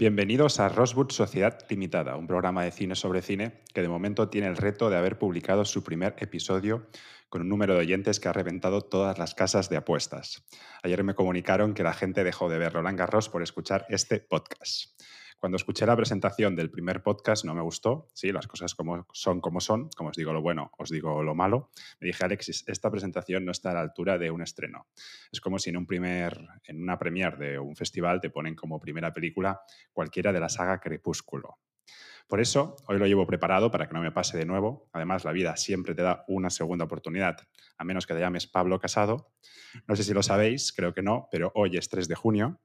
Bienvenidos 0.00 0.60
a 0.60 0.68
Rosewood 0.68 1.10
Sociedad 1.10 1.58
Limitada, 1.68 2.14
un 2.14 2.28
programa 2.28 2.62
de 2.62 2.70
cine 2.70 2.94
sobre 2.94 3.20
cine 3.20 3.64
que 3.74 3.82
de 3.82 3.88
momento 3.88 4.28
tiene 4.28 4.46
el 4.46 4.56
reto 4.56 4.90
de 4.90 4.96
haber 4.96 5.18
publicado 5.18 5.64
su 5.64 5.82
primer 5.82 6.14
episodio 6.20 6.86
con 7.28 7.42
un 7.42 7.48
número 7.48 7.74
de 7.74 7.80
oyentes 7.80 8.20
que 8.20 8.28
ha 8.28 8.32
reventado 8.32 8.82
todas 8.82 9.18
las 9.18 9.34
casas 9.34 9.68
de 9.68 9.76
apuestas. 9.76 10.46
Ayer 10.84 11.02
me 11.02 11.16
comunicaron 11.16 11.74
que 11.74 11.82
la 11.82 11.94
gente 11.94 12.22
dejó 12.22 12.48
de 12.48 12.58
ver 12.58 12.74
Roland 12.74 12.96
Garros 12.96 13.28
por 13.28 13.42
escuchar 13.42 13.86
este 13.88 14.20
podcast. 14.20 14.92
Cuando 15.38 15.54
escuché 15.54 15.86
la 15.86 15.94
presentación 15.94 16.56
del 16.56 16.68
primer 16.68 17.00
podcast 17.00 17.44
no 17.44 17.54
me 17.54 17.62
gustó, 17.62 18.08
sí, 18.12 18.32
las 18.32 18.48
cosas 18.48 18.74
como 18.74 19.06
son 19.12 19.40
como 19.40 19.60
son, 19.60 19.88
como 19.96 20.10
os 20.10 20.16
digo 20.16 20.32
lo 20.32 20.42
bueno, 20.42 20.72
os 20.78 20.90
digo 20.90 21.22
lo 21.22 21.36
malo. 21.36 21.70
Me 22.00 22.08
dije, 22.08 22.24
Alexis, 22.24 22.64
esta 22.66 22.90
presentación 22.90 23.44
no 23.44 23.52
está 23.52 23.70
a 23.70 23.74
la 23.74 23.80
altura 23.80 24.18
de 24.18 24.32
un 24.32 24.42
estreno. 24.42 24.88
Es 25.30 25.40
como 25.40 25.60
si 25.60 25.70
en, 25.70 25.76
un 25.76 25.86
primer, 25.86 26.36
en 26.64 26.82
una 26.82 26.98
premiere 26.98 27.36
de 27.36 27.58
un 27.60 27.76
festival 27.76 28.20
te 28.20 28.30
ponen 28.30 28.56
como 28.56 28.80
primera 28.80 29.12
película 29.12 29.60
cualquiera 29.92 30.32
de 30.32 30.40
la 30.40 30.48
saga 30.48 30.80
Crepúsculo. 30.80 31.60
Por 32.26 32.40
eso, 32.40 32.74
hoy 32.88 32.98
lo 32.98 33.06
llevo 33.06 33.24
preparado 33.24 33.70
para 33.70 33.86
que 33.86 33.94
no 33.94 34.02
me 34.02 34.10
pase 34.10 34.36
de 34.36 34.44
nuevo. 34.44 34.90
Además, 34.92 35.24
la 35.24 35.30
vida 35.30 35.56
siempre 35.56 35.94
te 35.94 36.02
da 36.02 36.24
una 36.26 36.50
segunda 36.50 36.86
oportunidad, 36.86 37.36
a 37.76 37.84
menos 37.84 38.08
que 38.08 38.14
te 38.14 38.20
llames 38.20 38.48
Pablo 38.48 38.80
Casado. 38.80 39.30
No 39.86 39.94
sé 39.94 40.02
si 40.02 40.12
lo 40.12 40.24
sabéis, 40.24 40.72
creo 40.72 40.92
que 40.92 41.02
no, 41.02 41.28
pero 41.30 41.52
hoy 41.54 41.76
es 41.76 41.88
3 41.88 42.08
de 42.08 42.16
junio 42.16 42.60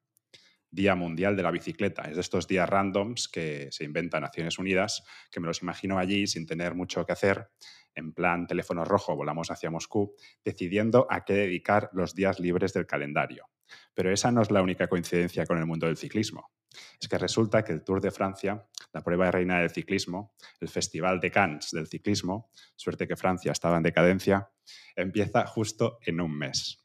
Día 0.74 0.96
Mundial 0.96 1.38
de 1.38 1.44
la 1.44 1.52
Bicicleta. 1.52 2.02
Es 2.04 2.16
de 2.16 2.22
estos 2.22 2.48
días 2.48 2.68
randoms 2.68 3.28
que 3.28 3.68
se 3.72 3.84
inventa 3.84 4.20
Naciones 4.20 4.58
Unidas, 4.58 5.04
que 5.32 5.40
me 5.40 5.46
los 5.46 5.62
imagino 5.62 6.00
allí 6.00 6.26
sin 6.26 6.48
tener 6.48 6.74
mucho 6.74 7.06
que 7.06 7.12
hacer, 7.12 7.50
en 7.94 8.12
plan 8.12 8.48
teléfono 8.48 8.84
rojo, 8.84 9.16
volamos 9.16 9.52
hacia 9.52 9.70
Moscú, 9.70 10.16
decidiendo 10.44 11.06
a 11.12 11.26
qué 11.26 11.34
dedicar 11.34 11.92
los 11.94 12.16
días 12.16 12.40
libres 12.40 12.74
del 12.74 12.88
calendario. 12.88 13.50
Pero 13.94 14.12
esa 14.12 14.32
no 14.32 14.42
es 14.42 14.50
la 14.50 14.64
única 14.64 14.88
coincidencia 14.88 15.46
con 15.46 15.60
el 15.60 15.68
mundo 15.68 15.86
del 15.86 15.98
ciclismo. 15.98 16.52
Es 17.00 17.08
que 17.08 17.20
resulta 17.20 17.64
que 17.64 17.72
el 17.72 17.84
Tour 17.84 18.02
de 18.02 18.10
Francia, 18.10 18.68
la 18.94 19.04
prueba 19.04 19.26
de 19.26 19.32
reina 19.32 19.60
del 19.60 19.70
ciclismo, 19.70 20.34
el 20.60 20.70
Festival 20.70 21.20
de 21.20 21.30
Cannes 21.30 21.70
del 21.72 21.88
ciclismo, 21.88 22.50
suerte 22.76 23.08
que 23.08 23.16
Francia 23.16 23.52
estaba 23.52 23.78
en 23.78 23.84
decadencia, 23.84 24.50
empieza 24.96 25.46
justo 25.46 26.00
en 26.02 26.20
un 26.20 26.36
mes. 26.36 26.83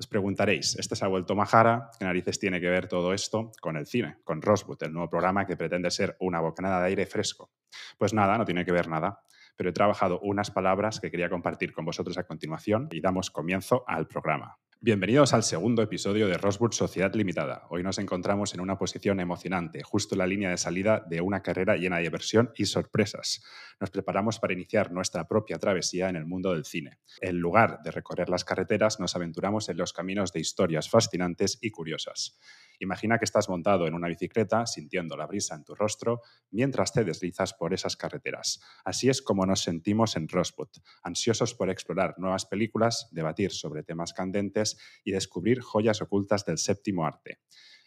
Os 0.00 0.06
preguntaréis, 0.06 0.76
¿este 0.78 0.94
se 0.94 1.04
ha 1.04 1.08
vuelto 1.08 1.34
majara? 1.34 1.90
¿Qué 1.98 2.04
narices 2.04 2.38
tiene 2.38 2.60
que 2.60 2.68
ver 2.68 2.86
todo 2.86 3.12
esto 3.12 3.50
con 3.60 3.76
el 3.76 3.84
cine, 3.84 4.18
con 4.22 4.40
Rosewood, 4.40 4.80
el 4.84 4.92
nuevo 4.92 5.10
programa 5.10 5.44
que 5.44 5.56
pretende 5.56 5.90
ser 5.90 6.16
una 6.20 6.38
bocanada 6.40 6.80
de 6.80 6.86
aire 6.86 7.04
fresco? 7.04 7.50
Pues 7.98 8.14
nada, 8.14 8.38
no 8.38 8.44
tiene 8.44 8.64
que 8.64 8.70
ver 8.70 8.86
nada, 8.86 9.24
pero 9.56 9.70
he 9.70 9.72
trabajado 9.72 10.20
unas 10.20 10.52
palabras 10.52 11.00
que 11.00 11.10
quería 11.10 11.28
compartir 11.28 11.72
con 11.72 11.84
vosotros 11.84 12.16
a 12.16 12.22
continuación 12.22 12.88
y 12.92 13.00
damos 13.00 13.32
comienzo 13.32 13.82
al 13.88 14.06
programa. 14.06 14.56
Bienvenidos 14.80 15.34
al 15.34 15.42
segundo 15.42 15.82
episodio 15.82 16.28
de 16.28 16.38
Rosewood 16.38 16.70
Sociedad 16.70 17.12
Limitada. 17.12 17.66
Hoy 17.68 17.82
nos 17.82 17.98
encontramos 17.98 18.54
en 18.54 18.60
una 18.60 18.78
posición 18.78 19.18
emocionante, 19.18 19.82
justo 19.82 20.14
la 20.14 20.24
línea 20.24 20.50
de 20.50 20.56
salida 20.56 21.04
de 21.10 21.20
una 21.20 21.42
carrera 21.42 21.74
llena 21.76 21.96
de 21.96 22.04
diversión 22.04 22.52
y 22.54 22.66
sorpresas. 22.66 23.42
Nos 23.80 23.90
preparamos 23.90 24.38
para 24.38 24.52
iniciar 24.52 24.92
nuestra 24.92 25.26
propia 25.26 25.58
travesía 25.58 26.08
en 26.08 26.14
el 26.14 26.26
mundo 26.26 26.52
del 26.52 26.64
cine. 26.64 27.00
En 27.20 27.38
lugar 27.38 27.80
de 27.82 27.90
recorrer 27.90 28.28
las 28.28 28.44
carreteras, 28.44 29.00
nos 29.00 29.16
aventuramos 29.16 29.68
en 29.68 29.78
los 29.78 29.92
caminos 29.92 30.32
de 30.32 30.38
historias 30.38 30.88
fascinantes 30.88 31.58
y 31.60 31.72
curiosas. 31.72 32.38
Imagina 32.80 33.18
que 33.18 33.24
estás 33.24 33.48
montado 33.48 33.86
en 33.86 33.94
una 33.94 34.08
bicicleta, 34.08 34.66
sintiendo 34.66 35.16
la 35.16 35.26
brisa 35.26 35.54
en 35.54 35.64
tu 35.64 35.74
rostro, 35.74 36.22
mientras 36.50 36.92
te 36.92 37.04
deslizas 37.04 37.54
por 37.54 37.74
esas 37.74 37.96
carreteras. 37.96 38.60
Así 38.84 39.08
es 39.08 39.22
como 39.22 39.46
nos 39.46 39.62
sentimos 39.62 40.16
en 40.16 40.28
Rosewood, 40.28 40.68
ansiosos 41.02 41.54
por 41.54 41.70
explorar 41.70 42.14
nuevas 42.18 42.46
películas, 42.46 43.08
debatir 43.10 43.50
sobre 43.52 43.82
temas 43.82 44.12
candentes 44.12 44.78
y 45.04 45.12
descubrir 45.12 45.60
joyas 45.60 46.00
ocultas 46.02 46.44
del 46.44 46.58
séptimo 46.58 47.04
arte. 47.04 47.40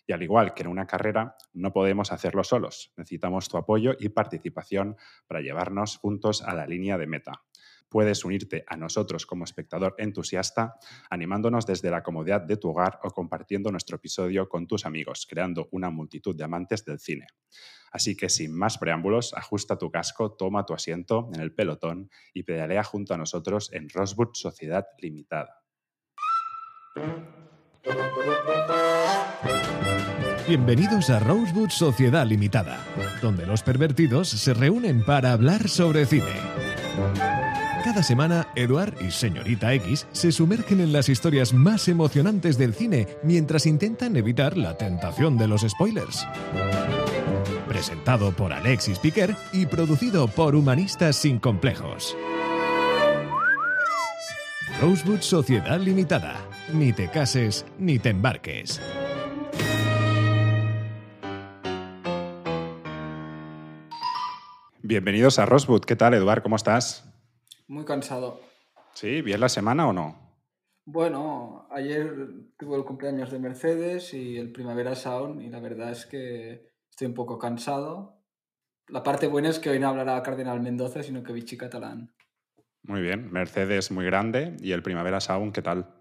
Y 0.08 0.14
al 0.14 0.24
igual 0.24 0.54
que 0.54 0.64
en 0.64 0.68
una 0.68 0.88
carrera, 0.88 1.36
no 1.54 1.72
podemos 1.72 2.12
hacerlo 2.12 2.44
solos. 2.44 2.92
Necesitamos 2.98 3.48
tu 3.48 3.58
apoyo 3.58 3.96
y 4.00 4.10
participación 4.10 4.98
para 5.28 5.42
llevarnos 5.42 5.98
juntos 5.98 6.42
a 6.42 6.54
la 6.54 6.68
línea 6.68 6.98
de 6.98 7.08
meta 7.08 7.44
puedes 7.92 8.24
unirte 8.24 8.64
a 8.68 8.78
nosotros 8.78 9.26
como 9.26 9.44
espectador 9.44 9.94
entusiasta, 9.98 10.76
animándonos 11.10 11.66
desde 11.66 11.92
la 11.92 12.02
comodidad 12.02 12.42
de 12.42 12.56
tu 12.56 12.70
hogar 12.70 13.00
o 13.04 13.12
compartiendo 13.12 13.70
nuestro 13.70 13.98
episodio 13.98 14.48
con 14.48 14.66
tus 14.66 14.86
amigos, 14.86 15.28
creando 15.30 15.68
una 15.72 15.90
multitud 15.90 16.34
de 16.36 16.46
amantes 16.46 16.86
del 16.86 17.00
cine. 17.00 17.28
Así 17.92 18.16
que 18.16 18.30
sin 18.30 18.58
más 18.58 18.78
preámbulos, 18.78 19.34
ajusta 19.34 19.78
tu 19.78 19.92
casco, 19.92 20.32
toma 20.32 20.66
tu 20.66 20.74
asiento 20.74 21.30
en 21.34 21.42
el 21.42 21.54
pelotón 21.54 22.10
y 22.34 22.44
pedalea 22.44 22.84
junto 22.86 23.14
a 23.14 23.18
nosotros 23.18 23.70
en 23.74 23.90
Rosewood 23.90 24.30
Sociedad 24.34 24.86
Limitada. 24.98 25.62
Bienvenidos 30.48 31.10
a 31.10 31.20
Rosewood 31.20 31.70
Sociedad 31.70 32.26
Limitada, 32.26 32.86
donde 33.22 33.46
los 33.46 33.64
pervertidos 33.64 34.30
se 34.30 34.54
reúnen 34.54 35.04
para 35.04 35.34
hablar 35.34 35.68
sobre 35.68 36.06
cine. 36.06 37.61
Cada 37.84 38.04
semana, 38.04 38.48
Eduard 38.56 38.94
y 39.02 39.10
Señorita 39.10 39.74
X 39.74 40.06
se 40.12 40.32
sumergen 40.32 40.82
en 40.82 40.94
las 40.94 41.10
historias 41.10 41.52
más 41.52 41.88
emocionantes 41.88 42.56
del 42.60 42.76
cine 42.76 43.08
mientras 43.24 43.66
intentan 43.66 44.16
evitar 44.16 44.56
la 44.56 44.78
tentación 44.78 45.36
de 45.36 45.48
los 45.48 45.62
spoilers. 45.68 46.28
Presentado 47.68 48.34
por 48.34 48.54
Alexis 48.54 49.00
Piquer 49.00 49.36
y 49.52 49.66
producido 49.66 50.28
por 50.28 50.54
Humanistas 50.56 51.16
Sin 51.16 51.40
Complejos. 51.40 52.16
Rosewood 54.80 55.22
Sociedad 55.22 55.80
Limitada. 55.80 56.36
Ni 56.72 56.94
te 56.94 57.10
cases 57.10 57.66
ni 57.80 57.98
te 57.98 58.10
embarques. 58.10 58.80
Bienvenidos 64.84 65.40
a 65.40 65.48
Rosewood. 65.48 65.82
¿Qué 65.82 65.96
tal, 65.96 66.14
Eduard? 66.14 66.44
¿Cómo 66.44 66.56
estás? 66.56 67.11
Muy 67.72 67.86
cansado. 67.86 68.42
¿Sí? 68.92 69.22
¿Bien 69.22 69.40
la 69.40 69.48
semana 69.48 69.88
o 69.88 69.94
no? 69.94 70.36
Bueno, 70.84 71.70
ayer 71.72 72.14
tuve 72.58 72.76
el 72.76 72.84
cumpleaños 72.84 73.32
de 73.32 73.40
Mercedes 73.40 74.14
y 74.14 74.36
el 74.36 74.52
Primavera 74.52 74.94
Sound 74.94 75.42
y 75.42 75.50
la 75.50 75.62
verdad 75.62 75.92
es 75.92 76.06
que 76.06 76.68
estoy 76.90 77.08
un 77.08 77.14
poco 77.14 77.40
cansado. 77.40 78.22
La 78.90 79.04
parte 79.04 79.28
buena 79.28 79.48
es 79.48 79.60
que 79.60 79.70
hoy 79.70 79.80
no 79.80 79.88
hablará 79.88 80.22
Cardenal 80.22 80.60
Mendoza, 80.60 81.02
sino 81.02 81.24
que 81.24 81.32
Vichy 81.32 81.56
Catalán. 81.56 82.14
Muy 82.84 83.02
bien, 83.02 83.32
Mercedes 83.32 83.90
muy 83.90 84.04
grande 84.04 84.58
y 84.60 84.74
el 84.74 84.84
Primavera 84.84 85.22
Sound, 85.22 85.54
¿qué 85.54 85.62
tal? 85.62 85.96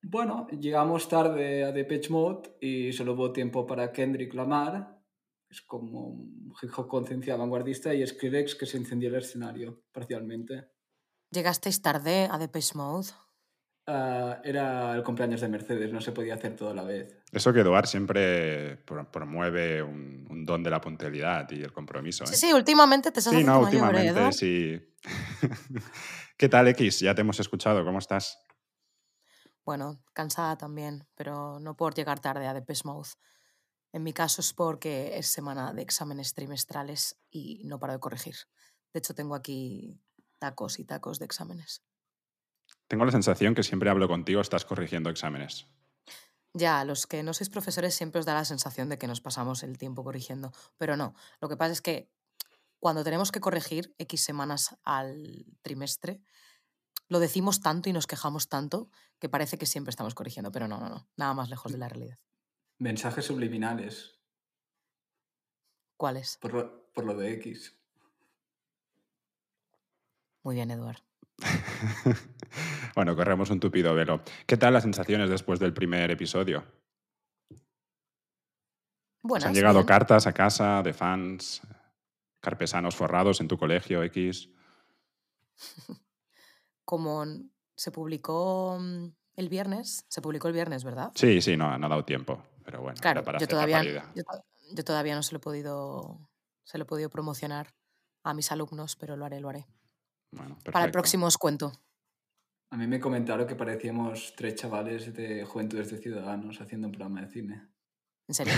Bueno, 0.00 0.46
llegamos 0.48 1.10
tarde 1.10 1.64
a 1.64 1.72
Depeche 1.72 2.10
Mode 2.10 2.56
y 2.62 2.90
solo 2.94 3.12
hubo 3.12 3.34
tiempo 3.34 3.66
para 3.66 3.92
Kendrick 3.92 4.32
Lamar, 4.32 4.93
es 5.54 5.62
como 5.62 6.08
un 6.08 6.52
hip 6.60 6.70
hop 6.76 6.88
conciencia 6.88 7.36
vanguardista 7.36 7.94
y 7.94 8.04
Skrillex 8.04 8.56
que 8.56 8.66
se 8.66 8.76
encendió 8.76 9.08
el 9.08 9.16
escenario 9.16 9.84
parcialmente. 9.92 10.68
¿Llegasteis 11.30 11.80
tarde 11.80 12.28
a 12.30 12.38
Depeche 12.38 12.74
Mode? 12.74 13.08
Ah, 13.86 14.40
era 14.42 14.94
el 14.94 15.02
cumpleaños 15.04 15.42
de 15.42 15.48
Mercedes, 15.48 15.92
no 15.92 16.00
se 16.00 16.12
podía 16.12 16.34
hacer 16.34 16.56
todo 16.56 16.70
a 16.70 16.74
la 16.74 16.82
vez. 16.82 17.22
Eso 17.30 17.52
que 17.52 17.60
Eduard 17.60 17.86
siempre 17.86 18.78
promueve 19.12 19.82
un, 19.82 20.44
don 20.44 20.62
de 20.62 20.70
la 20.70 20.80
puntualidad 20.80 21.48
y 21.50 21.62
el 21.62 21.72
compromiso. 21.72 22.24
¿eh? 22.24 22.26
Sí, 22.26 22.34
sí, 22.34 22.52
últimamente 22.52 23.12
te 23.12 23.20
estás 23.20 23.34
Sí, 23.34 23.44
no, 23.44 23.60
mayor, 23.60 23.62
¿eh, 23.62 23.66
últimamente 23.66 24.08
Eduard? 24.08 24.32
sí. 24.32 24.80
¿Qué 26.36 26.48
tal, 26.48 26.66
X? 26.68 27.00
Ya 27.00 27.14
te 27.14 27.20
hemos 27.20 27.38
escuchado, 27.38 27.84
¿cómo 27.84 27.98
estás? 27.98 28.38
Bueno, 29.64 30.02
cansada 30.12 30.56
también, 30.56 31.06
pero 31.14 31.60
no 31.60 31.76
por 31.76 31.94
llegar 31.94 32.20
tarde 32.20 32.46
a 32.46 32.54
Depeche 32.54 32.82
Mode. 32.84 33.10
En 33.94 34.02
mi 34.02 34.12
caso 34.12 34.40
es 34.40 34.52
porque 34.52 35.16
es 35.18 35.28
semana 35.28 35.72
de 35.72 35.80
exámenes 35.80 36.34
trimestrales 36.34 37.16
y 37.30 37.62
no 37.62 37.78
paro 37.78 37.92
de 37.92 38.00
corregir. 38.00 38.34
De 38.92 38.98
hecho, 38.98 39.14
tengo 39.14 39.36
aquí 39.36 40.00
tacos 40.40 40.80
y 40.80 40.84
tacos 40.84 41.20
de 41.20 41.26
exámenes. 41.26 41.84
Tengo 42.88 43.04
la 43.04 43.12
sensación 43.12 43.54
que 43.54 43.62
siempre 43.62 43.90
hablo 43.90 44.08
contigo, 44.08 44.40
estás 44.40 44.64
corrigiendo 44.64 45.10
exámenes. 45.10 45.68
Ya, 46.54 46.80
a 46.80 46.84
los 46.84 47.06
que 47.06 47.22
no 47.22 47.34
sois 47.34 47.50
profesores 47.50 47.94
siempre 47.94 48.18
os 48.18 48.26
da 48.26 48.34
la 48.34 48.44
sensación 48.44 48.88
de 48.88 48.98
que 48.98 49.06
nos 49.06 49.20
pasamos 49.20 49.62
el 49.62 49.78
tiempo 49.78 50.02
corrigiendo, 50.02 50.52
pero 50.76 50.96
no. 50.96 51.14
Lo 51.40 51.48
que 51.48 51.56
pasa 51.56 51.70
es 51.70 51.80
que 51.80 52.10
cuando 52.80 53.04
tenemos 53.04 53.30
que 53.30 53.38
corregir 53.38 53.94
X 53.98 54.24
semanas 54.24 54.76
al 54.82 55.46
trimestre, 55.62 56.20
lo 57.08 57.20
decimos 57.20 57.60
tanto 57.60 57.90
y 57.90 57.92
nos 57.92 58.08
quejamos 58.08 58.48
tanto 58.48 58.90
que 59.20 59.28
parece 59.28 59.56
que 59.56 59.66
siempre 59.66 59.90
estamos 59.90 60.16
corrigiendo, 60.16 60.50
pero 60.50 60.66
no, 60.66 60.80
no, 60.80 60.88
no, 60.88 61.06
nada 61.16 61.32
más 61.32 61.48
lejos 61.48 61.70
de 61.70 61.78
la 61.78 61.88
realidad. 61.88 62.18
Mensajes 62.78 63.24
subliminales, 63.24 64.18
¿Cuáles? 65.96 66.38
por 66.40 66.52
lo, 66.54 66.92
por 66.92 67.04
lo 67.04 67.14
de 67.16 67.32
X. 67.34 67.76
Muy 70.42 70.56
bien, 70.56 70.70
Eduard. 70.70 70.98
bueno, 72.94 73.16
corremos 73.16 73.50
un 73.50 73.60
tupido 73.60 73.94
velo. 73.94 74.22
¿Qué 74.46 74.56
tal 74.56 74.74
las 74.74 74.82
sensaciones 74.82 75.30
después 75.30 75.58
del 75.60 75.72
primer 75.72 76.10
episodio? 76.10 76.64
¿Os 77.50 77.60
Buenas. 79.22 79.48
han 79.48 79.54
llegado 79.54 79.78
bien. 79.78 79.86
cartas 79.86 80.26
a 80.26 80.32
casa 80.32 80.82
de 80.82 80.92
fans, 80.92 81.62
carpesanos 82.40 82.94
forrados 82.94 83.40
en 83.40 83.48
tu 83.48 83.56
colegio 83.56 84.02
X? 84.02 84.50
Como 86.84 87.24
se 87.74 87.90
publicó 87.90 88.78
mm, 88.78 89.06
el 89.36 89.48
viernes, 89.48 90.04
se 90.08 90.20
publicó 90.20 90.48
el 90.48 90.54
viernes, 90.54 90.84
¿verdad? 90.84 91.12
Sí, 91.14 91.40
sí, 91.40 91.56
no, 91.56 91.78
no 91.78 91.86
ha 91.86 91.88
dado 91.88 92.04
tiempo. 92.04 92.42
Pero 92.64 92.80
bueno, 92.80 92.98
Claro, 93.00 93.22
para 93.22 93.38
yo 93.38 93.46
todavía, 93.46 93.82
yo, 94.14 94.24
to- 94.24 94.44
yo 94.74 94.84
todavía 94.84 95.14
no 95.14 95.22
se 95.22 95.32
lo 95.32 95.38
he 95.38 95.40
podido, 95.40 96.30
se 96.64 96.78
lo 96.78 96.84
he 96.84 96.86
podido 96.86 97.10
promocionar 97.10 97.74
a 98.22 98.32
mis 98.34 98.50
alumnos, 98.52 98.96
pero 98.96 99.16
lo 99.16 99.24
haré, 99.24 99.40
lo 99.40 99.50
haré. 99.50 99.66
Bueno, 100.32 100.58
Para 100.72 100.84
el 100.86 100.90
próximo 100.90 101.26
os 101.26 101.36
cuento. 101.38 101.72
A 102.70 102.76
mí 102.76 102.86
me 102.86 102.98
comentaron 102.98 103.46
que 103.46 103.54
parecíamos 103.54 104.34
tres 104.36 104.56
chavales 104.56 105.12
de 105.14 105.44
Juventudes 105.44 105.90
de 105.90 105.98
Ciudadanos 105.98 106.60
haciendo 106.60 106.88
un 106.88 106.92
programa 106.92 107.20
de 107.22 107.28
cine. 107.28 107.68
En 108.28 108.34
serio. 108.34 108.54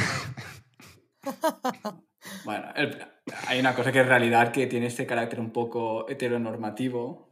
Bueno, 2.45 2.73
el- 2.75 3.05
hay 3.47 3.61
una 3.61 3.75
cosa 3.75 3.93
que 3.93 4.01
es 4.01 4.07
realidad 4.07 4.53
que 4.53 4.67
tiene 4.67 4.87
este 4.87 5.07
carácter 5.07 5.39
un 5.41 5.53
poco 5.53 6.09
heteronormativo. 6.09 7.31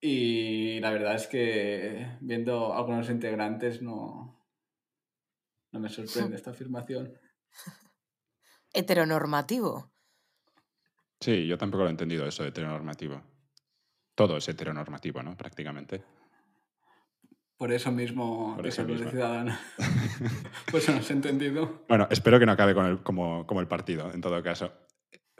Y 0.00 0.78
la 0.80 0.90
verdad 0.90 1.14
es 1.16 1.26
que 1.26 2.16
viendo 2.20 2.74
algunos 2.74 3.08
integrantes 3.10 3.82
no, 3.82 4.37
no 5.72 5.80
me 5.80 5.88
sorprende 5.88 6.36
esta 6.36 6.50
afirmación. 6.50 7.12
Heteronormativo. 8.72 9.90
Sí, 11.20 11.46
yo 11.46 11.58
tampoco 11.58 11.82
lo 11.82 11.88
he 11.88 11.92
entendido 11.92 12.26
eso 12.26 12.42
de 12.42 12.50
heteronormativo. 12.50 13.20
Todo 14.14 14.36
es 14.36 14.48
heteronormativo, 14.48 15.22
¿no? 15.22 15.36
Prácticamente. 15.36 16.02
Por 17.56 17.72
eso 17.72 17.90
mismo, 17.90 18.54
Por 18.54 18.66
eso 18.68 18.84
mismo. 18.84 19.10
ciudadano. 19.10 19.58
pues 20.70 20.88
no 20.88 20.96
has 20.96 21.10
entendido. 21.10 21.84
Bueno, 21.88 22.06
espero 22.10 22.38
que 22.38 22.46
no 22.46 22.52
acabe 22.52 22.72
con 22.74 22.86
el- 22.86 23.02
como, 23.02 23.46
como 23.46 23.60
el 23.60 23.66
partido, 23.66 24.12
en 24.12 24.20
todo 24.20 24.40
caso. 24.44 24.72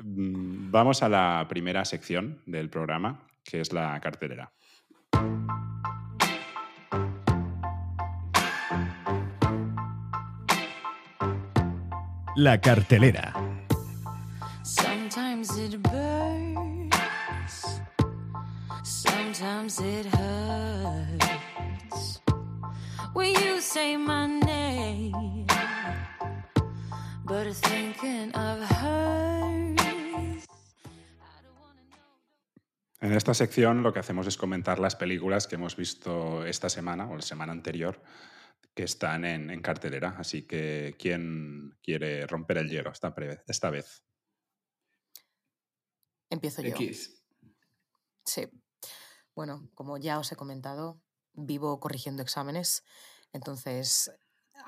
Mm, 0.02 0.70
Vamos 0.72 1.02
a 1.04 1.08
la 1.08 1.46
primera 1.48 1.84
sección 1.84 2.42
del 2.46 2.70
programa, 2.70 3.24
que 3.44 3.60
es 3.60 3.72
la 3.72 4.00
cartelera. 4.00 4.52
La 12.38 12.60
cartelera. 12.60 13.34
Sometimes 14.62 15.58
it 15.58 15.82
burns, 15.82 16.94
sometimes 18.84 19.80
it 19.80 20.06
hurts. 20.06 21.18
When 23.12 23.34
you 23.44 23.60
say 23.60 23.96
my 23.96 24.28
name, 24.28 25.46
but 27.24 27.52
thinking 27.54 28.32
of 28.36 28.60
hers. 28.70 30.44
En 33.00 33.12
esta 33.14 33.34
sección 33.34 33.82
lo 33.82 33.92
que 33.92 33.98
hacemos 33.98 34.28
es 34.28 34.36
comentar 34.36 34.78
las 34.78 34.94
películas 34.94 35.48
que 35.48 35.56
hemos 35.56 35.74
visto 35.74 36.46
esta 36.46 36.68
semana 36.68 37.08
o 37.10 37.16
la 37.16 37.22
semana 37.22 37.50
anterior 37.50 38.00
que 38.78 38.84
están 38.84 39.24
en, 39.24 39.50
en 39.50 39.60
cartelera. 39.60 40.14
Así 40.20 40.46
que, 40.46 40.94
¿quién 41.00 41.76
quiere 41.82 42.28
romper 42.28 42.58
el 42.58 42.70
hielo 42.70 42.92
esta, 42.92 43.12
esta 43.48 43.70
vez? 43.70 44.04
Empiezo 46.30 46.62
yo. 46.62 46.68
X. 46.68 47.20
Sí. 48.24 48.46
Bueno, 49.34 49.68
como 49.74 49.98
ya 49.98 50.20
os 50.20 50.30
he 50.30 50.36
comentado, 50.36 51.02
vivo 51.32 51.80
corrigiendo 51.80 52.22
exámenes, 52.22 52.84
entonces 53.32 54.12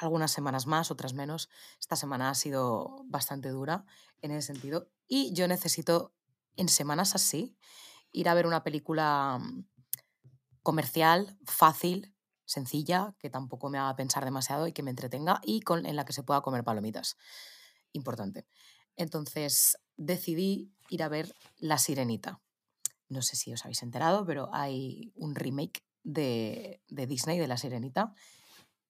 algunas 0.00 0.32
semanas 0.32 0.66
más, 0.66 0.90
otras 0.90 1.14
menos. 1.14 1.48
Esta 1.78 1.94
semana 1.94 2.30
ha 2.30 2.34
sido 2.34 3.04
bastante 3.04 3.50
dura 3.50 3.84
en 4.22 4.32
ese 4.32 4.52
sentido 4.52 4.90
y 5.06 5.32
yo 5.34 5.46
necesito 5.46 6.12
en 6.56 6.68
semanas 6.68 7.14
así 7.14 7.56
ir 8.10 8.28
a 8.28 8.34
ver 8.34 8.48
una 8.48 8.64
película 8.64 9.38
mm, 9.38 9.68
comercial, 10.64 11.38
fácil, 11.44 12.12
sencilla, 12.50 13.14
que 13.20 13.30
tampoco 13.30 13.70
me 13.70 13.78
haga 13.78 13.94
pensar 13.94 14.24
demasiado 14.24 14.66
y 14.66 14.72
que 14.72 14.82
me 14.82 14.90
entretenga 14.90 15.40
y 15.44 15.60
con, 15.60 15.86
en 15.86 15.94
la 15.94 16.04
que 16.04 16.12
se 16.12 16.24
pueda 16.24 16.40
comer 16.40 16.64
palomitas. 16.64 17.16
Importante. 17.92 18.44
Entonces 18.96 19.78
decidí 19.96 20.72
ir 20.88 21.04
a 21.04 21.08
ver 21.08 21.32
La 21.58 21.78
Sirenita. 21.78 22.40
No 23.08 23.22
sé 23.22 23.36
si 23.36 23.52
os 23.52 23.64
habéis 23.64 23.84
enterado, 23.84 24.26
pero 24.26 24.50
hay 24.52 25.12
un 25.14 25.36
remake 25.36 25.84
de, 26.02 26.82
de 26.88 27.06
Disney 27.06 27.38
de 27.38 27.46
La 27.46 27.56
Sirenita. 27.56 28.14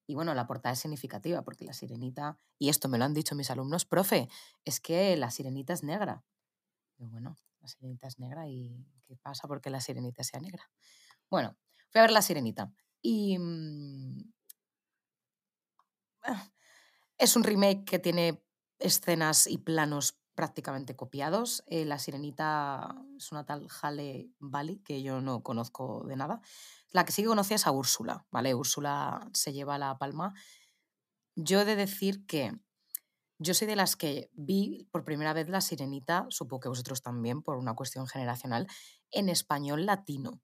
Y 0.07 0.15
bueno, 0.15 0.33
la 0.33 0.47
portada 0.47 0.73
es 0.73 0.79
significativa 0.79 1.43
porque 1.43 1.67
La 1.67 1.75
Sirenita, 1.75 2.39
y 2.59 2.71
esto 2.71 2.89
me 2.89 2.97
lo 2.97 3.05
han 3.05 3.13
dicho 3.13 3.35
mis 3.35 3.51
alumnos, 3.51 3.85
profe, 3.85 4.31
es 4.65 4.81
que 4.81 5.19
La 5.19 5.31
Sirenita 5.31 5.75
es 5.75 5.83
negra. 5.83 6.25
Y 6.97 7.05
bueno, 7.05 7.37
La 7.61 7.69
Sirenita 7.69 8.09
es 8.09 8.19
negra 8.19 8.49
y 8.49 8.87
¿qué 9.05 9.17
pasa 9.17 9.47
porque 9.47 9.69
La 9.69 9.83
Sirenita 9.83 10.25
sea 10.25 10.41
negra? 10.41 10.71
Bueno, 11.29 11.59
fui 11.91 11.99
a 11.99 12.03
ver 12.03 12.11
La 12.11 12.23
Sirenita 12.23 12.73
y... 13.03 13.39
mm, 13.39 14.33
ah, 16.25 16.51
es 17.19 17.37
un 17.37 17.45
remake 17.45 17.85
que 17.85 17.99
tiene 17.99 18.43
escenas 18.79 19.47
y 19.47 19.59
planos 19.59 20.19
prácticamente 20.35 20.97
copiados. 20.97 21.63
Eh, 21.67 21.85
la 21.85 21.99
sirenita 21.99 22.97
es 23.17 23.31
una 23.33 23.45
tal 23.45 23.69
Halle 23.83 24.31
Bali 24.39 24.79
que 24.79 25.03
yo 25.03 25.21
no 25.21 25.43
conozco 25.43 26.05
de 26.07 26.17
nada. 26.17 26.41
La 26.93 27.05
que 27.05 27.13
sí 27.13 27.23
que 27.23 27.29
conocía 27.29 27.57
es 27.57 27.67
a 27.67 27.73
Úrsula, 27.73 28.27
¿vale? 28.31 28.55
Úrsula 28.55 29.29
se 29.35 29.53
lleva 29.53 29.79
la 29.79 29.99
palma. 29.99 30.35
Yo 31.37 31.61
he 31.61 31.65
de 31.65 31.77
decir 31.77 32.27
que 32.27 32.59
yo 33.39 33.55
soy 33.55 33.67
de 33.67 33.77
las 33.77 33.97
que 33.97 34.31
vi 34.35 34.87
por 34.91 35.05
primera 35.05 35.33
vez 35.33 35.49
la 35.49 35.61
sirenita, 35.61 36.27
supongo 36.31 36.61
que 36.61 36.69
vosotros 36.69 37.03
también, 37.03 37.43
por 37.43 37.57
una 37.57 37.75
cuestión 37.75 38.07
generacional, 38.07 38.67
en 39.11 39.29
español 39.29 39.87
latino. 39.87 40.41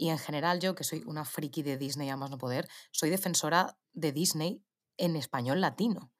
Y 0.00 0.08
en 0.08 0.16
general 0.16 0.60
yo, 0.60 0.74
que 0.74 0.82
soy 0.82 1.02
una 1.04 1.26
friki 1.26 1.62
de 1.62 1.76
Disney 1.76 2.08
a 2.08 2.16
más 2.16 2.30
no 2.30 2.38
poder, 2.38 2.66
soy 2.90 3.10
defensora 3.10 3.78
de 3.92 4.12
Disney 4.12 4.64
en 4.96 5.14
español 5.14 5.60
latino. 5.60 6.10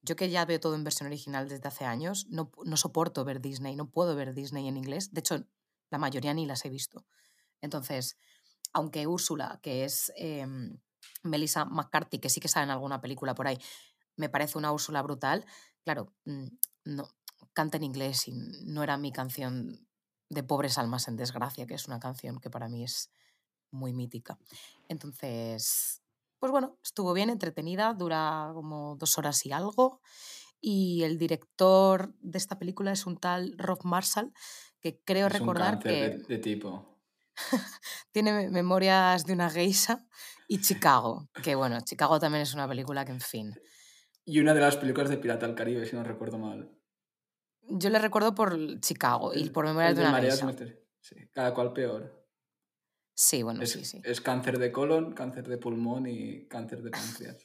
Yo 0.00 0.14
que 0.14 0.30
ya 0.30 0.44
veo 0.44 0.60
todo 0.60 0.76
en 0.76 0.84
versión 0.84 1.08
original 1.08 1.48
desde 1.48 1.66
hace 1.66 1.84
años, 1.84 2.28
no, 2.30 2.52
no 2.64 2.76
soporto 2.76 3.24
ver 3.24 3.40
Disney, 3.40 3.74
no 3.74 3.90
puedo 3.90 4.14
ver 4.14 4.32
Disney 4.32 4.68
en 4.68 4.76
inglés. 4.76 5.12
De 5.12 5.18
hecho, 5.18 5.44
la 5.90 5.98
mayoría 5.98 6.32
ni 6.34 6.46
las 6.46 6.64
he 6.64 6.68
visto. 6.68 7.04
Entonces, 7.60 8.16
aunque 8.72 9.08
Úrsula, 9.08 9.58
que 9.60 9.84
es 9.84 10.12
em, 10.14 10.78
Melissa 11.24 11.64
McCarthy, 11.64 12.20
que 12.20 12.30
sí 12.30 12.38
que 12.38 12.46
sale 12.46 12.66
en 12.66 12.70
alguna 12.70 13.00
película 13.00 13.34
por 13.34 13.48
ahí, 13.48 13.58
me 14.14 14.28
parece 14.28 14.56
una 14.56 14.70
Úrsula 14.70 15.02
brutal, 15.02 15.44
claro, 15.82 16.14
mm, 16.26 16.46
no, 16.84 17.08
canta 17.54 17.76
en 17.76 17.82
inglés 17.82 18.28
y 18.28 18.34
no 18.66 18.84
era 18.84 18.96
mi 18.98 19.10
canción 19.10 19.89
de 20.30 20.44
Pobres 20.44 20.78
Almas 20.78 21.08
en 21.08 21.16
Desgracia, 21.16 21.66
que 21.66 21.74
es 21.74 21.88
una 21.88 22.00
canción 22.00 22.40
que 22.40 22.50
para 22.50 22.68
mí 22.70 22.84
es 22.84 23.12
muy 23.70 23.92
mítica. 23.92 24.38
Entonces, 24.88 26.02
pues 26.38 26.52
bueno, 26.52 26.78
estuvo 26.84 27.12
bien, 27.12 27.30
entretenida, 27.30 27.94
dura 27.94 28.50
como 28.54 28.96
dos 28.96 29.18
horas 29.18 29.44
y 29.46 29.52
algo. 29.52 30.00
Y 30.60 31.02
el 31.04 31.18
director 31.18 32.14
de 32.20 32.38
esta 32.38 32.58
película 32.58 32.92
es 32.92 33.06
un 33.06 33.18
tal 33.18 33.54
Rob 33.58 33.84
Marshall, 33.84 34.32
que 34.80 35.00
creo 35.04 35.28
Es 35.28 35.40
un 35.40 35.46
recordar 35.48 35.54
cáncer 35.54 35.96
que 35.98 35.98
de, 35.98 36.18
de 36.28 36.38
tipo. 36.38 37.00
tiene 38.12 38.32
me- 38.32 38.50
memorias 38.50 39.24
de 39.26 39.32
una 39.32 39.50
geisha 39.50 40.06
y 40.48 40.60
Chicago, 40.60 41.28
que 41.42 41.54
bueno, 41.54 41.80
Chicago 41.80 42.18
también 42.18 42.42
es 42.42 42.54
una 42.54 42.68
película 42.68 43.04
que, 43.04 43.12
en 43.12 43.20
fin, 43.20 43.54
Y 44.24 44.40
una 44.40 44.54
de 44.54 44.60
las 44.62 44.78
películas 44.78 45.10
de 45.10 45.18
Pirata 45.18 45.46
del 45.46 45.54
Caribe, 45.54 45.84
si 45.84 45.94
no 45.94 46.02
recuerdo 46.04 46.38
mal. 46.38 46.79
Yo 47.70 47.90
le 47.90 47.98
recuerdo 47.98 48.34
por 48.34 48.80
Chicago 48.80 49.32
y 49.34 49.50
por 49.50 49.64
memorias 49.64 49.94
de 49.96 50.02
del 50.02 50.10
una 50.10 50.20
geisha. 50.20 50.46
Mister- 50.46 50.84
sí, 51.00 51.16
cada 51.32 51.54
cual 51.54 51.72
peor. 51.72 52.26
Sí, 53.14 53.42
bueno, 53.42 53.62
es, 53.62 53.70
sí, 53.72 53.84
sí. 53.84 54.00
es 54.04 54.20
cáncer 54.20 54.58
de 54.58 54.72
colon, 54.72 55.12
cáncer 55.12 55.46
de 55.48 55.58
pulmón 55.58 56.06
y 56.06 56.46
cáncer 56.48 56.82
de 56.82 56.90
páncreas. 56.90 57.36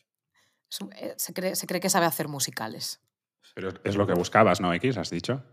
Eh, 0.97 1.13
se, 1.17 1.33
cree, 1.33 1.55
se 1.55 1.67
cree 1.67 1.79
que 1.81 1.89
sabe 1.89 2.05
hacer 2.05 2.27
musicales. 2.27 3.01
Pero 3.53 3.69
es- 3.69 3.75
es 3.83 3.95
lo 3.95 4.07
que 4.07 4.13
buscabas, 4.13 4.61
¿no, 4.61 4.73
X? 4.73 4.97
¿Has 4.97 5.09
dicho? 5.09 5.43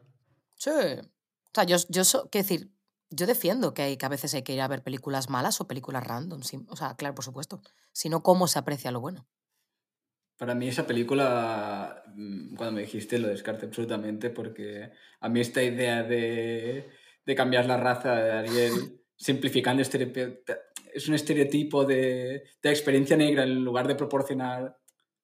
Sí. 0.57 0.71
O 0.71 1.51
sea, 1.55 1.65
yo, 1.65 1.77
yo 1.89 2.05
so- 2.05 2.29
quiero 2.31 2.45
decir, 2.49 2.73
yo 3.11 3.27
defiendo 3.27 3.75
que, 3.75 3.83
hay, 3.83 3.97
que 3.97 4.07
a 4.07 4.09
veces 4.09 4.33
hay 4.35 4.43
que 4.43 4.55
ir 4.55 4.61
a 4.61 4.69
ver 4.69 4.83
películas 4.83 5.29
malas 5.29 5.61
o 5.61 5.67
películas 5.67 6.07
random. 6.07 6.43
sí, 6.43 6.65
O 6.69 6.77
sea, 6.77 6.95
claro, 6.97 7.15
por 7.15 7.25
supuesto. 7.25 7.61
Si 7.93 8.09
no, 8.09 8.23
¿cómo 8.23 8.47
se 8.49 8.59
aprecia 8.59 8.91
lo 8.91 9.01
bueno? 9.01 9.27
Para 10.37 10.55
mí 10.55 10.69
esa 10.69 10.87
película, 10.87 12.03
mm, 12.15 12.55
cuando 12.57 12.73
me 12.73 12.83
dijiste, 12.83 13.19
lo 13.19 13.29
descarté 13.29 13.67
absolutamente 13.67 14.31
porque 14.31 14.91
a 15.21 15.29
mí 15.29 15.41
esta 15.41 15.63
idea 15.63 16.03
de, 16.03 16.89
de 17.25 17.35
cambiar 17.35 17.67
la 17.67 17.77
raza 17.77 18.17
de 18.17 18.33
Ariel, 18.33 19.01
simplificando 19.17 19.83
es 19.83 21.09
un 21.09 21.15
estereotipo 21.15 21.85
de, 21.85 22.45
de 22.63 22.71
experiencia 22.71 23.17
negra 23.17 23.45
en 23.45 23.65
lugar 23.65 23.87
de 23.89 23.95
proporcionar 23.95 24.77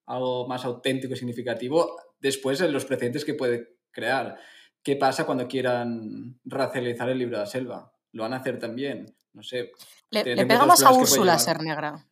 algo 0.06 0.48
más 0.48 0.64
auténtico 0.64 1.14
y 1.14 1.16
significativo, 1.16 1.96
después 2.18 2.60
en 2.60 2.72
los 2.72 2.84
precedentes 2.84 3.24
que 3.24 3.34
puede 3.34 3.76
crear. 3.90 4.38
¿Qué 4.82 4.96
pasa 4.96 5.26
cuando 5.26 5.48
quieran 5.48 6.40
racializar 6.44 7.10
el 7.10 7.18
libro 7.18 7.36
de 7.36 7.42
la 7.42 7.50
selva? 7.50 7.92
¿Lo 8.12 8.22
van 8.22 8.32
a 8.32 8.36
hacer 8.36 8.58
también? 8.58 9.14
No 9.32 9.42
sé. 9.42 9.72
Le, 10.10 10.24
le 10.24 10.46
pega 10.46 10.64
otros 10.64 10.80
más 10.80 10.82
a 10.82 10.92
Úrsula 10.92 11.38
ser 11.38 11.60
negra. 11.60 12.06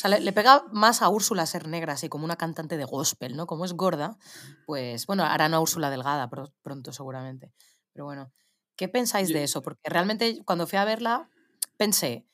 O 0.00 0.02
sea, 0.02 0.08
le, 0.10 0.20
le 0.20 0.32
pega 0.32 0.64
más 0.72 1.02
a 1.02 1.10
Úrsula 1.10 1.44
ser 1.44 1.68
negra, 1.68 1.92
así 1.92 2.08
como 2.08 2.24
una 2.24 2.36
cantante 2.36 2.78
de 2.78 2.84
gospel, 2.84 3.36
¿no? 3.36 3.46
Como 3.46 3.66
es 3.66 3.74
gorda, 3.74 4.16
pues 4.64 5.06
bueno, 5.06 5.24
harán 5.24 5.52
a 5.52 5.60
Úrsula 5.60 5.90
delgada 5.90 6.30
pro- 6.30 6.54
pronto 6.62 6.90
seguramente. 6.90 7.52
Pero 7.92 8.06
bueno, 8.06 8.32
¿qué 8.76 8.88
pensáis 8.88 9.28
de 9.28 9.42
eso? 9.44 9.60
Porque 9.60 9.90
realmente 9.90 10.40
cuando 10.46 10.66
fui 10.66 10.78
a 10.78 10.86
verla 10.86 11.28
pensé, 11.76 12.26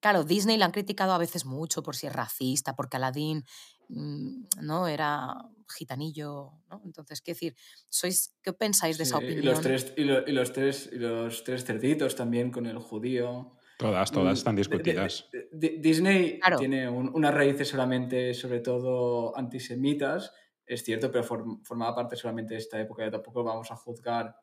claro, 0.00 0.24
Disney 0.24 0.56
la 0.56 0.64
han 0.64 0.72
criticado 0.72 1.12
a 1.12 1.18
veces 1.18 1.44
mucho 1.44 1.84
por 1.84 1.94
si 1.94 2.08
es 2.08 2.12
racista, 2.12 2.74
porque 2.74 2.96
Aladdin 2.96 3.44
mm, 3.88 4.44
¿no? 4.62 4.88
Era 4.88 5.28
gitanillo, 5.76 6.54
¿no? 6.68 6.82
Entonces, 6.84 7.20
quiero 7.22 7.36
decir, 7.36 7.56
sois, 7.88 8.34
¿qué 8.42 8.52
pensáis 8.52 8.98
de 8.98 9.04
esa 9.04 9.18
Sí, 9.18 9.24
opinión? 9.24 9.44
y 9.44 9.46
los 9.46 9.60
tres 9.60 9.92
y, 9.96 10.04
lo- 10.04 10.26
y 10.28 10.32
los 10.32 10.52
tres 10.52 10.90
y 10.92 10.96
los 10.96 11.44
tres 11.44 11.64
cerditos 11.64 12.16
también 12.16 12.50
con 12.50 12.66
el 12.66 12.78
judío. 12.78 13.52
Todas, 13.82 14.10
todas 14.12 14.32
Mm, 14.34 14.38
están 14.38 14.56
de- 14.56 14.62
de- 14.62 14.68
discutidas. 14.68 15.28
de- 15.32 15.48
de- 15.52 15.76
Disney 15.78 16.38
Claro. 16.40 16.56
tiene 16.58 16.88
un- 16.88 17.10
unas 17.14 17.34
raíces 17.34 17.68
solamente, 17.68 18.32
sobre 18.34 18.60
todo 18.60 19.36
antisemitas, 19.36 20.32
es 20.66 20.82
cierto, 20.84 21.10
pero 21.10 21.24
form- 21.24 21.60
formaba 21.64 21.94
parte 21.94 22.16
solamente 22.16 22.54
de 22.54 22.60
esta 22.60 22.80
época. 22.80 23.10
Tampoco 23.10 23.42
vamos 23.44 23.70
a 23.70 23.76
juzgar, 23.76 24.34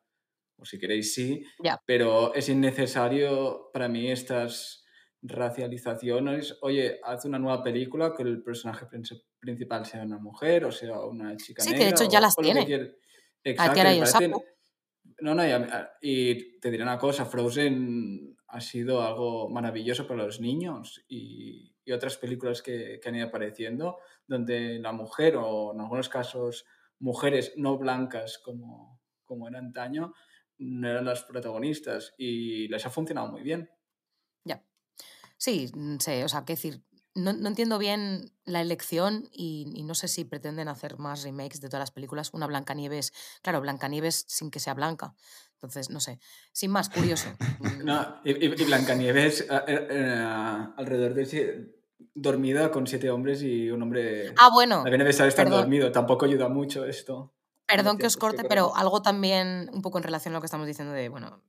o 0.58 0.64
si 0.64 0.78
queréis 0.78 1.14
sí, 1.14 1.42
Ya. 1.64 1.80
pero 1.86 2.34
es 2.34 2.48
innecesario 2.48 3.70
para 3.72 3.88
mí 3.88 4.10
estas 4.10 4.84
racializaciones. 5.22 6.58
Oye, 6.62 7.00
haz 7.02 7.24
una 7.24 7.38
nueva 7.38 7.62
película 7.62 8.14
que 8.16 8.22
el 8.22 8.42
personaje 8.42 8.86
princi- 8.86 9.22
principal 9.38 9.84
sea 9.86 10.02
una 10.02 10.18
mujer 10.18 10.64
o 10.64 10.72
sea 10.72 11.00
una 11.00 11.36
chica 11.36 11.62
Sí, 11.62 11.70
que 11.70 11.76
negra. 11.78 11.88
de 11.88 11.94
hecho 12.04 12.10
ya 12.10 12.18
o- 12.18 12.22
las 12.22 12.34
o 12.38 12.42
que 12.42 12.52
tiene. 12.52 12.60
Exacto, 13.42 13.74
que 13.74 13.80
parecen- 13.80 14.06
saco. 14.30 14.44
no, 15.22 15.34
no, 15.34 15.46
y, 15.46 15.50
a- 15.50 15.90
y 16.00 16.58
te 16.60 16.70
diré 16.70 16.82
una 16.82 16.98
cosa, 16.98 17.24
Frozen 17.24 18.36
ha 18.50 18.60
sido 18.60 19.02
algo 19.02 19.48
maravilloso 19.48 20.06
para 20.06 20.24
los 20.24 20.40
niños 20.40 21.04
y, 21.08 21.68
otras 21.92 22.18
películas 22.18 22.62
que, 22.62 23.00
que 23.02 23.08
han 23.08 23.16
ido 23.16 23.26
apareciendo, 23.26 23.98
donde 24.24 24.78
la 24.78 24.92
mujer, 24.92 25.34
o 25.34 25.72
en 25.74 25.80
algunos 25.80 26.08
casos 26.08 26.64
mujeres 27.00 27.54
no 27.56 27.78
blancas 27.78 28.38
como, 28.38 29.00
como 29.24 29.48
era 29.48 29.58
antaño, 29.58 30.14
no 30.58 30.88
eran 30.88 31.06
las 31.06 31.24
protagonistas 31.24 32.14
y 32.16 32.68
les 32.68 32.86
ha 32.86 32.90
funcionado 32.90 33.32
muy 33.32 33.42
bien. 33.42 33.70
Ya. 34.44 34.62
Sí, 35.36 35.68
mm, 35.74 35.96
sé, 35.98 36.24
o 36.24 36.28
sea, 36.28 36.44
qué 36.44 36.52
decir, 36.52 36.84
no, 37.14 37.32
no 37.32 37.48
entiendo 37.48 37.78
bien 37.78 38.32
la 38.44 38.60
elección 38.60 39.28
y, 39.32 39.72
y 39.74 39.82
no 39.82 39.94
sé 39.94 40.06
si 40.06 40.24
pretenden 40.24 40.68
hacer 40.68 40.98
más 40.98 41.24
remakes 41.24 41.60
de 41.60 41.68
todas 41.68 41.82
las 41.82 41.90
películas. 41.90 42.32
Una 42.32 42.46
Blancanieves, 42.46 43.12
claro, 43.42 43.60
Blancanieves 43.60 44.26
sin 44.28 44.50
que 44.50 44.60
sea 44.60 44.74
blanca. 44.74 45.14
Entonces, 45.62 45.90
no 45.90 46.00
sé. 46.00 46.18
Sin 46.52 46.70
más, 46.70 46.88
curioso. 46.88 47.28
No, 47.84 48.20
y, 48.24 48.44
y- 48.46 48.64
Blancanieves 48.64 49.42
eh, 49.42 49.46
eh, 49.68 50.72
alrededor 50.76 51.12
de 51.14 51.26
sie- 51.26 51.74
dormida 52.14 52.70
con 52.70 52.86
siete 52.86 53.10
hombres 53.10 53.42
y 53.42 53.70
un 53.70 53.82
hombre... 53.82 54.34
Ah, 54.38 54.48
bueno, 54.52 54.84
Bienestar 54.84 55.28
está 55.28 55.44
perdón. 55.44 55.60
dormido, 55.62 55.92
tampoco 55.92 56.24
ayuda 56.24 56.48
mucho 56.48 56.84
esto. 56.86 57.34
perdón 57.66 57.98
que 57.98 58.06
os 58.06 58.16
que 58.16 58.20
corte, 58.20 58.44
pero 58.44 58.74
algo 58.74 59.02
también 59.02 59.70
un 59.72 59.82
poco 59.82 59.98
en 59.98 60.04
relación 60.04 60.32
a 60.34 60.38
lo 60.38 60.40
que 60.40 60.46
estamos 60.46 60.66
diciendo 60.66 60.92
de, 60.94 61.08
bueno, 61.10 61.42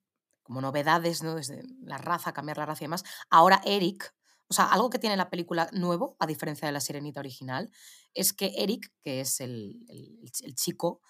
como 0.43 0.59
novedades, 0.61 1.23
¿no? 1.23 1.35
Desde 1.35 1.63
la 1.83 1.97
raza, 1.97 2.33
cambiar 2.33 2.57
la 2.57 2.65
raza 2.65 2.83
y 2.83 2.87
demás. 2.87 3.03
Ahora 3.29 3.61
Eric, 3.65 4.13
o 4.47 4.53
sea, 4.53 4.65
algo 4.65 4.89
que 4.89 4.99
tiene 4.99 5.15
la 5.15 5.29
película 5.29 5.69
nuevo, 5.71 6.17
a 6.19 6.27
diferencia 6.27 6.65
de 6.67 6.73
la 6.73 6.81
sirenita 6.81 7.21
original, 7.21 7.71
es 8.13 8.33
que 8.33 8.51
Eric, 8.57 8.91
que 9.03 9.21
es 9.21 9.39
el, 9.39 9.85
el- 9.87 10.19
el 10.43 10.55
chico, 10.55 11.01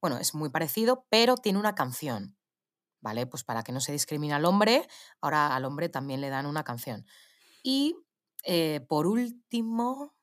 bueno, 0.00 0.18
es 0.18 0.34
muy 0.34 0.50
parecido, 0.50 1.06
pero 1.10 1.36
tiene 1.36 1.58
una 1.58 1.74
canción. 1.74 2.36
¿Vale? 3.04 3.26
Pues 3.26 3.44
para 3.44 3.62
que 3.62 3.70
no 3.70 3.80
se 3.80 3.92
discrimine 3.92 4.32
al 4.32 4.46
hombre, 4.46 4.88
ahora 5.20 5.54
al 5.54 5.66
hombre 5.66 5.90
también 5.90 6.22
le 6.22 6.30
dan 6.30 6.46
una 6.46 6.64
canción. 6.64 7.04
Y 7.62 7.94
eh, 8.44 8.80
por 8.88 9.06
último, 9.06 10.14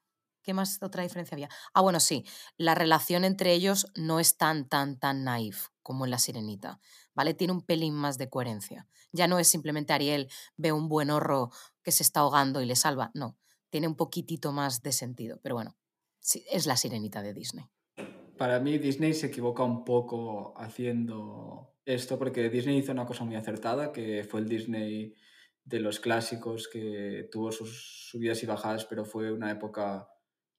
¿qué 0.42 0.56
más 0.56 0.82
otra 0.82 1.04
diferencia 1.04 1.36
había? 1.36 1.50
Ah, 1.76 1.82
bueno, 1.82 2.00
sí, 2.00 2.26
la 2.58 2.74
relación 2.74 3.24
entre 3.24 3.54
ellos 3.54 3.86
no 3.94 4.20
es 4.20 4.36
tan, 4.36 4.68
tan, 4.68 4.98
tan 4.98 5.24
naif 5.24 5.68
como 5.84 6.06
en 6.06 6.12
La 6.12 6.18
Sirenita, 6.18 6.80
¿vale? 7.14 7.36
Tiene 7.36 7.54
un 7.54 7.62
pelín 7.62 7.94
más 7.94 8.18
de 8.18 8.32
coherencia. 8.32 8.88
Ya 9.12 9.28
no 9.28 9.38
es 9.38 9.48
simplemente 9.48 9.94
Ariel 9.94 10.28
ve 10.58 10.72
un 10.72 10.90
buen 10.90 11.12
horro 11.12 11.52
que 11.84 11.92
se 11.92 12.02
está 12.02 12.22
ahogando 12.22 12.64
y 12.64 12.66
le 12.66 12.76
salva, 12.76 13.12
no, 13.14 13.38
tiene 13.70 13.88
un 13.88 13.96
poquitito 13.96 14.52
más 14.52 14.82
de 14.82 14.92
sentido, 14.92 15.40
pero 15.44 15.54
bueno, 15.54 15.78
sí, 16.20 16.44
es 16.50 16.66
La 16.66 16.78
Sirenita 16.78 17.22
de 17.22 17.36
Disney. 17.36 17.70
Para 18.40 18.60
mí 18.60 18.80
Disney 18.80 19.14
se 19.14 19.28
equivoca 19.28 19.62
un 19.62 19.86
poco 19.86 20.56
haciendo 20.58 21.71
esto 21.86 22.18
porque 22.20 22.50
Disney 22.50 22.78
hizo 22.78 22.92
una 22.92 23.06
cosa 23.06 23.24
muy 23.24 23.36
acertada, 23.36 23.92
que 23.92 24.24
fue 24.24 24.42
el 24.42 24.48
Disney 24.48 25.16
de 25.64 25.80
los 25.80 26.00
clásicos 26.00 26.68
que 26.68 27.30
tuvo 27.32 27.52
sus 27.52 28.08
subidas 28.10 28.42
y 28.44 28.46
bajadas, 28.46 28.86
pero 28.86 29.06
fue 29.06 29.32
una 29.32 29.52
época 29.52 30.08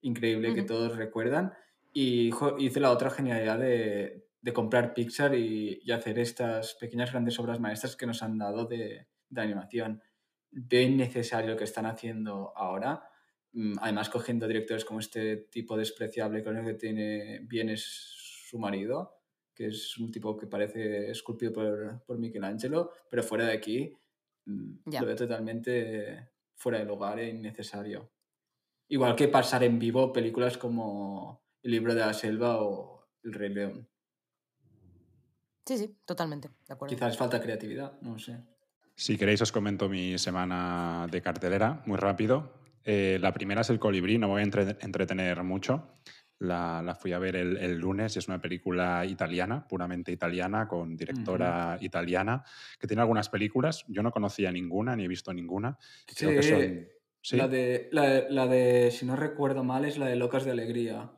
increíble 0.00 0.54
que 0.54 0.62
todos 0.62 0.96
recuerdan. 0.96 1.52
Y 1.92 2.30
hizo 2.58 2.80
la 2.80 2.90
otra 2.90 3.10
genialidad 3.10 3.58
de, 3.58 4.28
de 4.40 4.52
comprar 4.52 4.94
Pixar 4.94 5.34
y, 5.34 5.80
y 5.84 5.92
hacer 5.92 6.18
estas 6.18 6.74
pequeñas 6.74 7.10
grandes 7.10 7.38
obras 7.38 7.60
maestras 7.60 7.96
que 7.96 8.06
nos 8.06 8.22
han 8.22 8.38
dado 8.38 8.66
de, 8.66 9.08
de 9.28 9.40
animación. 9.40 10.02
Veo 10.50 10.82
innecesario 10.82 11.52
lo 11.52 11.56
que 11.56 11.64
están 11.64 11.86
haciendo 11.86 12.52
ahora. 12.56 13.04
Mm, 13.52 13.74
Además, 13.80 14.10
cogiendo 14.10 14.46
directores 14.48 14.84
como 14.84 15.00
este 15.00 15.36
tipo 15.36 15.76
despreciable, 15.76 16.42
que 16.42 16.50
lo 16.50 16.56
único 16.56 16.72
que 16.72 16.78
tiene 16.78 17.40
bien 17.44 17.68
es 17.68 17.84
su 17.84 18.58
marido, 18.58 19.21
que 19.62 19.68
es 19.68 19.96
un 19.98 20.10
tipo 20.10 20.36
que 20.36 20.48
parece 20.48 21.08
esculpido 21.10 21.52
por, 21.52 22.02
por 22.04 22.18
Michelangelo, 22.18 22.90
pero 23.08 23.22
fuera 23.22 23.46
de 23.46 23.52
aquí 23.52 23.96
mm, 24.46 24.72
Ya. 24.86 25.00
lo 25.00 25.06
veo 25.06 25.14
totalmente 25.14 26.30
fuera 26.56 26.78
de 26.80 26.84
lugar 26.84 27.20
e 27.20 27.28
innecesario. 27.28 28.10
Igual 28.88 29.14
que 29.14 29.28
pasar 29.28 29.62
en 29.62 29.78
vivo 29.78 30.12
películas 30.12 30.58
como 30.58 31.44
El 31.62 31.70
libro 31.70 31.94
de 31.94 32.00
la 32.00 32.12
selva 32.12 32.60
o 32.60 33.06
El 33.22 33.32
Rey 33.34 33.50
León. 33.54 33.88
Sí, 35.64 35.78
sí, 35.78 35.96
totalmente, 36.04 36.48
de 36.66 36.74
acuerdo. 36.74 36.92
Quizás 36.94 37.16
falta 37.16 37.40
creatividad, 37.40 38.00
no 38.02 38.18
sé. 38.18 38.36
Si 38.96 39.16
queréis 39.16 39.40
os 39.42 39.52
comento 39.52 39.88
mi 39.88 40.18
semana 40.18 41.06
de 41.10 41.22
cartelera 41.22 41.82
muy 41.86 41.96
rápido. 41.98 42.52
Eh, 42.84 43.18
la 43.20 43.32
primera 43.32 43.60
es 43.60 43.70
El 43.70 43.78
colibrí, 43.78 44.18
no 44.18 44.26
me 44.26 44.32
voy 44.34 44.40
a 44.40 44.44
entre- 44.44 44.76
entretener 44.80 45.40
mucho. 45.44 46.00
La, 46.42 46.82
la 46.82 46.94
fui 46.96 47.12
a 47.12 47.20
ver 47.20 47.36
el, 47.36 47.56
el 47.56 47.78
lunes 47.78 48.16
y 48.16 48.18
es 48.18 48.26
una 48.26 48.40
película 48.40 49.06
italiana, 49.06 49.66
puramente 49.68 50.10
italiana, 50.10 50.66
con 50.66 50.96
directora 50.96 51.78
italiana, 51.80 52.42
que 52.80 52.88
tiene 52.88 53.02
algunas 53.02 53.28
películas. 53.28 53.84
Yo 53.86 54.02
no 54.02 54.10
conocía 54.10 54.50
ninguna, 54.50 54.96
ni 54.96 55.04
he 55.04 55.08
visto 55.08 55.32
ninguna. 55.32 55.78
y 56.10 56.14
creo 56.14 56.30
que 56.30 56.42
son... 56.42 56.88
¿Sí? 57.24 57.36
La, 57.36 57.46
de, 57.46 57.88
la, 57.92 58.28
la 58.28 58.48
de, 58.48 58.90
si 58.90 59.06
no 59.06 59.14
recuerdo 59.14 59.62
mal, 59.62 59.84
es 59.84 59.96
la 59.98 60.06
de 60.06 60.16
Locas 60.16 60.44
de 60.44 60.50
Alegría. 60.50 61.12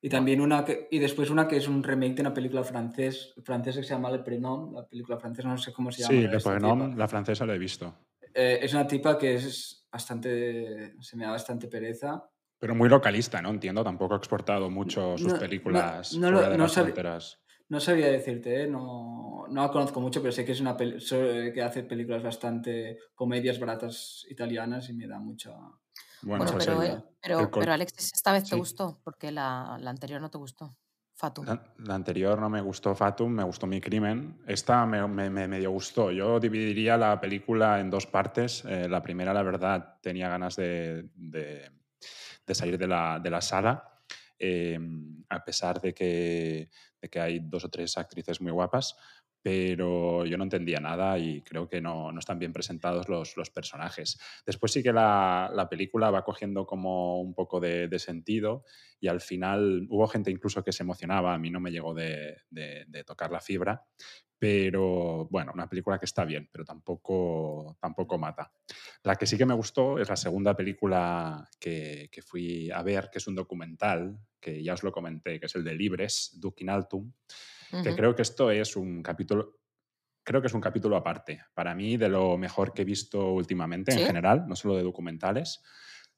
Y 0.00 0.08
también 0.08 0.40
una 0.40 0.64
que, 0.64 0.88
y 0.90 0.98
después 0.98 1.28
una 1.28 1.46
que 1.46 1.58
es 1.58 1.68
un 1.68 1.82
remake 1.82 2.14
de 2.14 2.22
una 2.22 2.32
película 2.32 2.64
francés, 2.64 3.34
francesa 3.44 3.80
que 3.80 3.86
se 3.86 3.92
llama 3.92 4.10
Le 4.10 4.20
Prénom, 4.20 4.72
la 4.72 4.86
película 4.86 5.18
francesa, 5.18 5.48
no 5.48 5.58
sé 5.58 5.74
cómo 5.74 5.92
se 5.92 6.00
llama. 6.00 6.14
Sí, 6.14 6.26
Le 6.26 6.40
Prénom, 6.40 6.96
la 6.96 7.06
francesa 7.06 7.44
la 7.44 7.54
he 7.54 7.58
visto. 7.58 7.94
Eh, 8.32 8.60
es 8.62 8.72
una 8.72 8.86
tipa 8.86 9.18
que 9.18 9.34
es 9.34 9.86
bastante, 9.92 10.94
se 10.98 11.16
me 11.18 11.24
da 11.24 11.32
bastante 11.32 11.68
pereza. 11.68 12.29
Pero 12.60 12.74
muy 12.74 12.88
localista, 12.88 13.40
¿no? 13.42 13.48
Entiendo, 13.50 13.82
tampoco 13.82 14.14
ha 14.14 14.18
exportado 14.18 14.70
mucho 14.70 15.16
sus 15.18 15.26
No- 15.28 15.34
no- 15.34 15.40
películas 15.40 16.14
no 16.14 16.30
lo- 16.30 16.36
fuera 16.36 16.50
de 16.52 16.58
no 16.58 16.64
las 16.64 16.72
sabe- 16.72 16.86
fronteras. 16.92 17.40
No 17.70 17.78
sabría 17.80 18.08
decirte, 18.08 18.64
¿eh? 18.64 18.66
no, 18.66 19.46
no 19.48 19.62
la 19.62 19.70
conozco 19.70 20.00
mucho, 20.00 20.20
pero 20.20 20.32
sé 20.32 20.44
que 20.44 20.52
es 20.52 20.60
una 20.60 20.76
so- 20.98 21.16
que 21.54 21.62
hace 21.62 21.84
películas 21.84 22.22
bastante 22.22 22.98
comedias 23.14 23.58
baratas 23.58 24.26
italianas 24.28 24.88
y 24.90 24.92
me 24.92 25.06
da 25.06 25.18
mucha... 25.18 25.50
Bueno, 26.22 26.44
Bueno, 26.44 26.52
pues 26.52 26.66
pero, 26.66 26.82
el- 26.82 26.90
eh, 26.90 27.02
pero, 27.22 27.40
el 27.40 27.48
pero 27.50 27.72
Alexis, 27.72 28.10
esta 28.12 28.32
vez 28.32 28.42
te 28.44 28.50
Sí. 28.50 28.56
gustó, 28.56 29.00
porque 29.04 29.30
la, 29.32 29.78
la 29.80 29.90
anterior 29.90 30.20
no 30.20 30.30
te 30.30 30.36
gustó. 30.38 30.70
Fatum. 31.14 31.44
La, 31.46 31.62
la 31.78 31.94
anterior 31.94 32.38
no 32.40 32.48
me 32.50 32.60
gustó 32.62 32.94
Fatum, 32.94 33.30
me 33.32 33.44
gustó 33.44 33.66
Mi 33.66 33.80
Crimen. 33.80 34.40
Esta 34.46 34.84
me, 34.86 35.06
me- 35.06 35.28
me 35.30 35.46
medio 35.48 35.70
gustó. 35.70 36.10
Yo 36.10 36.40
dividiría 36.40 36.96
la 36.96 37.20
película 37.20 37.78
en 37.78 37.90
dos 37.90 38.06
partes. 38.06 38.64
Eh, 38.66 38.88
la 38.88 39.02
primera, 39.02 39.32
la 39.34 39.42
verdad, 39.42 39.96
tenía 40.02 40.28
ganas 40.30 40.56
de, 40.56 41.08
de- 41.14 41.70
de 42.50 42.54
salir 42.56 42.76
de 42.76 42.88
la, 42.88 43.20
de 43.22 43.30
la 43.30 43.40
sala, 43.40 43.94
eh, 44.36 44.76
a 45.28 45.44
pesar 45.44 45.80
de 45.80 45.94
que, 45.94 46.68
de 47.00 47.08
que 47.08 47.20
hay 47.20 47.38
dos 47.38 47.64
o 47.64 47.70
tres 47.70 47.96
actrices 47.96 48.40
muy 48.40 48.50
guapas, 48.50 48.96
pero 49.42 50.26
yo 50.26 50.36
no 50.36 50.44
entendía 50.44 50.80
nada 50.80 51.18
y 51.18 51.42
creo 51.42 51.68
que 51.68 51.80
no, 51.80 52.12
no 52.12 52.18
están 52.18 52.38
bien 52.38 52.52
presentados 52.52 53.08
los, 53.08 53.36
los 53.36 53.50
personajes. 53.50 54.18
Después 54.44 54.72
sí 54.72 54.82
que 54.82 54.92
la, 54.92 55.50
la 55.54 55.68
película 55.68 56.10
va 56.10 56.24
cogiendo 56.24 56.66
como 56.66 57.20
un 57.20 57.34
poco 57.34 57.58
de, 57.60 57.88
de 57.88 57.98
sentido 57.98 58.64
y 59.00 59.08
al 59.08 59.20
final 59.20 59.86
hubo 59.88 60.06
gente 60.08 60.30
incluso 60.30 60.62
que 60.62 60.72
se 60.72 60.82
emocionaba, 60.82 61.34
a 61.34 61.38
mí 61.38 61.50
no 61.50 61.60
me 61.60 61.70
llegó 61.70 61.94
de, 61.94 62.36
de- 62.50 62.86
tocar 63.06 63.32
la 63.32 63.40
fibra, 63.40 63.82
pero 64.38 65.26
bueno, 65.30 65.52
una 65.54 65.68
película 65.68 65.98
que 65.98 66.04
está 66.04 66.24
bien, 66.24 66.48
pero 66.52 66.64
tampoco, 66.64 67.76
tampoco 67.80 68.18
mata. 68.18 68.52
La 69.02 69.16
que 69.16 69.26
sí 69.26 69.38
que 69.38 69.46
me 69.46 69.54
gustó 69.54 69.98
es 69.98 70.08
la 70.08 70.16
segunda 70.16 70.54
película 70.54 71.48
que, 71.58 72.08
que 72.12 72.22
fui 72.22 72.70
a 72.70 72.82
ver, 72.82 73.08
que 73.10 73.18
es 73.18 73.26
un 73.26 73.34
documental, 73.34 74.18
que 74.38 74.62
ya 74.62 74.74
os 74.74 74.82
lo 74.82 74.92
comenté, 74.92 75.40
que 75.40 75.46
es 75.46 75.54
el 75.54 75.64
de 75.64 75.74
Libres, 75.74 76.36
Duc 76.38 76.60
in 76.60 76.70
Altum, 76.70 77.12
que 77.70 77.94
creo 77.94 78.14
que 78.14 78.22
esto 78.22 78.50
es 78.50 78.76
un 78.76 79.02
capítulo... 79.02 79.56
Creo 80.22 80.40
que 80.40 80.48
es 80.48 80.54
un 80.54 80.60
capítulo 80.60 80.96
aparte, 80.96 81.40
para 81.54 81.74
mí, 81.74 81.96
de 81.96 82.08
lo 82.08 82.36
mejor 82.36 82.74
que 82.74 82.82
he 82.82 82.84
visto 82.84 83.32
últimamente 83.32 83.92
¿Sí? 83.92 84.00
en 84.00 84.06
general, 84.06 84.44
no 84.46 84.54
solo 84.54 84.76
de 84.76 84.82
documentales. 84.82 85.62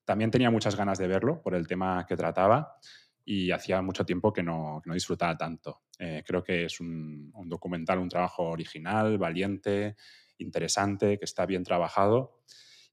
También 0.05 0.31
tenía 0.31 0.51
muchas 0.51 0.75
ganas 0.77 0.99
de 0.99 1.07
verlo 1.07 1.41
por 1.41 1.55
el 1.55 1.69
tema 1.69 2.05
que 2.07 2.17
trataba 2.17 2.77
y 3.25 3.53
hacía 3.53 3.81
mucho 3.81 4.05
tiempo 4.05 4.33
que 4.33 4.43
no, 4.43 4.81
que 4.83 4.89
no 4.89 4.95
disfrutaba 4.95 5.37
tanto. 5.37 5.83
Eh, 5.99 6.25
creo 6.27 6.43
que 6.43 6.65
es 6.65 6.81
un, 6.81 7.31
un 7.35 7.49
documental, 7.49 8.01
un 8.01 8.09
trabajo 8.09 8.43
original, 8.45 9.19
valiente, 9.19 9.95
interesante, 10.39 11.19
que 11.19 11.25
está 11.25 11.47
bien 11.47 11.63
trabajado 11.63 12.43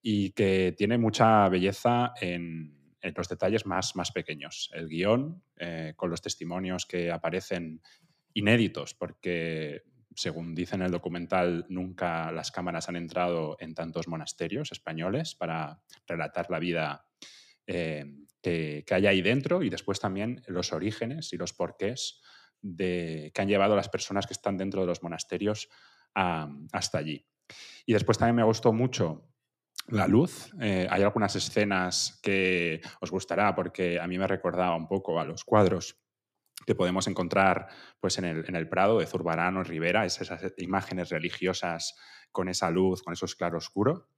y 0.02 0.32
que 0.32 0.76
tiene 0.78 1.00
mucha 1.00 1.50
belleza 1.50 2.14
en, 2.22 2.96
en 3.02 3.14
los 3.16 3.28
detalles 3.28 3.66
más, 3.66 3.96
más 3.96 4.12
pequeños. 4.12 4.70
El 4.74 4.88
guion, 4.88 5.44
eh, 5.58 5.94
con 5.96 6.10
los 6.10 6.22
testimonios 6.22 6.86
que 6.86 7.12
aparecen 7.12 7.82
inéditos, 8.40 8.94
porque 8.94 9.84
según 10.16 10.56
dice 10.56 10.76
en 10.76 10.82
el 10.82 10.92
documental, 10.92 11.66
nunca 11.70 12.32
las 12.32 12.52
cámaras 12.52 12.90
han 12.90 12.96
entrado 12.96 13.56
en 13.60 13.74
tantos 13.74 14.08
monasterios 14.08 14.72
españoles 14.72 15.36
para 15.36 15.82
relatar 16.08 16.50
la 16.50 16.60
vida 16.60 17.06
eh, 17.68 18.06
que, 18.42 18.84
hay 18.90 19.08
ahí 19.08 19.22
dentro 19.22 19.64
y 19.64 19.70
después 19.70 20.00
también 20.00 20.42
los 20.48 20.74
orígenes 20.74 21.32
y 21.34 21.38
los 21.38 21.54
porqués 21.54 22.22
de, 22.62 23.32
que 23.34 23.42
han 23.42 23.48
llevado 23.48 23.74
a 23.74 23.78
las 23.78 23.90
personas 23.90 24.28
que 24.28 24.34
están 24.34 24.58
dentro 24.58 24.82
de 24.82 24.88
los 24.88 25.04
monasterios 25.04 25.70
hasta 26.14 26.98
allí. 26.98 27.26
Y 27.86 27.94
después 27.94 28.18
también 28.18 28.36
me 28.36 28.44
gustó 28.44 28.74
mucho 28.74 29.30
la 29.88 30.08
luz. 30.08 30.52
Eh, 30.60 30.88
hay 30.90 31.02
algunas 31.04 31.36
escenas 31.36 32.20
que 32.22 32.82
os 33.00 33.12
gustará 33.12 33.56
porque 33.56 34.00
a 34.00 34.08
mí 34.08 34.18
me 34.18 34.28
recordaba 34.28 34.76
un 34.76 34.88
poco 34.88 35.20
a 35.20 35.26
los 35.26 35.44
cuadros 35.44 35.98
que 36.66 36.76
podemos 36.76 37.08
encontrar 37.08 37.68
pues, 38.00 38.18
en, 38.18 38.26
el, 38.26 38.46
en 38.48 38.56
el 38.56 38.68
Prado 38.70 39.00
de 39.00 39.06
Zurbarán 39.06 39.58
o 39.58 39.64
Rivera, 39.64 40.06
es 40.06 40.20
esas 40.22 40.54
imágenes 40.58 41.10
religiosas 41.10 41.96
con 42.32 42.50
esa 42.50 42.70
luz, 42.70 43.02
con 43.02 43.14
esos 43.14 43.36
claroscuro. 43.36 44.10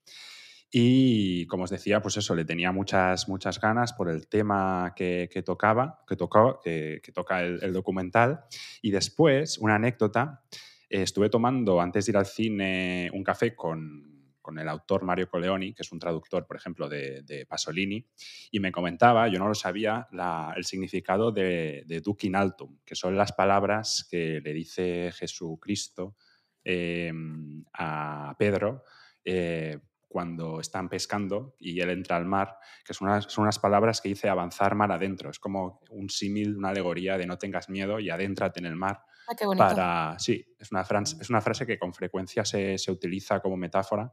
Y 0.73 1.45
como 1.47 1.65
os 1.65 1.69
decía, 1.69 2.01
pues 2.01 2.15
eso, 2.15 2.33
le 2.33 2.45
tenía 2.45 2.71
muchas, 2.71 3.27
muchas 3.27 3.59
ganas 3.59 3.91
por 3.91 4.09
el 4.09 4.27
tema 4.27 4.93
que, 4.95 5.29
que 5.31 5.43
tocaba, 5.43 5.99
que, 6.07 6.15
tocaba 6.15 6.59
que, 6.63 7.01
que 7.03 7.11
toca 7.11 7.41
el, 7.41 7.73
documental. 7.73 8.45
Y 8.81 8.91
después, 8.91 9.57
una 9.57 9.75
anécdota, 9.75 10.43
estuve 10.89 11.29
tomando 11.29 11.81
antes 11.81 12.05
de 12.05 12.11
ir 12.13 12.17
al 12.17 12.25
cine 12.25 13.09
un 13.13 13.23
café 13.23 13.53
con, 13.53 14.10
con 14.51 14.59
el 14.59 14.67
autor 14.67 15.03
Mario 15.05 15.29
Coleoni, 15.29 15.73
que 15.73 15.81
es 15.81 15.93
un 15.93 15.99
traductor, 15.99 16.45
por 16.45 16.57
ejemplo, 16.57 16.89
de, 16.89 17.45
Pasolini, 17.47 18.05
y 18.51 18.59
me 18.59 18.69
comentaba, 18.69 19.29
yo 19.29 19.39
no 19.39 19.47
lo 19.47 19.55
sabía, 19.55 20.09
el 20.57 20.65
significado 20.65 21.31
de, 21.31 21.85
de 21.87 22.35
altum, 22.35 22.79
que 22.83 22.95
son 22.95 23.15
las 23.15 23.31
palabras 23.31 24.05
que 24.11 24.41
le 24.41 24.51
dice 24.51 25.13
Jesucristo 25.13 26.17
eh, 26.65 27.13
a 27.73 28.35
Pedro. 28.37 28.83
Eh, 29.23 29.79
cuando 30.09 30.59
están 30.59 30.89
pescando 30.89 31.55
y 31.57 31.79
él 31.79 31.89
entra 31.89 32.17
al 32.17 32.25
mar, 32.25 32.57
que 32.83 32.93
son 32.93 33.07
unas, 33.07 33.31
son 33.31 33.43
unas 33.43 33.59
palabras 33.59 34.01
que 34.01 34.09
dice 34.09 34.27
avanzar 34.27 34.75
mar 34.75 34.91
adentro. 34.91 35.29
Es 35.29 35.39
como 35.39 35.79
un 35.89 36.09
símil, 36.09 36.57
una 36.57 36.71
alegoría 36.71 37.17
de 37.17 37.25
no 37.25 37.37
tengas 37.37 37.69
miedo 37.69 37.97
y 38.01 38.09
adéntrate 38.09 38.59
en 38.59 38.65
el 38.65 38.75
mar. 38.75 39.05
Ah, 39.31 39.35
qué 39.35 39.45
bonito. 39.45 39.65
Para, 39.67 40.19
sí, 40.19 40.45
es 40.59 40.71
una, 40.71 40.83
frase, 40.83 41.15
es 41.21 41.29
una 41.29 41.39
frase 41.41 41.65
que 41.65 41.79
con 41.79 41.93
frecuencia 41.93 42.43
se, 42.43 42.77
se 42.77 42.91
utiliza 42.91 43.39
como 43.39 43.55
metáfora 43.57 44.11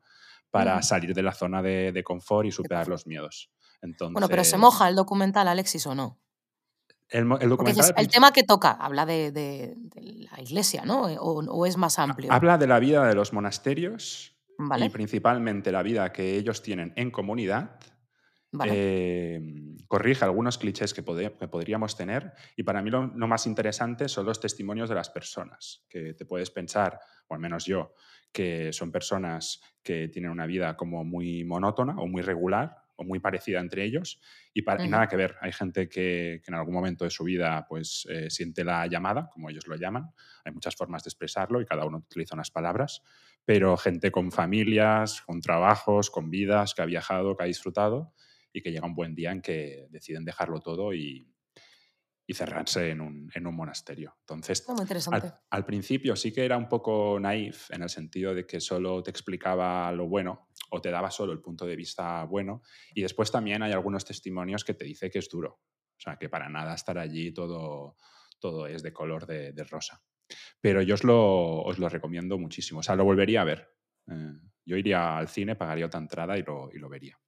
para 0.51 0.81
salir 0.83 1.13
de 1.15 1.23
la 1.23 1.33
zona 1.33 1.61
de, 1.63 1.93
de 1.93 2.03
confort 2.05 2.47
y 2.47 2.53
superar 2.53 2.87
los 2.89 3.07
miedos. 3.07 3.51
Entonces, 3.83 4.13
Bueno, 4.13 4.29
pero 4.29 4.45
¿se 4.45 4.57
moja 4.57 4.89
el 4.89 4.95
documental, 4.97 5.49
Alexis, 5.49 5.87
o 5.87 5.95
no? 5.95 6.19
El, 7.11 7.27
el 7.41 7.49
documental 7.49 7.95
el 7.97 8.09
tema 8.09 8.33
que 8.33 8.43
toca 8.45 8.71
habla 8.73 9.07
de, 9.07 9.33
de- 9.33 9.75
de 9.77 10.03
la 10.31 10.41
iglesia, 10.41 10.85
¿no? 10.85 11.03
O, 11.03 11.41
o 11.45 11.67
es 11.67 11.77
más 11.77 11.99
amplio. 11.99 12.33
habla 12.33 12.59
de 12.59 12.67
la 12.67 12.79
vida 12.79 13.07
de 13.07 13.15
los 13.15 13.33
monasterios 13.33 14.37
y 14.59 14.89
principalmente 14.91 15.73
la 15.73 15.83
vida 15.83 16.13
que 16.13 16.37
ellos 16.37 16.63
tienen 16.63 16.93
en 16.97 17.11
comunidad 17.11 17.79
vale. 18.53 18.85
eh, 18.91 19.41
corrige 19.87 20.25
algunos 20.25 20.59
clichés 20.59 20.93
que, 20.95 21.03
podríamos 21.03 21.97
tener 21.97 22.33
y 22.57 22.63
para 22.63 22.83
mí 22.83 22.91
lo, 22.91 23.07
lo 23.07 23.27
más 23.29 23.47
interesante 23.47 24.09
son 24.09 24.27
los 24.27 24.41
testimonios 24.41 24.89
de 24.89 24.95
las 24.95 25.11
personas, 25.11 25.87
que 25.89 26.15
te 26.15 26.27
puedes 26.27 26.51
pensar, 26.51 26.99
o 27.29 27.35
al 27.35 27.41
menos 27.41 27.65
yo, 27.65 27.95
que 28.33 28.73
son 28.73 28.93
personas 28.93 29.61
que 29.83 30.09
tienen 30.09 30.31
una 30.31 30.47
vida 30.47 30.77
como 30.77 31.05
muy 31.05 31.45
monótona 31.45 31.97
o 31.99 32.07
muy 32.07 32.23
regular 32.23 32.77
o 32.97 33.05
muy 33.05 33.21
parecida 33.21 33.61
entre 33.61 33.85
ellos 33.85 34.21
y, 34.53 34.63
para- 34.63 34.85
y 34.85 34.89
nada 34.89 35.07
que 35.07 35.17
ver. 35.17 35.37
Hay 35.41 35.53
gente 35.53 35.89
que, 35.89 36.41
que 36.45 36.51
en 36.51 36.55
algún 36.55 36.75
momento 36.75 37.05
de 37.05 37.11
su 37.11 37.25
vida 37.25 37.65
pues 37.69 38.07
eh, 38.11 38.29
siente 38.29 38.65
la 38.65 38.87
llamada, 38.87 39.31
como 39.33 39.49
ellos 39.49 39.67
lo 39.69 39.77
llaman. 39.77 40.11
Hay 40.45 40.53
muchas 40.53 40.75
formas 40.75 41.05
de 41.05 41.09
expresarlo 41.09 41.61
y 41.61 41.65
cada 41.65 41.85
uno 41.87 41.99
utiliza 41.99 42.35
unas 42.35 42.51
palabras, 42.51 43.03
pero 43.45 43.77
gente 43.77 44.11
con 44.11 44.33
familias, 44.33 45.23
con 45.23 45.41
trabajos, 45.41 46.11
con 46.11 46.29
vidas, 46.29 46.75
que 46.75 46.83
ha 46.83 46.87
viajado, 46.87 47.37
que 47.37 47.45
ha 47.45 47.47
disfrutado 47.47 48.13
y 48.53 48.63
que 48.63 48.71
llega 48.73 48.87
un 48.87 48.95
buen 48.95 49.15
día 49.15 49.33
en 49.33 49.41
que 49.43 49.87
deciden 49.91 50.25
dejarlo 50.25 50.61
todo 50.61 50.93
y, 50.95 51.35
y 52.27 52.35
cerrarse 52.35 52.91
en 52.91 53.01
un, 53.01 53.31
en 53.35 53.47
un 53.47 53.55
monasterio. 53.57 54.17
Entonces, 54.21 54.65
Ah, 54.69 54.73
muy 54.73 54.83
interesante. 54.83 55.27
al, 55.29 55.41
al 55.51 55.65
principio 55.65 56.15
sí 56.17 56.33
que 56.33 56.45
era 56.45 56.57
un 56.57 56.69
poco 56.69 57.19
naif 57.21 57.71
en 57.71 57.83
el 57.83 57.89
sentido 57.89 58.35
de 58.35 58.47
que 58.47 58.61
solo 58.61 59.03
te 59.03 59.11
explicaba 59.11 59.91
lo 59.93 60.07
bueno 60.09 60.49
o 60.71 60.81
te 60.81 60.91
daba 60.91 61.11
solo 61.11 61.33
el 61.33 61.41
punto 61.41 61.65
de 61.65 61.77
vista 61.77 62.25
bueno 62.25 62.63
y 62.95 63.01
después 63.03 63.31
también 63.33 63.63
hay 63.63 63.73
algunos 63.73 64.05
testimonios 64.05 64.65
que 64.65 64.75
te 64.75 64.85
dice 64.85 65.11
que 65.11 65.21
es 65.21 65.29
duro. 65.31 65.61
O 65.97 66.01
sea, 66.01 66.17
que 66.17 66.29
para 66.29 66.49
nada 66.49 66.75
estar 66.75 66.99
allí 66.99 67.33
todo, 67.33 67.97
todo 68.39 68.67
es 68.67 68.83
de 68.83 68.93
color 68.93 69.27
de, 69.27 69.53
de 69.53 69.65
rosa. 69.65 70.03
Pero 70.61 70.83
yo 70.83 70.95
os 70.95 71.05
lo, 71.05 71.63
os 71.63 71.79
lo 71.79 71.89
recomiendo 71.89 72.39
muchísimo. 72.39 72.81
O 72.81 72.83
sea, 72.83 72.95
lo 72.95 73.05
volvería 73.05 73.41
a 73.41 73.45
ver. 73.45 73.75
Eh, 74.11 74.33
yo 74.67 74.77
iría 74.77 75.17
al 75.17 75.29
cine, 75.29 75.57
pagaría 75.57 75.87
otra 75.87 75.99
entrada 76.01 76.37
y 76.37 76.43
lo, 76.43 76.69
y 76.73 76.79
lo 76.79 76.89
vería. 76.91 77.19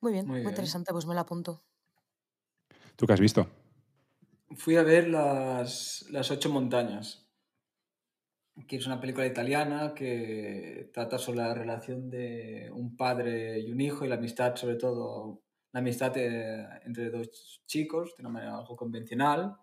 Muy 0.00 0.12
bien, 0.12 0.26
Muy 0.26 0.40
muy, 0.42 0.50
bien. 0.52 0.52
interesante, 0.52 0.90
pues 0.92 1.06
me 1.06 1.14
la 1.14 1.20
apunto. 1.20 1.64
¿Tú 2.96 3.06
qué 3.06 3.12
has 3.14 3.20
visto? 3.20 3.48
Fui 4.62 4.76
a 4.76 4.82
ver 4.82 5.08
las, 5.08 6.04
las 6.10 6.30
Ocho 6.30 6.50
Montañas, 6.50 7.30
que 8.66 8.76
es 8.76 8.86
una 8.86 9.00
película 9.00 9.26
italiana 9.26 9.94
que 9.94 10.90
trata 10.92 11.18
sobre 11.18 11.38
la 11.38 11.54
relación 11.54 12.10
de 12.10 12.70
un 12.74 12.96
padre 12.96 13.60
y 13.60 13.70
un 13.70 13.80
hijo 13.80 14.04
y 14.04 14.08
la 14.08 14.16
amistad, 14.16 14.56
sobre 14.56 14.76
todo, 14.76 15.44
la 15.72 15.80
amistad 15.80 16.16
eh, 16.16 16.66
entre 16.84 17.10
dos 17.10 17.62
chicos, 17.66 18.16
de 18.16 18.22
una 18.22 18.30
manera 18.30 18.56
algo 18.58 18.76
convencional, 18.76 19.56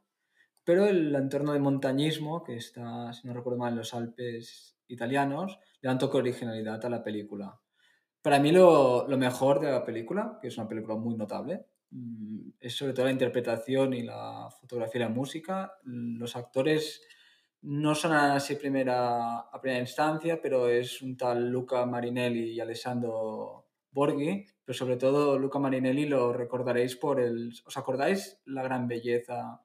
pero 0.64 0.86
el 0.88 1.16
entorno 1.16 1.54
de 1.54 1.60
montañismo, 1.62 2.44
que 2.44 2.58
está, 2.58 3.14
si 3.14 3.28
no 3.28 3.34
recuerdo 3.36 3.60
mal, 3.60 3.74
en 3.74 3.80
los 3.80 3.94
Alpes 3.96 4.78
italianos, 4.88 5.60
le 5.82 5.88
da 5.88 5.94
un 5.94 6.00
toque 6.00 6.18
originalidad 6.18 6.86
a 6.86 6.90
la 6.90 7.04
película. 7.04 7.62
Para 8.26 8.40
mí 8.40 8.52
lo, 8.52 9.08
lo 9.08 9.18
mejor 9.20 9.60
de 9.60 9.70
la 9.70 9.86
película, 9.86 10.40
que 10.42 10.48
es 10.48 10.58
una 10.58 10.68
película 10.68 10.96
muy 10.96 11.14
notable, 11.16 11.68
mm, 11.92 12.54
es 12.60 12.76
sobre 12.76 12.94
todo 12.94 13.06
la 13.06 13.12
interpretación 13.12 13.94
y 13.94 14.02
la 14.02 14.50
fotografía 14.50 15.02
y 15.02 15.04
la 15.04 15.10
música. 15.10 15.74
Los 15.84 16.36
actores 16.36 17.04
no 17.62 17.94
son 17.94 18.14
así 18.14 18.56
primera, 18.56 19.42
a 19.42 19.62
primera 19.62 19.80
instancia, 19.80 20.42
pero 20.42 20.68
es 20.68 21.04
un 21.04 21.16
tal 21.16 21.52
Luca 21.52 21.86
Marinelli 21.86 22.54
y 22.54 22.60
Alessandro 22.60 23.68
Borghi, 23.92 24.44
pero 24.64 24.76
sobre 24.76 24.98
todo 24.98 25.38
Luca 25.38 25.60
Marinelli 25.60 26.08
lo 26.08 26.34
recordaréis 26.34 26.96
por 26.96 27.20
el... 27.20 27.54
¿Os 27.64 27.78
acordáis 27.78 28.42
la 28.46 28.64
gran 28.64 28.88
belleza? 28.88 29.62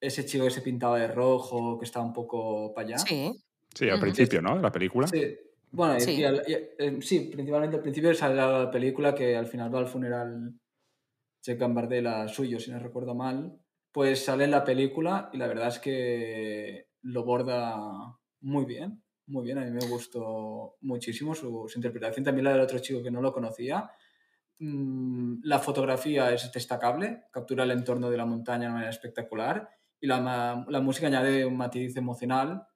Ese 0.00 0.26
chico 0.26 0.46
que 0.46 0.50
se 0.50 0.60
pintaba 0.62 0.98
de 0.98 1.06
rojo, 1.06 1.78
que 1.78 1.84
estaba 1.84 2.04
un 2.04 2.12
poco 2.12 2.74
para 2.74 2.88
allá. 2.88 2.98
Sí, 2.98 3.32
Sí, 3.72 3.84
al 3.88 3.96
Ujú. 3.98 4.06
principio, 4.06 4.42
¿no? 4.42 4.56
De 4.56 4.62
la 4.62 4.72
película. 4.72 5.06
Sí, 5.06 5.36
bueno, 5.76 5.96
y- 5.96 6.00
Sí. 6.00 6.12
y 6.20 6.24
al- 6.24 6.42
y- 6.46 7.02
sí, 7.02 7.30
principalmente 7.32 7.76
al 7.76 7.82
principio 7.82 8.14
sale 8.14 8.34
la 8.36 8.70
película 8.70 9.14
que 9.14 9.36
al 9.36 9.46
final 9.46 9.74
va 9.74 9.78
al 9.80 9.86
funeral 9.88 10.54
Che 11.42 11.54
Gambardella 11.56 12.26
suyo, 12.28 12.58
si 12.58 12.70
no 12.70 12.78
recuerdo 12.78 13.14
mal. 13.14 13.58
Pues 13.92 14.24
sale 14.24 14.44
en 14.44 14.50
la 14.50 14.64
película 14.64 15.30
y 15.32 15.36
la 15.38 15.46
verdad 15.46 15.68
es 15.68 15.78
que 15.78 16.88
lo 17.02 17.24
borda 17.24 17.76
muy 18.40 18.64
bien, 18.64 19.02
muy 19.26 19.44
bien. 19.44 19.58
A 19.58 19.64
mí 19.64 19.70
me 19.70 19.86
gustó 19.88 20.76
muchísimo 20.80 21.34
su, 21.34 21.66
su 21.68 21.78
interpretación. 21.78 22.24
También 22.24 22.44
la 22.44 22.52
del 22.52 22.60
otro 22.60 22.78
chico 22.80 23.02
que 23.02 23.10
no 23.10 23.20
lo 23.22 23.32
conocía. 23.32 23.90
Mm, 24.58 25.40
la 25.44 25.58
fotografía 25.58 26.32
es 26.32 26.50
destacable, 26.52 27.24
captura 27.30 27.64
el 27.64 27.70
entorno 27.72 28.10
de 28.10 28.16
la 28.16 28.26
montaña 28.26 28.66
de 28.68 28.72
manera 28.72 28.90
espectacular 28.90 29.68
y 30.00 30.06
la, 30.06 30.64
la 30.68 30.80
música 30.80 31.06
añade 31.08 31.44
un 31.46 31.56
matiz 31.56 31.96
emocional, 31.96 32.66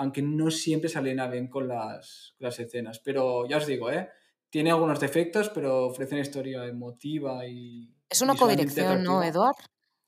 aunque 0.00 0.22
no 0.22 0.50
siempre 0.50 0.88
se 0.88 0.98
alinea 0.98 1.28
bien 1.28 1.48
con 1.48 1.68
las, 1.68 2.34
las 2.38 2.58
escenas. 2.58 3.00
Pero 3.00 3.46
ya 3.46 3.58
os 3.58 3.66
digo, 3.66 3.90
¿eh? 3.90 4.08
tiene 4.48 4.70
algunos 4.70 4.98
defectos, 4.98 5.50
pero 5.50 5.88
ofrece 5.88 6.14
una 6.14 6.22
historia 6.22 6.64
emotiva 6.64 7.46
y... 7.46 7.94
es 8.08 8.22
una 8.22 8.34
codirección, 8.34 9.02
¿no. 9.02 9.22
Eduard? 9.22 9.56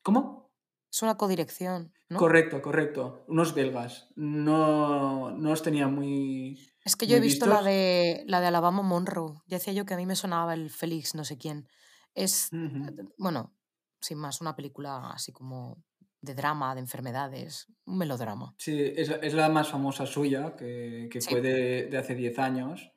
¿Cómo? 0.02 0.50
Es 0.90 1.02
una 1.02 1.18
codirección, 1.18 1.92
¿no? 2.08 2.18
Correcto, 2.18 2.62
correcto. 2.62 3.26
Unos 3.28 3.54
belgas. 3.54 4.08
No, 4.16 5.30
no 5.30 5.52
os 5.52 5.62
tenía 5.62 5.88
muy... 5.88 6.72
Es 6.86 6.96
que 6.96 7.06
yo 7.06 7.18
he 7.18 7.20
visto 7.20 7.44
la 7.44 7.62
de, 7.62 8.24
la 8.26 8.40
de 8.40 8.46
Alabama 8.46 8.80
Monroe. 8.80 9.42
Ya 9.46 9.58
decía 9.58 9.74
yo 9.74 9.84
que 9.84 9.92
a 9.92 9.98
mí 9.98 10.06
me 10.06 10.16
sonaba 10.16 10.54
el 10.54 10.70
Félix, 10.70 11.14
no 11.14 11.24
sé 11.24 11.36
quién. 11.36 11.68
Es, 12.14 12.48
bueno, 13.18 13.54
sin 14.00 14.16
más, 14.16 14.40
una 14.40 14.56
película 14.56 15.10
así 15.10 15.32
como 15.32 15.84
de 16.22 16.34
drama, 16.34 16.74
de 16.74 16.80
enfermedades, 16.80 17.66
un 17.84 17.98
melodrama. 17.98 18.54
Sí, 18.58 18.80
es, 18.96 19.10
es 19.10 19.34
la 19.34 19.48
más 19.50 19.68
famosa 19.68 20.06
suya, 20.06 20.56
que, 20.56 21.08
que 21.10 21.20
Sí. 21.20 21.30
fue 21.30 21.40
de, 21.42 21.86
de 21.86 21.98
hace 21.98 22.14
10 22.14 22.38
años. 22.38 22.90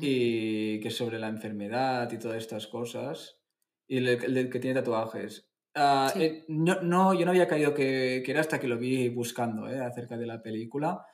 Y 0.00 0.80
que 0.80 0.88
es 0.88 0.96
sobre 0.96 1.20
la 1.20 1.28
enfermedad 1.28 2.10
y 2.10 2.18
todas 2.18 2.38
estas 2.38 2.66
cosas. 2.66 3.38
Y 3.86 3.98
el, 3.98 4.50
que 4.50 4.58
tiene 4.58 4.74
tatuajes. 4.80 5.48
Ah, 5.76 6.10
Sí. 6.12 6.22
eh, 6.24 6.44
no, 6.48 6.80
no, 6.82 7.14
yo 7.14 7.24
no 7.24 7.30
había 7.30 7.46
caído 7.46 7.72
que, 7.72 8.20
que 8.24 8.32
era 8.32 8.40
hasta 8.40 8.58
que 8.58 8.66
lo 8.66 8.78
vi 8.78 9.08
buscando 9.10 9.68
eh, 9.68 9.78
acerca 9.78 10.16
de 10.16 10.26
la 10.26 10.42
película. 10.42 11.06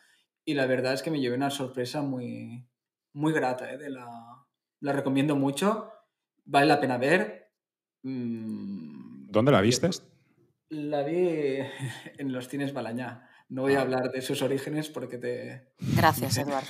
Y 0.46 0.55
la 0.55 0.64
verdad 0.66 0.94
es 0.94 1.02
que 1.02 1.11
me 1.11 1.20
llevé 1.20 1.37
una 1.37 1.50
sorpresa 1.50 2.00
muy, 2.00 2.66
muy 3.12 3.33
grata. 3.35 3.70
eh, 3.72 3.76
de 3.76 3.90
la, 3.90 4.09
la 4.81 4.92
recomiendo 4.94 5.37
mucho. 5.37 5.90
Vale 6.46 6.66
la 6.66 6.81
pena 6.81 6.96
ver. 6.96 7.52
mm, 8.02 9.31
¿Dónde 9.31 9.52
la 9.52 9.61
vi- 9.61 9.66
vistes? 9.68 10.09
La 10.72 11.02
vi 11.02 11.58
en 12.18 12.32
los 12.32 12.48
cines 12.48 12.72
Balañá. 12.72 13.28
No 13.50 13.62
voy 13.62 13.74
a 13.74 13.80
Ah. 13.80 13.82
hablar 13.82 14.11
de 14.11 14.22
sus 14.22 14.40
orígenes 14.40 14.88
porque 14.88 15.18
te... 15.18 15.74
Gracias, 15.96 16.38
Eduard. 16.38 16.64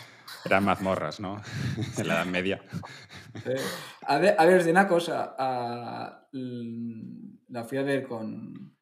Eran 0.44 0.64
mazmorras, 0.64 1.20
¿no? 1.20 1.40
en 1.98 2.08
la 2.08 2.14
Edad 2.14 2.26
Media. 2.26 2.60
Eh, 3.46 3.54
a, 4.02 4.18
ver, 4.18 4.34
a 4.38 4.44
ver, 4.44 4.58
os 4.58 4.64
digo 4.64 4.72
una 4.78 4.88
cosa. 4.88 5.36
la 6.32 7.64
fui 7.64 7.78
a 7.78 7.82
ver 7.82 8.02
con, 8.02 8.76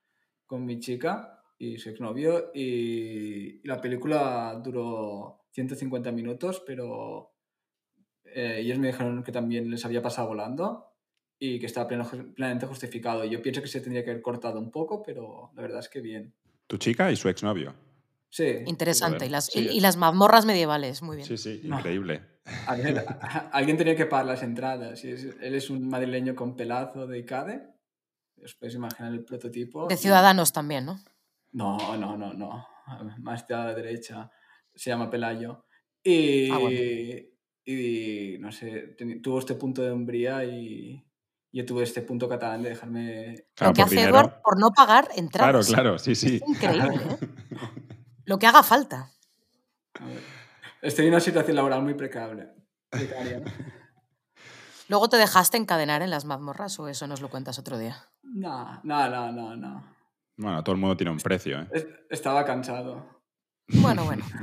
con 0.46 0.64
mi 0.64 0.78
chica 0.80 1.42
y 1.58 1.76
su 1.76 1.90
exnovio 1.90 2.50
y, 2.54 3.60
y 3.62 3.66
la 3.68 3.78
película 3.80 4.58
duró 4.64 5.44
150 5.52 6.10
minutos, 6.12 6.62
pero 6.66 7.34
eh, 8.24 8.60
ellos 8.60 8.78
me 8.78 8.86
dijeron 8.88 9.22
que 9.22 9.32
también 9.32 9.70
les 9.70 9.84
había 9.84 10.00
pasado 10.00 10.28
volando 10.28 10.89
y 11.42 11.58
que 11.58 11.66
estaba 11.66 11.88
pleno- 11.88 12.34
plenamente 12.34 12.66
justificado. 12.66 13.24
Yo 13.24 13.40
pienso 13.42 13.62
que 13.62 13.66
se 13.68 13.80
tendría 13.80 14.04
que 14.04 14.10
haber 14.10 14.22
cortado 14.22 14.60
un 14.60 14.70
poco, 14.70 15.02
pero 15.02 15.50
la 15.56 15.62
verdad 15.62 15.80
es 15.80 15.88
que 15.88 16.00
bien. 16.00 16.34
Tu 16.66 16.76
chica 16.76 17.10
y 17.10 17.16
su 17.16 17.28
exnovio. 17.28 17.74
Sí. 18.28 18.58
Interesante. 18.66 19.26
Y 19.26 19.30
las, 19.30 19.46
sí. 19.46 19.60
y, 19.72 19.78
y 19.78 19.80
las 19.80 19.96
mazmorras 19.96 20.46
medievales, 20.46 21.02
muy 21.02 21.16
bien. 21.16 21.26
Sí, 21.26 21.36
sí, 21.38 21.62
No. 21.64 21.78
increíble. 21.78 22.22
A 22.66 22.76
ver, 22.76 23.04
alguien 23.52 23.76
tenía 23.76 23.96
que 23.96 24.06
pagar 24.06 24.26
las 24.26 24.42
entradas. 24.42 25.02
Y 25.04 25.10
es- 25.12 25.24
él 25.40 25.54
es 25.54 25.70
un 25.70 25.88
madrileño 25.88 26.36
con 26.36 26.54
pelazo 26.56 27.06
de 27.06 27.18
ICADE. 27.18 27.62
Os 28.44 28.54
podéis 28.54 28.74
imaginar 28.76 29.12
el 29.12 29.24
prototipo. 29.24 29.88
De 29.88 29.94
y- 29.94 29.98
Ciudadanos 29.98 30.52
también, 30.52 30.84
¿no? 30.86 31.00
No, 31.52 31.96
no, 31.96 32.16
no, 32.16 32.32
no. 32.34 32.66
Más 33.18 33.46
de 33.48 33.54
a 33.54 33.64
la 33.66 33.74
derecha. 33.74 34.30
Se 34.74 34.90
llama 34.90 35.10
Pelayo. 35.10 35.64
Y, 36.02 36.50
Ah, 36.50 36.58
bueno. 36.58 36.78
y 37.64 38.36
no 38.40 38.52
sé, 38.52 38.96
tuvo 39.22 39.38
este 39.40 39.54
punto 39.54 39.82
de 39.82 39.90
hombría 39.90 40.44
y 40.44 41.04
yo 41.52 41.64
tuve 41.66 41.82
este 41.84 42.02
punto 42.02 42.28
catalán 42.28 42.62
de 42.62 42.70
dejarme... 42.70 43.46
Claro, 43.54 43.70
Lo 43.70 43.74
que 43.74 43.80
por 43.82 43.86
hace 43.86 43.94
dinero. 43.96 44.10
Eduard 44.18 44.40
por 44.42 44.58
no 44.58 44.70
pagar 44.70 45.04
Claro, 45.06 45.18
entradas. 45.18 45.66
claro, 45.68 45.98
sí, 45.98 46.14
sí. 46.14 46.36
Es 46.42 46.48
increíble, 46.48 46.96
¿eh? 47.20 47.28
Lo 48.24 48.38
que 48.38 48.46
haga 48.46 48.62
falta. 48.62 49.10
a 50.00 50.06
ver, 50.06 50.20
Estoy 50.82 51.06
en 51.06 51.12
una 51.12 51.20
situación 51.20 51.56
laboral 51.56 51.82
muy 51.82 51.94
precaria. 51.94 52.54
precaria. 52.88 53.42
¿Luego 54.88 55.08
te 55.08 55.16
dejaste 55.18 55.56
encadenar 55.56 56.02
en 56.02 56.10
las 56.10 56.24
mazmorras 56.24 56.78
o 56.80 56.88
eso 56.88 57.06
nos 57.06 57.20
lo 57.20 57.28
cuentas 57.28 57.58
otro 57.58 57.78
día? 57.78 57.96
No, 58.22 58.80
no, 58.82 59.08
no, 59.08 59.30
no, 59.32 59.56
no. 59.56 59.96
Bueno, 60.36 60.64
todo 60.64 60.74
el 60.74 60.80
mundo 60.80 60.96
tiene 60.96 61.10
un 61.12 61.18
precio, 61.18 61.60
¿eh? 61.60 61.68
Es- 61.72 61.86
Estaba 62.08 62.44
cansado. 62.44 63.22
Bueno, 63.68 64.04
bueno. 64.04 64.24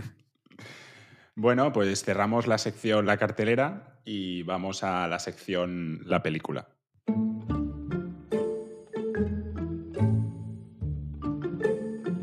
Bueno, 1.39 1.71
pues 1.71 2.03
cerramos 2.03 2.47
la 2.47 2.57
sección 2.57 3.05
La 3.05 3.17
cartelera 3.17 3.99
y 4.03 4.41
vamos 4.41 4.83
a 4.83 5.07
la 5.07 5.19
sección 5.19 5.99
La 6.05 6.23
película. 6.23 6.67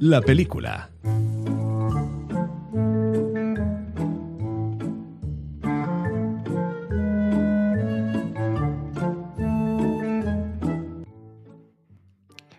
La 0.06 0.20
película. 0.20 0.90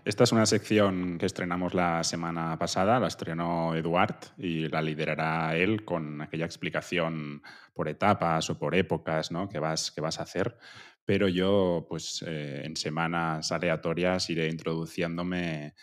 Esta 0.03 0.23
es 0.23 0.31
una 0.31 0.47
sección 0.47 1.19
que 1.19 1.27
estrenamos 1.27 1.75
la 1.75 2.03
semana 2.03 2.58
pasada, 2.58 2.99
la 2.99 3.05
estrenó 3.05 3.75
Eduard 3.75 4.15
y 4.39 4.67
la 4.67 4.81
liderará 4.81 5.55
él 5.55 5.86
con 5.86 6.23
aquella 6.23 6.45
explicación 6.45 7.43
por 7.75 7.88
etapas 7.89 8.49
o 8.49 8.58
por 8.58 8.73
épocas 8.73 9.29
¿no? 9.29 9.47
que, 9.49 9.60
vas, 9.60 9.91
que 9.91 10.01
vas 10.01 10.19
a 10.19 10.23
hacer. 10.23 10.58
Pero 11.05 11.27
yo, 11.27 11.86
pues 11.88 12.25
eh, 12.25 12.63
en 12.65 12.75
semanas 12.75 13.51
aleatorias 13.51 14.31
iré 14.31 14.49
introduciéndome, 14.49 15.75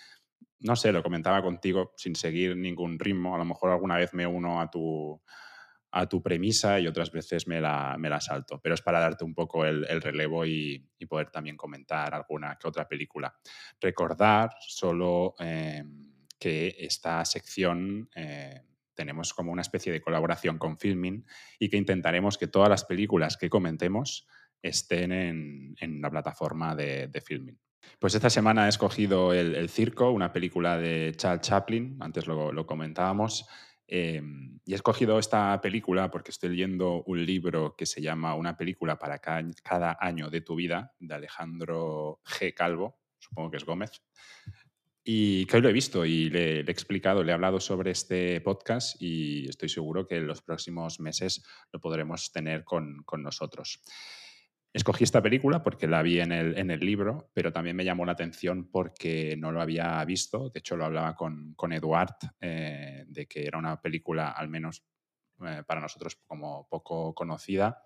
no 0.63 0.77
sé, 0.77 0.93
lo 0.93 1.03
comentaba 1.03 1.43
contigo 1.43 1.93
sin 1.97 2.15
seguir 2.17 2.57
ningún 2.57 2.99
ritmo. 2.99 3.35
A 3.35 3.39
lo 3.39 3.45
mejor 3.45 3.71
alguna 3.71 3.97
vez 3.97 4.15
me 4.15 4.27
uno 4.27 4.61
a 4.61 4.71
tu, 4.71 5.21
a 5.91 6.09
tu 6.09 6.23
premisa 6.23 6.81
y 6.81 6.87
otras 6.87 7.11
veces 7.13 7.47
me 7.47 7.61
la, 7.61 7.97
me 7.99 8.09
la 8.09 8.21
salto. 8.21 8.61
Pero 8.63 8.75
es 8.75 8.83
para 8.83 9.01
darte 9.01 9.25
un 9.25 9.35
poco 9.35 9.65
el, 9.65 9.87
el 9.89 10.01
relevo 10.01 10.45
y, 10.47 10.89
poder 11.09 11.31
también 11.31 11.57
comentar 11.57 12.15
alguna 12.15 12.57
que 12.57 12.69
otra 12.69 12.87
película 12.87 13.37
recordar 13.81 14.55
solo 14.61 15.35
eh, 15.41 15.83
que 16.39 16.77
esta 16.79 17.25
sección 17.25 18.09
eh, 18.15 18.63
tenemos 18.95 19.35
como 19.35 19.53
una 19.53 19.63
especie 19.63 19.93
de 19.93 20.01
colaboración 20.01 20.59
con 20.59 20.79
Filmin 20.79 21.27
y 21.59 21.69
que 21.69 21.77
intentaremos 21.77 22.39
que 22.39 22.47
todas 22.47 22.69
las 22.69 22.85
películas 22.85 23.37
que 23.37 23.51
comentemos 23.51 24.27
estén 24.63 25.13
en, 25.13 25.75
en 25.81 26.01
la 26.01 26.11
plataforma 26.11 26.75
de, 26.77 27.09
de 27.09 27.21
Filmin. 27.21 27.59
Pues 27.99 28.15
esta 28.15 28.31
semana 28.31 28.67
he 28.67 28.69
escogido 28.69 29.33
El, 29.35 29.55
El 29.57 29.69
Circo, 29.69 30.11
una 30.13 30.33
película 30.33 30.79
de 30.79 31.13
Charles 31.17 31.43
Chaplin, 31.43 31.97
antes 32.01 32.27
lo, 32.27 32.53
lo 32.53 32.65
comentábamos, 32.65 33.45
eh, 33.89 34.23
y 34.65 34.73
he 34.73 34.75
escogido 34.77 35.19
esta 35.19 35.61
película 35.61 36.11
porque 36.11 36.31
estoy 36.31 36.51
leyendo 36.51 37.03
un 37.05 37.27
libro 37.27 37.75
que 37.77 37.85
se 37.85 38.01
llama 38.01 38.35
Una 38.37 38.57
película 38.57 38.99
para 38.99 39.19
ca- 39.19 39.45
cada 39.63 39.99
año 40.01 40.31
de 40.31 40.41
tu 40.41 40.55
vida, 40.55 40.95
de 41.01 41.15
Alejandro 41.15 42.21
G. 42.25 42.55
Calvo, 42.55 43.01
supongo 43.19 43.51
que 43.51 43.57
es 43.59 43.65
Gómez. 43.65 43.91
Y 45.05 45.47
que 45.47 45.57
hoy 45.57 45.63
lo 45.63 45.69
he 45.69 45.73
visto 45.73 46.07
y 46.07 46.31
le, 46.31 46.63
le 46.63 46.71
he 46.71 46.73
explicado, 46.73 47.25
le 47.25 47.33
he 47.33 47.35
hablado 47.35 47.59
sobre 47.59 47.91
este 47.91 48.41
podcast 48.41 48.97
y 49.03 49.49
estoy 49.49 49.69
seguro 49.69 50.07
que 50.07 50.17
en 50.17 50.29
los 50.29 50.43
próximos 50.43 51.01
meses 51.01 51.45
lo 51.73 51.81
podremos 51.81 52.31
tener 52.31 52.63
con, 52.63 53.03
con 53.05 53.21
nosotros. 53.21 53.83
Escogí 54.75 55.05
esta 55.05 55.23
película 55.23 55.63
porque 55.63 55.87
la 55.87 56.03
vi 56.03 56.21
en 56.21 56.33
el, 56.33 56.81
libro, 56.81 57.31
pero 57.35 57.53
también 57.53 57.77
me 57.77 57.85
llamó 57.85 58.07
la 58.07 58.13
atención 58.13 58.71
porque 58.71 59.37
no 59.37 59.53
lo 59.53 59.61
había 59.61 60.03
visto. 60.07 60.49
De 60.49 60.61
hecho, 60.61 60.77
lo 60.77 60.87
hablaba 60.87 61.15
con, 61.15 61.53
con 61.55 61.75
Eduard 61.75 62.17
eh, 62.41 63.05
de 63.07 63.27
que 63.27 63.45
era 63.47 63.59
una 63.59 63.81
película, 63.83 64.31
al 64.31 64.49
menos 64.49 64.83
eh, 65.45 65.63
para 65.67 65.81
nosotros, 65.81 66.17
como 66.27 66.67
poco 66.71 67.15
conocida. 67.15 67.83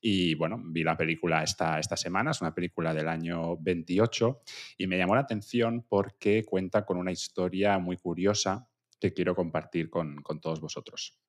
Y 0.00 0.34
bueno, 0.34 0.58
vi 0.64 0.82
la 0.82 0.96
película 0.96 1.42
esta, 1.42 1.78
esta 1.78 1.96
semana, 1.96 2.30
es 2.30 2.40
una 2.40 2.54
película 2.54 2.94
del 2.94 3.08
año 3.08 3.58
28 3.58 4.42
y 4.78 4.86
me 4.86 4.96
llamó 4.96 5.14
la 5.14 5.22
atención 5.22 5.84
porque 5.86 6.44
cuenta 6.44 6.86
con 6.86 6.96
una 6.96 7.12
historia 7.12 7.78
muy 7.78 7.98
curiosa 7.98 8.66
que 8.98 9.12
quiero 9.12 9.34
compartir 9.34 9.90
con, 9.90 10.22
con 10.22 10.40
todos 10.40 10.60
vosotros. 10.60 11.20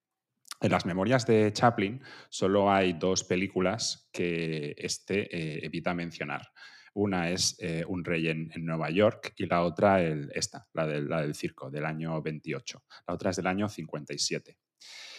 En 0.62 0.72
las 0.72 0.86
memorias 0.86 1.26
de 1.26 1.52
Chaplin 1.52 2.02
solo 2.30 2.72
hay 2.72 2.94
dos 2.94 3.24
películas 3.24 4.08
que 4.14 4.76
este 4.78 5.36
eh, 5.36 5.66
evita 5.66 5.96
mencionar. 5.96 6.52
Una 6.94 7.32
es 7.32 7.56
eh, 7.60 7.84
Un 7.88 8.06
rey 8.06 8.28
en, 8.28 8.52
en 8.54 8.66
Nueva 8.66 8.92
York 8.92 9.34
y 9.38 9.48
la 9.48 9.64
otra 9.64 10.04
el, 10.04 10.30
esta, 10.36 10.68
la 10.74 10.86
del, 10.86 11.10
la 11.10 11.22
del 11.22 11.34
circo, 11.34 11.72
del 11.72 11.86
año 11.86 12.22
28. 12.22 12.84
La 13.08 13.14
otra 13.14 13.32
es 13.32 13.38
del 13.38 13.48
año 13.48 13.68
57. 13.68 14.58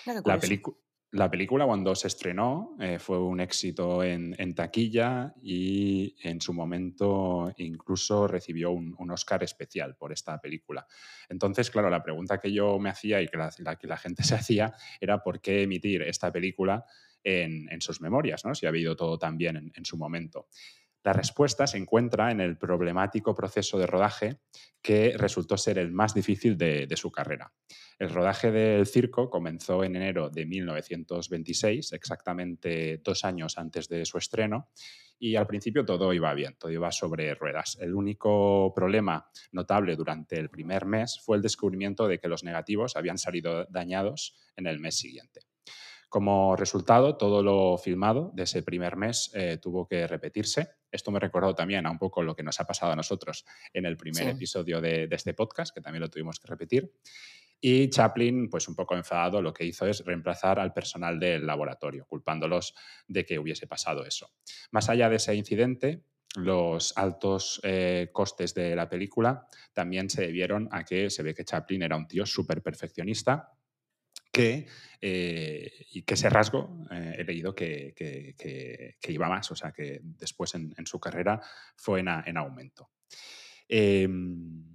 Mira 0.07 0.22
qué 0.22 0.28
La, 0.28 0.38
curioso. 0.38 0.78
La 1.12 1.31
película 1.31 1.66
cuando 1.66 1.94
se 1.94 2.09
estrenó 2.09 2.75
eh, 2.81 2.98
fue 2.98 3.18
un 3.18 3.38
éxito 3.40 4.03
en, 4.03 4.55
taquilla 4.55 5.35
y 5.42 6.16
en 6.22 6.40
su 6.40 6.55
momento 6.55 7.53
incluso 7.59 8.27
recibió 8.27 8.70
un, 8.70 9.11
Oscar 9.11 9.42
especial 9.42 9.94
por 9.94 10.11
esta 10.11 10.40
película. 10.40 10.87
Entonces, 11.29 11.70
claro, 11.70 11.90
la 11.90 12.03
pregunta 12.03 12.40
que 12.40 12.51
yo 12.51 12.79
me 12.79 12.88
hacía 12.88 13.20
y 13.20 13.29
que 13.29 13.37
la, 13.37 13.51
que 13.77 13.87
la 13.87 13.98
gente 13.98 14.22
se 14.25 14.35
hacía 14.35 14.72
era 15.01 15.22
por 15.22 15.42
qué 15.42 15.62
emitir 15.62 16.01
esta 16.03 16.33
película 16.33 16.87
en, 17.22 17.81
sus 17.83 18.01
memorias, 18.01 18.44
¿no? 18.44 18.55
si 18.55 18.64
ha 18.64 18.70
habido 18.70 18.96
todo 18.96 19.18
tan 19.18 19.37
bien 19.37 19.57
en, 19.57 19.72
en 19.75 19.85
su 19.85 19.98
momento. 19.98 20.48
La 21.05 21.12
respuesta 21.12 21.67
se 21.67 21.79
encuentra 21.79 22.31
en 22.31 22.41
el 22.41 22.57
problemático 22.57 23.35
proceso 23.35 23.77
de 23.77 23.87
rodaje 23.87 24.38
que 24.81 25.15
resultó 25.17 25.57
ser 25.57 25.79
el 25.79 25.91
más 25.91 26.15
difícil 26.15 26.57
de, 26.57 26.88
su 26.97 27.11
carrera. 27.11 27.53
El 27.99 28.11
rodaje 28.11 28.53
del 28.53 28.87
circo 28.87 29.29
comenzó 29.29 29.83
en 29.83 29.97
enero 29.97 30.31
de 30.31 30.47
1926, 30.47 31.93
exactamente 31.93 32.99
dos 32.99 33.25
años 33.25 33.59
antes 33.59 33.88
de 33.88 34.05
su 34.05 34.19
estreno, 34.19 34.71
y 35.19 35.37
al 35.37 35.47
principio 35.47 35.85
todo 35.85 36.12
iba 36.12 36.35
bien, 36.35 36.57
todo 36.59 36.71
iba 36.71 36.91
sobre 36.93 37.35
ruedas. 37.35 37.79
El 37.81 37.95
único 37.95 38.73
problema 38.75 39.29
notable 39.53 39.97
durante 39.97 40.38
el 40.38 40.51
primer 40.51 40.85
mes 40.85 41.21
fue 41.25 41.37
el 41.37 41.43
descubrimiento 41.43 42.07
de 42.07 42.19
que 42.19 42.29
los 42.29 42.45
negativos 42.45 42.97
habían 42.97 43.19
salido 43.19 43.67
dañados 43.67 44.37
en 44.57 44.67
el 44.67 44.79
mes 44.79 44.97
siguiente. 44.97 45.43
Como 46.09 46.57
resultado, 46.57 47.17
todo 47.17 47.43
lo 47.43 47.79
filmado 47.79 48.33
de 48.35 48.43
ese 48.43 48.62
primer 48.62 48.97
mes 48.97 49.31
eh, 49.35 49.59
tuvo 49.62 49.88
que 49.88 50.07
repetirse. 50.07 50.82
Esto 50.92 51.11
me 51.11 51.18
recordó 51.18 51.55
también 51.55 51.87
a 51.87 51.90
un 51.90 51.98
poco 51.98 52.22
lo 52.22 52.37
que 52.37 52.42
nos 52.44 52.61
ha 52.61 52.66
pasado 52.66 52.92
a 52.92 52.96
nosotros 52.96 53.44
en 53.72 53.87
el 53.87 53.96
primer 53.96 54.22
Sí. 54.24 54.28
episodio 54.31 54.81
de, 54.81 55.09
de 55.09 55.16
este 55.16 55.35
podcast, 55.35 55.74
que 55.74 55.81
también 55.81 56.02
lo 56.02 56.11
tuvimos 56.11 56.38
que 56.38 56.46
repetir. 56.46 56.92
Y 57.64 57.88
Chaplin, 57.90 58.50
pues 58.50 58.66
un 58.68 58.74
poco 58.74 58.96
enfadado, 58.96 59.40
lo 59.40 59.52
que 59.55 59.64
hizo 59.64 59.87
es 59.87 60.05
reemplazar 60.05 60.59
al 60.59 60.72
personal 60.72 61.18
del 61.20 61.46
laboratorio, 61.46 62.05
culpándolos 62.07 62.74
de 63.07 63.24
que 63.24 63.38
hubiese 63.38 63.66
pasado 63.66 64.05
eso. 64.05 64.31
Más 64.72 64.88
allá 64.88 65.09
de 65.09 65.16
ese 65.16 65.35
incidente, 65.35 66.02
los 66.35 66.96
altos 66.96 67.61
eh, 67.62 68.09
costes 68.12 68.55
de 68.55 68.74
la 68.74 68.88
película 68.88 69.46
también 69.74 70.11
se 70.11 70.22
debieron 70.22 70.68
a 70.72 70.83
que 70.85 71.09
se 71.11 71.22
ve 71.22 71.35
que 71.35 71.44
Chaplin 71.44 71.83
era 71.83 71.94
un 71.96 72.09
tío 72.09 72.26
súper 72.26 72.62
perfeccionista 72.62 73.52
que, 74.33 74.66
eh, 75.01 75.71
y 75.92 76.03
que 76.03 76.14
ese 76.14 76.31
rasgo 76.31 76.85
eh, 76.90 77.16
he 77.18 77.25
leído 77.25 77.55
que, 77.55 77.92
que- 77.95 78.35
que- 78.38 78.97
que 79.01 79.12
iba 79.12 79.29
más, 79.29 79.51
o 79.51 79.55
sea 79.57 79.73
que 79.73 80.01
después 80.03 80.55
en, 80.55 80.73
en 80.77 80.87
su 80.87 80.99
carrera 80.99 81.40
fue 81.77 82.01
en, 82.01 82.09
a- 82.09 82.25
en 82.27 82.37
aumento. 82.38 82.90
Em, 83.68 84.73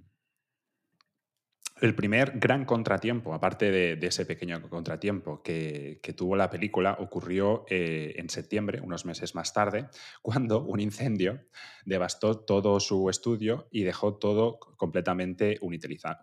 el 1.80 1.94
primer 1.94 2.38
gran 2.40 2.64
contratiempo, 2.64 3.32
aparte 3.34 3.70
de, 3.70 3.94
de 3.94 4.06
ese 4.08 4.26
pequeño 4.26 4.60
contratiempo 4.68 5.42
que, 5.44 6.00
que 6.02 6.12
tuvo 6.12 6.34
la 6.34 6.50
película, 6.50 6.96
ocurrió 6.98 7.64
eh, 7.70 8.14
en 8.16 8.28
septiembre, 8.30 8.80
unos 8.80 9.04
meses 9.04 9.36
más 9.36 9.52
tarde, 9.52 9.86
cuando 10.22 10.64
un 10.64 10.80
incendio 10.80 11.40
devastó 11.84 12.40
todo 12.40 12.80
su 12.80 13.08
estudio 13.08 13.68
y 13.70 13.84
dejó 13.84 14.16
todo 14.18 14.58
completamente 14.58 15.58
unutilizado. 15.60 16.18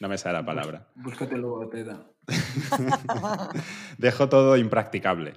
no 0.00 0.08
me 0.08 0.18
sale 0.18 0.38
la 0.38 0.44
palabra. 0.44 0.88
Búscate 0.94 1.36
logopeda. 1.38 2.10
Dejó 3.98 4.28
todo 4.28 4.56
impracticable. 4.56 5.34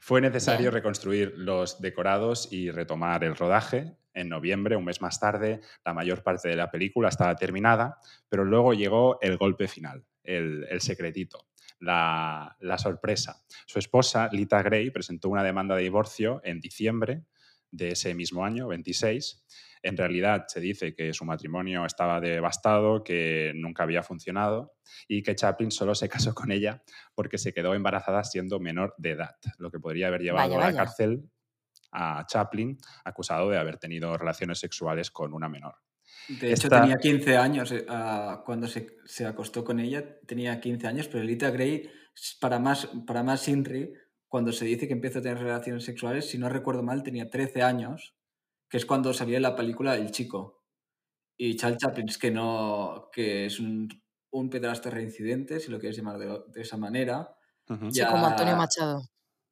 Fue 0.00 0.20
necesario 0.20 0.70
Bien. 0.70 0.74
reconstruir 0.74 1.34
los 1.36 1.80
decorados 1.80 2.48
y 2.50 2.70
retomar 2.70 3.22
el 3.24 3.36
rodaje. 3.36 3.96
En 4.14 4.28
noviembre, 4.28 4.76
un 4.76 4.84
mes 4.84 5.00
más 5.00 5.20
tarde, 5.20 5.60
la 5.84 5.94
mayor 5.94 6.22
parte 6.22 6.48
de 6.48 6.56
la 6.56 6.70
película 6.70 7.08
estaba 7.08 7.36
terminada, 7.36 7.98
pero 8.28 8.44
luego 8.44 8.72
llegó 8.72 9.20
el 9.20 9.36
golpe 9.36 9.68
final, 9.68 10.04
el, 10.24 10.66
el 10.68 10.80
secretito, 10.80 11.46
la, 11.78 12.56
la 12.60 12.78
sorpresa. 12.78 13.42
Su 13.66 13.78
esposa, 13.78 14.28
Lita 14.32 14.62
Gray, 14.62 14.90
presentó 14.90 15.28
una 15.28 15.44
demanda 15.44 15.76
de 15.76 15.82
divorcio 15.82 16.40
en 16.44 16.60
diciembre 16.60 17.24
de 17.70 17.90
ese 17.90 18.14
mismo 18.14 18.44
año, 18.44 18.66
26. 18.68 19.44
En 19.82 19.96
realidad 19.96 20.44
se 20.48 20.60
dice 20.60 20.94
que 20.94 21.12
su 21.12 21.24
matrimonio 21.24 21.86
estaba 21.86 22.20
devastado, 22.20 23.02
que 23.02 23.52
nunca 23.54 23.84
había 23.84 24.02
funcionado 24.02 24.74
y 25.08 25.22
que 25.22 25.34
Chaplin 25.34 25.70
solo 25.70 25.94
se 25.94 26.08
casó 26.32 26.34
con 26.34 26.52
ella 26.52 26.82
porque 27.14 27.38
se 27.38 27.52
quedó 27.52 27.74
embarazada 27.74 28.24
siendo 28.24 28.60
menor 28.60 28.94
de 28.98 29.10
edad, 29.10 29.36
lo 29.58 29.70
que 29.70 29.80
podría 29.80 30.08
haber 30.08 30.22
llevado 30.22 30.56
Vaya, 30.56 30.68
a 30.68 30.70
la 30.72 30.76
cárcel 30.76 31.30
a 31.92 32.24
Chaplin 32.26 32.78
acusado 33.04 33.50
de 33.50 33.58
haber 33.58 33.78
tenido 33.78 34.16
relaciones 34.16 34.58
sexuales 34.58 35.10
con 35.10 35.32
una 35.34 35.48
menor. 35.48 35.74
De 36.28 36.52
hecho, 36.52 36.68
Esta- 36.68 36.80
tenía 36.82 36.98
15 36.98 37.36
años 37.36 37.72
eh, 37.72 37.84
ah, 37.88 38.42
cuando 38.44 38.68
se, 38.68 38.98
se 39.06 39.26
acostó 39.26 39.64
con 39.64 39.80
ella, 39.80 40.20
tenía 40.26 40.60
15 40.60 40.86
años, 40.86 41.08
pero 41.08 41.24
Lita 41.24 41.50
Gray, 41.50 41.90
para 42.40 42.58
más, 42.58 42.88
para 43.06 43.22
más 43.22 43.48
Inri, 43.48 43.92
cuando 44.28 44.52
se 44.52 44.64
dice 44.64 44.86
que 44.86 44.92
empieza 44.92 45.18
a 45.18 45.22
tener 45.22 45.38
relaciones 45.38 45.84
sexuales, 45.84 46.28
si 46.28 46.38
no 46.38 46.48
recuerdo 46.48 46.82
mal, 46.82 47.02
tenía 47.02 47.28
13 47.28 47.62
años, 47.62 48.14
que 48.70 48.76
es 48.78 48.86
cuando 48.86 49.12
salía 49.12 49.36
en 49.36 49.42
la 49.42 49.56
película 49.56 49.96
El 49.96 50.10
Chico. 50.12 50.62
Y 51.36 51.56
Charles 51.56 51.78
Chaplin 51.78 52.08
es 52.08 52.18
que 52.18 52.30
no, 52.30 53.08
que 53.12 53.46
es 53.46 53.58
un, 53.60 53.88
un 54.32 54.48
pedrasta 54.50 54.90
reincidente, 54.90 55.58
si 55.58 55.70
lo 55.70 55.78
quieres 55.80 55.96
llamar 55.96 56.18
de, 56.18 56.38
de 56.48 56.60
esa 56.62 56.76
manera. 56.76 57.34
Ujú. 57.68 57.90
Sí, 57.90 58.02
como 58.04 58.26
Antonio 58.26 58.52
Ya- 58.52 58.58
Machado. 58.58 59.02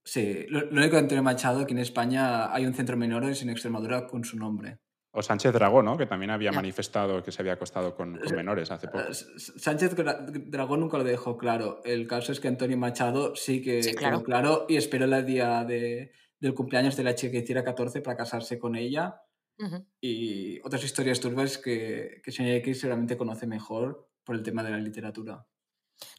Sí, 0.04 0.46
lo, 0.48 0.60
lo 0.60 0.80
único 0.80 0.94
de 0.96 1.00
Antonio 1.02 1.22
Machado, 1.22 1.66
que 1.66 1.72
en 1.72 1.80
España 1.80 2.52
hay 2.54 2.64
un 2.64 2.72
centro 2.74 2.96
menores 2.96 3.42
en 3.42 3.50
Extremadura 3.50 4.06
con 4.06 4.24
su 4.24 4.38
nombre. 4.38 4.78
O 5.10 5.22
Sánchez 5.22 5.52
Dragón, 5.52 5.86
¿no? 5.86 5.96
que 5.96 6.06
también 6.06 6.30
había 6.30 6.50
Ya. 6.50 6.56
manifestado 6.56 7.22
que 7.22 7.32
se 7.32 7.40
había 7.42 7.54
acostado 7.54 7.94
con, 7.94 8.18
con 8.18 8.36
menores 8.36 8.70
hace 8.70 8.86
poco. 8.88 9.00
Eh, 9.08 9.14
Sánchez 9.14 9.94
Dragón 9.96 10.80
nunca 10.80 10.98
lo 10.98 11.04
dejó 11.04 11.36
claro. 11.38 11.80
El 11.84 12.06
caso 12.06 12.30
es 12.32 12.40
que 12.40 12.48
Antonio 12.48 12.76
Machado 12.76 13.34
sí 13.34 13.62
que 13.62 13.82
Sí, 13.82 13.90
quedó 13.92 13.98
claro. 14.00 14.22
claro 14.22 14.66
y 14.68 14.76
esperó 14.76 15.06
el 15.06 15.26
día 15.26 15.64
de, 15.64 16.12
del 16.40 16.54
cumpleaños 16.54 16.96
de 16.96 17.04
la 17.04 17.14
chica 17.14 17.32
que 17.32 17.38
hiciera 17.38 17.64
14 17.64 18.00
para 18.00 18.16
casarse 18.16 18.58
con 18.58 18.76
ella. 18.76 19.22
Ujú. 19.58 19.84
Y 20.00 20.60
otras 20.60 20.84
historias 20.84 21.18
turbias 21.20 21.58
que, 21.58 22.20
que 22.22 22.30
señor 22.32 22.54
X 22.56 22.80
seguramente 22.80 23.16
conoce 23.16 23.46
mejor 23.46 24.08
por 24.24 24.36
el 24.36 24.42
tema 24.42 24.62
de 24.62 24.70
la 24.70 24.78
literatura. 24.78 25.46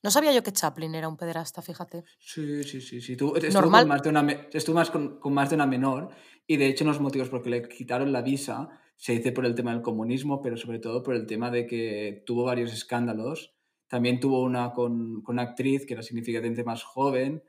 No 0.04 0.12
sabía 0.12 0.34
yo 0.34 0.44
que 0.44 0.52
Chaplin 0.52 0.94
era 0.94 1.08
un 1.08 1.16
pederasta, 1.16 1.62
fíjate. 1.62 2.04
Sí, 2.20 2.64
sí, 2.66 2.82
sí. 2.82 3.00
sí. 3.00 3.16
Tuvo- 3.16 3.38
estuvo, 3.38 3.62
Normal. 3.62 3.82
Con 3.84 3.90
más 3.90 4.02
de 4.04 4.10
una, 4.10 4.32
estuvo 4.52 4.76
más 4.76 4.92
con, 4.92 5.20
con 5.22 5.34
más 5.34 5.50
de 5.50 5.56
una 5.56 5.66
menor 5.66 6.10
y 6.46 6.58
de 6.58 6.68
hecho 6.68 6.84
los 6.84 7.00
motivos 7.00 7.30
por 7.30 7.42
que 7.42 7.50
le 7.50 7.70
quitaron 7.70 8.12
la 8.12 8.22
visa 8.22 8.68
se 8.98 9.14
dice 9.14 9.32
por 9.32 9.46
el 9.46 9.56
tema 9.56 9.72
del 9.72 9.82
comunismo, 9.82 10.42
pero 10.42 10.58
sobre 10.58 10.80
todo 10.80 11.02
por 11.02 11.16
el 11.16 11.26
tema 11.26 11.50
de 11.50 11.66
que 11.66 12.24
tuvo 12.26 12.44
varios 12.44 12.74
escándalos. 12.74 13.56
También 13.88 14.20
tuvo 14.20 14.44
una 14.44 14.74
con, 14.74 15.22
con 15.22 15.36
una 15.36 15.44
actriz 15.44 15.86
que 15.86 15.94
era 15.94 16.04
significativamente 16.04 16.66
más 16.66 16.84
joven, 16.84 17.42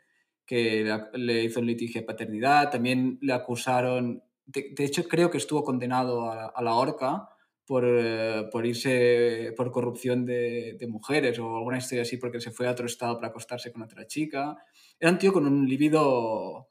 que 0.51 0.83
la- 0.85 1.09
le 1.15 1.45
hizo 1.45 1.61
un 1.61 1.67
litigio 1.67 2.01
de 2.01 2.07
paternidad. 2.09 2.71
También 2.73 3.19
le 3.23 3.33
acusaron, 3.33 4.21
de, 4.47 4.73
de 4.77 4.85
hecho 4.85 5.07
creo 5.07 5.31
que 5.31 5.39
estuvo 5.39 5.63
condenado 5.63 6.25
a, 6.29 6.47
a 6.47 6.61
la 6.63 6.75
horca 6.75 7.29
por, 7.65 7.85
eh, 7.87 8.49
por 8.51 8.67
irse 8.67 9.55
por 9.57 9.71
corrupción 9.71 10.27
de, 10.27 10.77
de 10.77 10.87
mujeres 10.89 11.39
o 11.39 11.57
alguna 11.57 11.79
historia 11.79 12.03
así 12.03 12.17
porque 12.17 12.41
se 12.41 12.51
fue 12.51 12.67
a 12.67 12.73
otro 12.73 12.87
estado 12.87 13.15
para 13.15 13.29
acostarse 13.29 13.71
con 13.71 13.83
otra 13.83 14.09
chica. 14.09 14.57
Era 14.99 15.13
un 15.13 15.19
tío 15.19 15.33
con 15.33 15.47
un 15.47 15.69
libido 15.69 16.69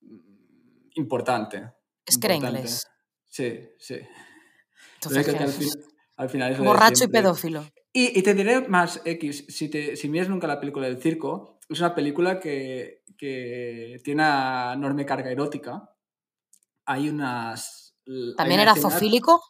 mm, 0.00 0.88
importante. 0.96 1.70
Es 2.04 2.18
que 2.18 2.26
era 2.26 2.34
importante. 2.34 2.58
inglés. 2.62 2.86
Sí, 3.26 3.60
sí. 3.78 3.94
Entonces, 4.94 5.24
que 5.24 5.36
al, 5.36 5.48
fin- 5.50 5.70
al 6.16 6.30
final 6.30 6.56
borracho 6.56 7.04
y 7.04 7.08
pedófilo. 7.08 7.64
Y, 7.92 8.18
y 8.18 8.22
te 8.22 8.34
diré 8.34 8.66
más 8.68 9.00
X, 9.04 9.44
si, 9.48 9.68
te, 9.68 9.94
si 9.94 10.08
miras 10.08 10.28
nunca 10.28 10.48
la 10.48 10.58
película 10.58 10.86
del 10.88 11.00
circo, 11.00 11.57
es 11.68 11.80
una 11.80 11.94
película 11.94 12.38
que, 12.40 13.02
que 13.16 14.00
tiene 14.02 14.22
una 14.22 14.72
enorme 14.74 15.04
carga 15.04 15.30
erótica. 15.30 15.94
Hay 16.86 17.08
unas... 17.08 17.96
hay 18.06 18.34
¿También 18.36 18.60
una 18.60 18.62
era 18.70 18.72
escena- 18.72 18.90
zoofílico? 18.90 19.42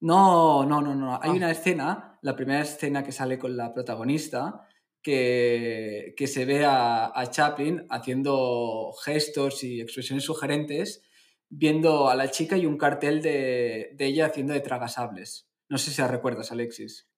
No, 0.00 0.64
no, 0.64 0.80
no, 0.80 0.94
no. 0.94 1.14
Hay 1.20 1.30
Ah. 1.30 1.32
una 1.32 1.50
escena, 1.50 2.18
la 2.22 2.34
primera 2.36 2.60
escena 2.62 3.02
que 3.02 3.12
sale 3.12 3.38
con 3.38 3.56
la 3.56 3.74
protagonista, 3.74 4.66
que, 5.02 6.14
que 6.16 6.26
se 6.26 6.44
ve 6.44 6.64
a, 6.64 7.12
a 7.18 7.26
Chaplin 7.30 7.86
haciendo 7.90 8.92
gestos 9.04 9.62
y 9.64 9.80
expresiones 9.80 10.24
sugerentes, 10.24 11.02
viendo 11.50 12.08
a 12.08 12.14
la 12.14 12.30
chica 12.30 12.56
y 12.56 12.66
un 12.66 12.76
cartel 12.78 13.22
de, 13.22 13.90
de 13.94 14.06
ella 14.06 14.26
haciendo 14.26 14.52
de 14.54 14.60
tragasables. 14.60 15.48
No 15.68 15.78
sé 15.78 15.90
si 15.90 16.00
la 16.00 16.08
recuerdas, 16.08 16.52
Alexis. 16.52 17.08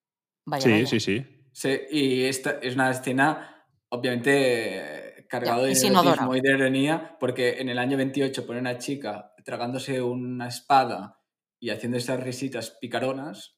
Vaya, 0.45 0.63
Sí, 0.63 0.71
vaya. 0.71 0.87
sí, 0.87 0.99
sí. 0.99 1.25
Sí, 1.53 1.79
y 1.91 2.23
esta 2.23 2.51
es 2.61 2.75
una 2.75 2.91
escena, 2.91 3.60
obviamente, 3.91 5.25
cargado 5.29 5.67
Ya, 5.67 5.73
de 5.73 5.87
erotismo 5.87 6.35
y 6.35 6.41
de 6.41 6.51
ironía, 6.53 7.17
porque 7.19 7.59
en 7.61 7.69
el 7.69 7.77
año 7.77 7.97
28 7.97 8.45
pone 8.45 8.59
una 8.59 8.77
chica 8.77 9.33
tragándose 9.45 10.01
una 10.01 10.47
espada 10.47 11.19
y 11.59 11.69
haciendo 11.69 11.97
esas 11.97 12.21
risitas 12.23 12.77
picaronas. 12.81 13.57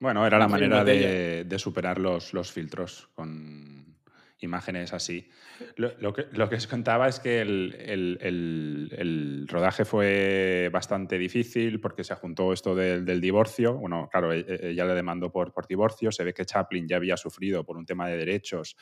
Bueno, 0.00 0.26
era 0.26 0.38
la 0.38 0.48
manera 0.48 0.84
de, 0.84 1.44
de 1.44 1.58
superar 1.58 1.98
los, 1.98 2.34
los 2.34 2.50
filtros 2.52 3.08
con 3.14 3.96
imágenes 4.40 4.92
así. 4.92 5.30
Lo, 5.76 5.96
lo 5.98 6.12
que, 6.12 6.26
lo 6.32 6.48
que 6.50 6.56
os 6.56 6.66
contaba 6.66 7.08
es 7.08 7.20
que 7.20 7.40
el, 7.40 7.74
el- 7.78 8.18
el- 8.20 8.94
el 8.98 9.48
rodaje 9.48 9.84
fue 9.86 10.68
bastante 10.72 11.16
difícil 11.16 11.80
porque 11.80 12.04
se 12.04 12.14
juntó 12.16 12.52
esto 12.52 12.74
del, 12.74 13.04
del 13.06 13.20
divorcio. 13.22 13.74
Bueno, 13.78 14.08
claro, 14.10 14.32
e- 14.32 14.40
e- 14.46 14.70
ella 14.70 14.84
le 14.84 14.94
demandó 14.94 15.30
por, 15.32 15.52
por 15.52 15.66
divorcio. 15.66 16.12
Se 16.12 16.24
ve 16.24 16.34
que 16.34 16.44
Chaplin 16.44 16.86
ya 16.86 16.96
había 16.96 17.16
sufrido 17.16 17.64
por 17.64 17.78
un 17.78 17.86
tema 17.86 18.06
de 18.08 18.18
derechos 18.18 18.76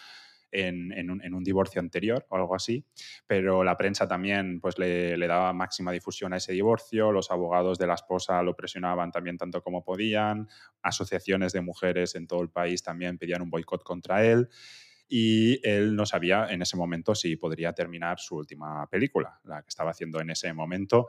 en, 0.53 1.11
un, 1.11 1.45
divorcio 1.45 1.81
anterior 1.81 2.27
o 2.29 2.37
algo 2.37 2.55
así, 2.55 2.85
pero 3.27 3.65
la 3.65 3.77
prensa 3.77 4.07
también 4.07 4.61
pues, 4.61 4.79
le 4.79 5.27
daba 5.27 5.53
máxima 5.53 5.93
difusión 5.93 6.33
a 6.33 6.37
ese 6.37 6.53
divorcio, 6.53 7.11
los 7.11 7.31
abogados 7.31 7.79
de 7.79 7.87
la 7.87 7.95
esposa 7.95 8.43
lo 8.43 8.55
presionaban 8.55 9.11
también 9.11 9.38
tanto 9.38 9.62
como 9.62 9.83
podían, 9.83 10.49
asociaciones 10.83 11.53
de 11.53 11.62
mujeres 11.62 12.15
en 12.15 12.27
todo 12.27 12.43
el 12.43 12.51
país 12.51 12.83
también 12.83 13.19
pedían 13.19 13.43
un 13.43 13.51
boicot 13.51 13.83
contra 13.83 14.25
él 14.25 14.49
y 15.09 15.61
él 15.69 15.95
no 15.95 16.07
sabía 16.07 16.47
en 16.51 16.62
ese 16.62 16.77
momento 16.77 17.15
si 17.15 17.37
podría 17.37 17.75
terminar 17.75 18.19
su 18.19 18.37
última 18.37 18.87
película, 18.88 19.41
la 19.45 19.62
que 19.62 19.69
estaba 19.69 19.91
haciendo 19.91 20.21
en 20.21 20.31
ese 20.31 20.53
momento 20.55 21.09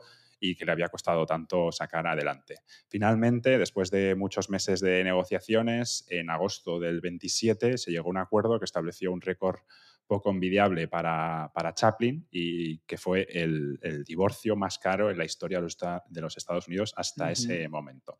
y 0.50 0.56
que 0.56 0.64
le 0.64 0.72
había 0.72 0.88
costado 0.88 1.24
tanto 1.26 1.72
sacar 1.72 2.06
adelante. 2.06 2.56
Finalmente, 2.88 3.58
después 3.58 3.90
de 3.90 4.14
muchos 4.14 4.50
meses 4.50 4.80
de 4.80 5.02
negociaciones, 5.04 6.06
en 6.10 6.28
agosto 6.30 6.78
del 6.78 7.00
27 7.00 7.78
se 7.78 7.90
llegó 7.90 8.08
a 8.08 8.10
un 8.10 8.18
acuerdo 8.18 8.58
que 8.58 8.64
estableció 8.64 9.10
un 9.12 9.20
récord 9.20 9.60
poco 10.06 10.30
envidiable 10.30 10.86
para, 10.86 11.50
para 11.54 11.72
Chaplin 11.72 12.26
y 12.30 12.78
que 12.80 12.98
fue 12.98 13.26
el, 13.30 13.78
el 13.80 14.04
divorcio 14.04 14.54
más 14.54 14.78
caro 14.78 15.10
en 15.10 15.16
la 15.16 15.24
historia 15.24 15.58
de 15.58 15.62
los, 15.62 15.72
esta- 15.72 16.02
de 16.10 16.20
los 16.20 16.36
Estados 16.36 16.68
Unidos 16.68 16.92
hasta 16.96 17.30
ese 17.32 17.68
momento. 17.68 18.18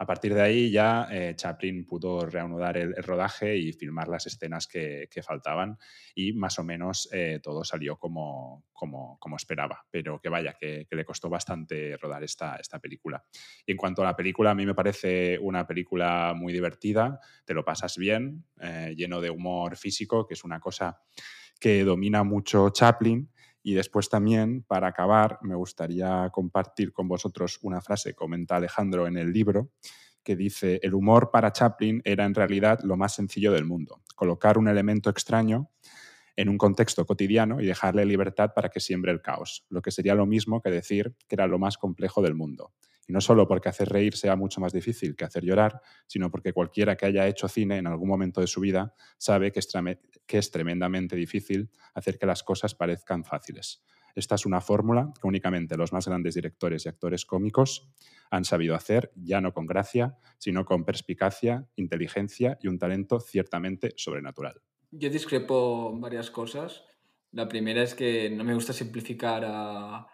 A 0.00 0.06
partir 0.06 0.32
de 0.32 0.42
ahí 0.42 0.70
ya 0.70 1.08
eh, 1.10 1.34
Chaplin 1.34 1.84
pudo 1.84 2.24
reanudar 2.24 2.76
el, 2.78 2.94
rodaje 3.02 3.56
y 3.56 3.72
filmar 3.72 4.06
las 4.06 4.26
escenas 4.26 4.68
que, 4.68 5.08
faltaban 5.26 5.76
y 6.14 6.32
más 6.32 6.60
o 6.60 6.64
menos 6.64 7.08
eh, 7.12 7.40
todo 7.42 7.64
salió 7.64 7.98
como, 7.98 8.64
como, 8.72 9.18
como 9.18 9.36
esperaba, 9.36 9.84
pero 9.90 10.20
que 10.20 10.28
vaya, 10.28 10.54
que, 10.54 10.86
que 10.88 10.96
le 10.96 11.04
costó 11.04 11.28
bastante 11.28 11.96
rodar 11.96 12.22
esta, 12.22 12.54
esta 12.56 12.78
película. 12.78 13.24
Y 13.66 13.72
en 13.72 13.76
cuanto 13.76 14.02
a 14.02 14.04
la 14.04 14.16
película, 14.16 14.52
a 14.52 14.54
mí 14.54 14.64
me 14.64 14.74
parece 14.74 15.36
una 15.40 15.66
película 15.66 16.32
muy 16.36 16.52
divertida, 16.52 17.18
te 17.44 17.52
lo 17.52 17.64
pasas 17.64 17.96
bien, 17.96 18.44
eh, 18.60 18.94
lleno 18.96 19.20
de 19.20 19.30
humor 19.30 19.76
físico, 19.76 20.24
que 20.26 20.34
es 20.34 20.44
una 20.44 20.60
cosa 20.60 21.00
que 21.58 21.82
domina 21.82 22.22
mucho 22.22 22.70
Chaplin. 22.70 23.28
Y 23.62 23.74
después 23.74 24.08
también, 24.08 24.62
para 24.62 24.88
acabar, 24.88 25.38
me 25.42 25.54
gustaría 25.54 26.28
compartir 26.32 26.92
con 26.92 27.08
vosotros 27.08 27.58
una 27.62 27.80
frase 27.80 28.10
que 28.10 28.16
comenta 28.16 28.56
Alejandro 28.56 29.06
en 29.06 29.16
el 29.16 29.32
libro, 29.32 29.70
que 30.22 30.36
dice, 30.36 30.80
el 30.82 30.94
humor 30.94 31.30
para 31.30 31.52
Chaplin 31.52 32.02
era 32.04 32.24
en 32.24 32.34
realidad 32.34 32.80
lo 32.82 32.96
más 32.96 33.14
sencillo 33.14 33.52
del 33.52 33.64
mundo. 33.64 34.02
Colocar 34.14 34.58
un 34.58 34.68
elemento 34.68 35.10
extraño 35.10 35.70
en 36.36 36.48
un 36.48 36.56
contexto 36.56 37.04
cotidiano 37.04 37.60
y 37.60 37.66
dejarle 37.66 38.04
libertad 38.04 38.52
para 38.54 38.68
que 38.68 38.78
siembre 38.78 39.10
el 39.10 39.20
caos, 39.20 39.66
lo 39.70 39.82
que 39.82 39.90
sería 39.90 40.14
lo 40.14 40.24
mismo 40.24 40.62
que 40.62 40.70
decir 40.70 41.16
que 41.26 41.34
era 41.34 41.48
lo 41.48 41.58
más 41.58 41.78
complejo 41.78 42.22
del 42.22 42.34
mundo. 42.34 42.72
Y 43.08 43.12
no 43.14 43.22
solo 43.22 43.48
porque 43.48 43.70
hacer 43.70 43.88
reír 43.88 44.14
sea 44.14 44.36
mucho 44.36 44.60
más 44.60 44.72
difícil 44.72 45.16
que 45.16 45.24
hacer 45.24 45.42
llorar, 45.42 45.80
sino 46.06 46.30
porque 46.30 46.52
cualquiera 46.52 46.94
que 46.94 47.06
haya 47.06 47.26
hecho 47.26 47.48
cine 47.48 47.78
en 47.78 47.86
algún 47.86 48.06
momento 48.06 48.42
de 48.42 48.46
su 48.46 48.60
vida 48.60 48.94
sabe 49.16 49.50
que 49.50 49.60
es, 49.60 50.50
tremendamente 50.50 51.16
difícil 51.16 51.70
hacer 51.94 52.18
que 52.18 52.26
las 52.26 52.42
cosas 52.42 52.74
parezcan 52.74 53.24
fáciles. 53.24 53.82
Esta 54.14 54.34
es 54.34 54.44
una 54.44 54.60
fórmula 54.60 55.10
que 55.20 55.26
únicamente 55.26 55.76
los 55.76 55.92
más 55.92 56.06
grandes 56.06 56.34
directores 56.34 56.84
y 56.84 56.90
actores 56.90 57.24
cómicos 57.24 57.88
han 58.30 58.44
sabido 58.44 58.74
hacer, 58.74 59.10
ya 59.16 59.40
no 59.40 59.54
con 59.54 59.66
gracia, 59.66 60.16
sino 60.36 60.66
con 60.66 60.84
perspicacia, 60.84 61.66
inteligencia 61.76 62.58
y 62.60 62.68
un 62.68 62.78
talento 62.78 63.20
ciertamente 63.20 63.94
sobrenatural. 63.96 64.60
Yo 64.90 65.08
discrepo 65.08 65.98
varias 65.98 66.30
cosas. 66.30 66.84
La 67.32 67.48
primera 67.48 67.82
es 67.82 67.94
que 67.94 68.28
no 68.28 68.44
me 68.44 68.54
gusta 68.54 68.72
simplificar 68.72 69.44
a, 69.46 70.06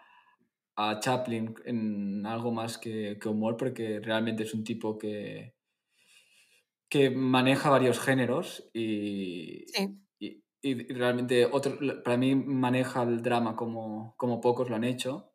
a 0.75 0.99
Chaplin 0.99 1.55
en 1.65 2.25
algo 2.25 2.51
más 2.51 2.77
que, 2.77 3.17
que 3.19 3.29
humor, 3.29 3.57
porque 3.57 3.99
realmente 3.99 4.43
es 4.43 4.53
un 4.53 4.63
tipo 4.63 4.97
que, 4.97 5.55
que 6.89 7.09
maneja 7.09 7.69
varios 7.69 7.99
géneros 7.99 8.69
y, 8.73 9.65
Sí, 9.73 9.97
y, 10.19 10.43
y 10.61 10.93
realmente 10.93 11.45
otro, 11.45 11.77
para 12.03 12.17
mí 12.17 12.35
maneja 12.35 13.03
el 13.03 13.21
drama 13.21 13.55
como, 13.55 14.15
como 14.17 14.41
pocos 14.41 14.69
lo 14.69 14.75
han 14.75 14.83
hecho, 14.83 15.33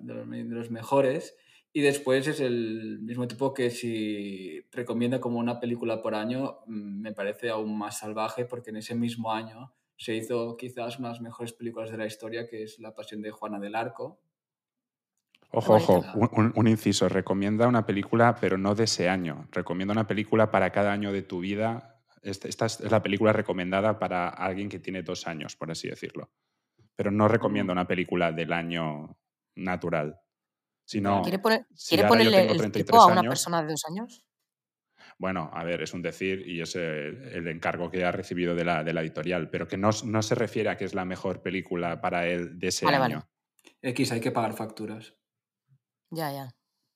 de 0.00 0.14
los, 0.14 0.28
de 0.30 0.44
los 0.44 0.70
mejores. 0.70 1.36
Y 1.72 1.82
después 1.82 2.26
es 2.26 2.40
el 2.40 3.00
mismo 3.02 3.28
tipo 3.28 3.52
que 3.52 3.70
si 3.70 4.62
recomienda 4.72 5.20
como 5.20 5.38
una 5.38 5.60
película 5.60 6.00
por 6.00 6.14
año, 6.14 6.60
mm, 6.66 7.00
me 7.02 7.12
parece 7.12 7.50
aún 7.50 7.76
más 7.76 7.98
salvaje 7.98 8.46
porque 8.46 8.70
en 8.70 8.76
ese 8.76 8.94
mismo 8.94 9.32
año 9.32 9.74
se 9.98 10.14
hizo 10.14 10.56
quizás 10.56 10.98
una 10.98 11.08
de 11.08 11.14
las 11.14 11.22
mejores 11.22 11.52
películas 11.52 11.90
de 11.90 11.98
la 11.98 12.06
historia, 12.06 12.46
que 12.48 12.62
es 12.62 12.78
La 12.78 12.94
Pasión 12.94 13.20
de 13.22 13.30
Juana 13.30 13.58
del 13.58 13.74
Arco. 13.74 14.20
Ojo, 15.52 15.74
ojo, 15.76 16.04
un, 16.54 16.68
inciso. 16.68 17.08
Recomienda 17.08 17.66
una 17.68 17.86
película, 17.86 18.36
pero 18.40 18.58
no 18.58 18.74
de 18.74 18.84
ese 18.84 19.08
año. 19.08 19.48
Recomienda 19.52 19.92
una 19.92 20.06
película 20.06 20.50
para 20.50 20.70
cada 20.70 20.92
año 20.92 21.12
de 21.12 21.22
tu 21.22 21.40
vida. 21.40 22.02
Esta, 22.22 22.48
esta 22.48 22.66
es 22.66 22.80
la 22.90 23.02
película 23.02 23.32
recomendada 23.32 23.98
para 23.98 24.28
alguien 24.28 24.68
que 24.68 24.78
tiene 24.80 25.02
dos 25.02 25.26
años, 25.26 25.56
por 25.56 25.70
así 25.70 25.88
decirlo. 25.88 26.30
Pero 26.96 27.10
no 27.10 27.28
recomienda 27.28 27.72
Mm. 27.72 27.76
una 27.76 27.86
película 27.86 28.32
del 28.32 28.52
año 28.52 29.16
natural. 29.54 30.18
Sino, 30.84 31.22
¿quiere, 31.22 31.38
poner, 31.38 31.66
si 31.74 31.90
¿quiere 31.96 32.06
ahora 32.08 32.22
yo 32.22 32.30
ponerle 32.30 32.52
el 32.52 32.58
33 32.58 32.86
tipo 32.86 33.00
a 33.02 33.06
una 33.06 33.20
años- 33.20 33.30
persona 33.30 33.62
de 33.62 33.68
dos 33.68 33.82
años? 33.88 34.22
Bueno, 35.18 35.50
a 35.52 35.64
ver, 35.64 35.82
es 35.82 35.94
un 35.94 36.02
decir 36.02 36.46
y 36.46 36.60
es 36.60 36.76
el, 36.76 37.22
el 37.32 37.48
encargo 37.48 37.90
que 37.90 38.04
ha 38.04 38.12
recibido 38.12 38.54
de 38.54 38.64
la, 38.64 38.84
de 38.84 38.92
la 38.92 39.00
editorial, 39.00 39.48
pero 39.50 39.66
que 39.66 39.76
no, 39.78 39.90
no 40.04 40.22
se 40.22 40.34
refiere 40.34 40.68
a 40.68 40.76
que 40.76 40.84
es 40.84 40.94
la 40.94 41.04
mejor 41.04 41.42
película 41.42 42.00
para 42.00 42.26
él 42.26 42.58
de 42.58 42.68
ese 42.68 42.84
Vale, 42.84 42.98
vale. 42.98 43.14
año. 43.14 43.28
X, 43.82 44.12
hay 44.12 44.20
que 44.20 44.30
pagar 44.30 44.52
facturas. 44.54 45.14
Ya, 46.10 46.32
ya. 46.32 46.50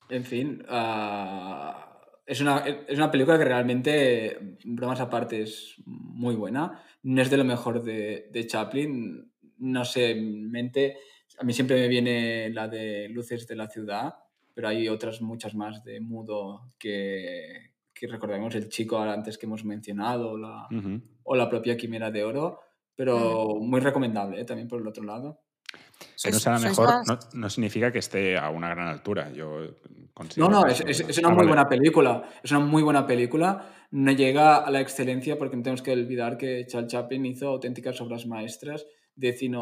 En 0.09 0.25
fin, 0.25 0.65
ah, 0.69 2.01
es, 2.27 2.41
una, 2.41 2.59
es 2.59 2.97
una 2.97 3.11
película 3.11 3.39
que 3.39 3.45
realmente, 3.45 4.57
bromas 4.65 5.01
aparte, 5.01 5.43
es 5.43 5.77
muy 5.85 6.35
buena. 6.35 6.83
No 7.03 7.23
es 7.23 7.31
de 7.31 7.37
lo 7.37 7.45
mejor 7.45 7.83
de, 7.83 8.29
de 8.33 8.47
Chaplin. 8.47 9.33
No 9.59 9.85
sé, 9.85 10.13
en 10.13 10.51
mente, 10.51 10.97
a 11.39 11.45
mí 11.45 11.53
siempre 11.53 11.81
me 11.81 11.89
viene 11.89 12.51
la 12.51 12.69
de 12.69 13.09
Luces 13.09 13.47
de 13.47 13.57
la 13.57 13.69
Ciudad, 13.69 14.15
pero 14.55 14.69
hay 14.69 14.89
otras 14.89 15.23
muchas 15.23 15.55
más 15.55 15.85
de 15.85 16.01
Mudo 16.01 16.73
que, 16.79 17.73
que 17.95 18.07
recordemos, 18.07 18.55
El 18.55 18.69
Chico 18.69 18.99
antes 18.99 19.39
que 19.39 19.47
hemos 19.47 19.65
mencionado, 19.65 20.37
la, 20.37 20.67
o 21.23 21.37
la 21.37 21.49
propia 21.49 21.77
Quimera 21.77 22.11
de 22.11 22.25
Oro, 22.25 22.61
pero 22.95 23.57
muy 23.61 23.81
recomendable 23.81 24.41
¿eh? 24.41 24.45
también 24.45 24.69
por 24.69 24.81
el 24.81 24.89
otro 24.89 25.05
lado. 25.05 25.41
Que 26.23 26.31
no 26.31 26.39
sea 26.39 26.53
la 26.55 26.59
mejor 26.61 26.87
más- 26.87 27.07
no, 27.07 27.19
no 27.41 27.51
significa 27.51 27.93
que 27.93 27.99
esté 27.99 28.37
a 28.39 28.51
una 28.51 28.69
gran 28.71 28.89
altura. 28.89 29.31
Yo 29.33 29.61
No, 29.61 29.75
considero 30.15 30.51
no, 30.51 30.65
que 30.65 30.73
es, 30.73 30.81
es- 30.81 31.01
es 31.01 31.19
una 31.19 31.29
Ah, 31.29 31.31
muy 31.31 31.37
vale. 31.39 31.49
buena 31.49 31.69
película. 31.69 32.29
Es 32.43 32.51
una 32.51 32.61
muy 32.61 32.83
buena 32.83 33.07
película. 33.07 33.75
No 33.91 34.13
llega 34.13 34.57
a 34.57 34.71
la 34.71 34.81
excelencia 34.81 35.37
porque 35.39 35.57
no 35.57 35.63
tenemos 35.63 35.83
que 35.83 35.93
olvidar 35.93 36.37
que 36.39 36.65
Charles 36.67 36.91
Chaplin 36.93 37.27
hizo 37.27 37.49
auténticas 37.49 38.01
obras 38.01 38.27
maestras 38.27 38.87
de 39.15 39.33
cine, 39.33 39.59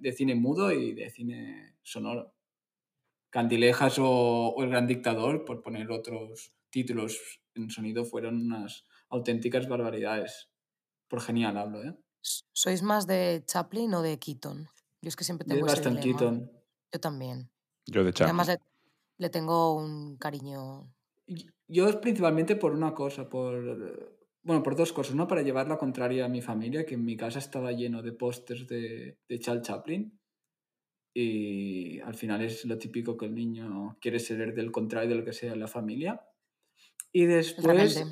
de 0.00 0.12
cine 0.12 0.34
mudo 0.34 0.70
y 0.72 0.94
de 0.94 1.10
cine 1.10 1.76
sonoro. 1.82 2.34
Candilejas 3.30 3.98
o, 3.98 4.06
o 4.54 4.62
El 4.62 4.70
Gran 4.70 4.86
Dictador, 4.86 5.44
por 5.44 5.62
poner 5.62 5.90
otros 5.90 6.52
títulos 6.70 7.40
en 7.54 7.70
sonido, 7.70 8.04
fueron 8.04 8.36
unas 8.46 8.86
auténticas 9.08 9.68
barbaridades. 9.68 10.50
Por 11.08 11.20
genial 11.20 11.56
hablo, 11.58 11.82
¿eh? 11.82 11.94
¿Sois 12.20 12.82
más 12.82 13.06
de 13.06 13.42
Chaplin 13.46 13.92
o 13.94 14.02
de 14.02 14.18
Keaton? 14.18 14.68
Yo 15.02 15.08
es 15.08 15.16
que 15.16 15.24
siempre 15.24 15.46
tengo 15.46 15.66
ese 15.66 15.80
dilema. 15.80 16.00
Keaton. 16.00 16.50
Yo 16.92 17.00
también. 17.00 17.50
Yo 17.86 18.04
de 18.04 18.10
Y 18.10 18.12
Chaplin. 18.12 18.28
además 18.40 18.48
le, 18.48 18.58
le 19.18 19.30
tengo 19.30 19.74
un 19.74 20.16
cariño. 20.16 20.94
Yo 21.68 21.88
es 21.88 21.96
principalmente 21.96 22.56
por 22.56 22.72
una 22.72 22.94
cosa, 22.94 23.28
por... 23.28 24.18
Bueno, 24.44 24.62
por 24.62 24.74
dos 24.76 24.92
cosas. 24.92 25.14
Una, 25.14 25.26
para 25.28 25.42
llevar 25.42 25.68
la 25.68 25.78
contraria 25.78 26.24
a 26.24 26.28
mi 26.28 26.42
familia, 26.42 26.84
que 26.84 26.94
en 26.94 27.04
mi 27.04 27.16
casa 27.16 27.38
estaba 27.38 27.72
lleno 27.72 28.02
de 28.02 28.12
pósters 28.12 28.66
de, 28.66 29.18
de 29.28 29.38
Charles 29.38 29.66
Chaplin. 29.66 30.18
Y 31.14 32.00
al 32.00 32.14
final 32.14 32.42
es 32.42 32.64
lo 32.64 32.78
típico 32.78 33.16
que 33.16 33.26
el 33.26 33.34
niño 33.34 33.98
quiere 34.00 34.18
ser 34.18 34.54
del 34.54 34.72
contrario 34.72 35.10
de 35.10 35.16
lo 35.16 35.24
que 35.24 35.32
sea 35.32 35.52
en 35.52 35.60
la 35.60 35.68
familia. 35.68 36.20
Y 37.12 37.26
después 37.26 38.04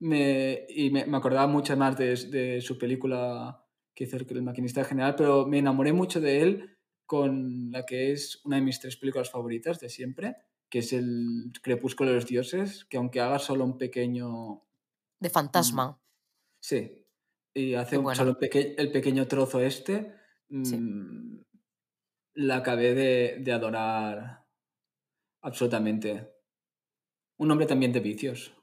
me, 0.00 0.66
y 0.68 0.90
me, 0.90 1.06
me 1.06 1.16
acordaba 1.16 1.46
mucho 1.46 1.76
más 1.76 1.96
de, 1.96 2.16
de 2.16 2.60
su 2.60 2.78
película 2.78 3.63
que 3.94 4.04
hizo 4.04 4.16
el, 4.16 4.26
el 4.28 4.42
maquinista 4.42 4.84
general, 4.84 5.14
pero 5.16 5.46
me 5.46 5.58
enamoré 5.58 5.92
mucho 5.92 6.20
de 6.20 6.42
él 6.42 6.78
con 7.06 7.70
la 7.70 7.84
que 7.86 8.12
es 8.12 8.40
una 8.44 8.56
de 8.56 8.62
mis 8.62 8.80
tres 8.80 8.96
películas 8.96 9.30
favoritas 9.30 9.78
de 9.80 9.88
siempre, 9.88 10.36
que 10.68 10.80
es 10.80 10.92
el 10.92 11.52
Crepúsculo 11.62 12.10
de 12.10 12.16
los 12.16 12.26
Dioses, 12.26 12.84
que 12.86 12.96
aunque 12.96 13.20
haga 13.20 13.38
solo 13.38 13.64
un 13.64 13.78
pequeño... 13.78 14.62
De 15.20 15.30
fantasma. 15.30 16.00
Sí, 16.60 17.04
y 17.52 17.74
hace 17.74 17.98
un- 17.98 18.14
solo 18.16 18.30
el, 18.30 18.36
peque- 18.38 18.74
el 18.78 18.90
pequeño 18.90 19.26
trozo 19.28 19.60
este, 19.60 20.14
Sí. 20.62 20.76
mm, 20.76 21.44
la 22.34 22.56
acabé 22.56 22.94
de, 22.94 23.36
de 23.40 23.52
adorar 23.52 24.44
absolutamente. 25.42 26.30
Un 27.38 27.50
hombre 27.50 27.66
también 27.66 27.92
de 27.92 28.00
vicios. 28.00 28.54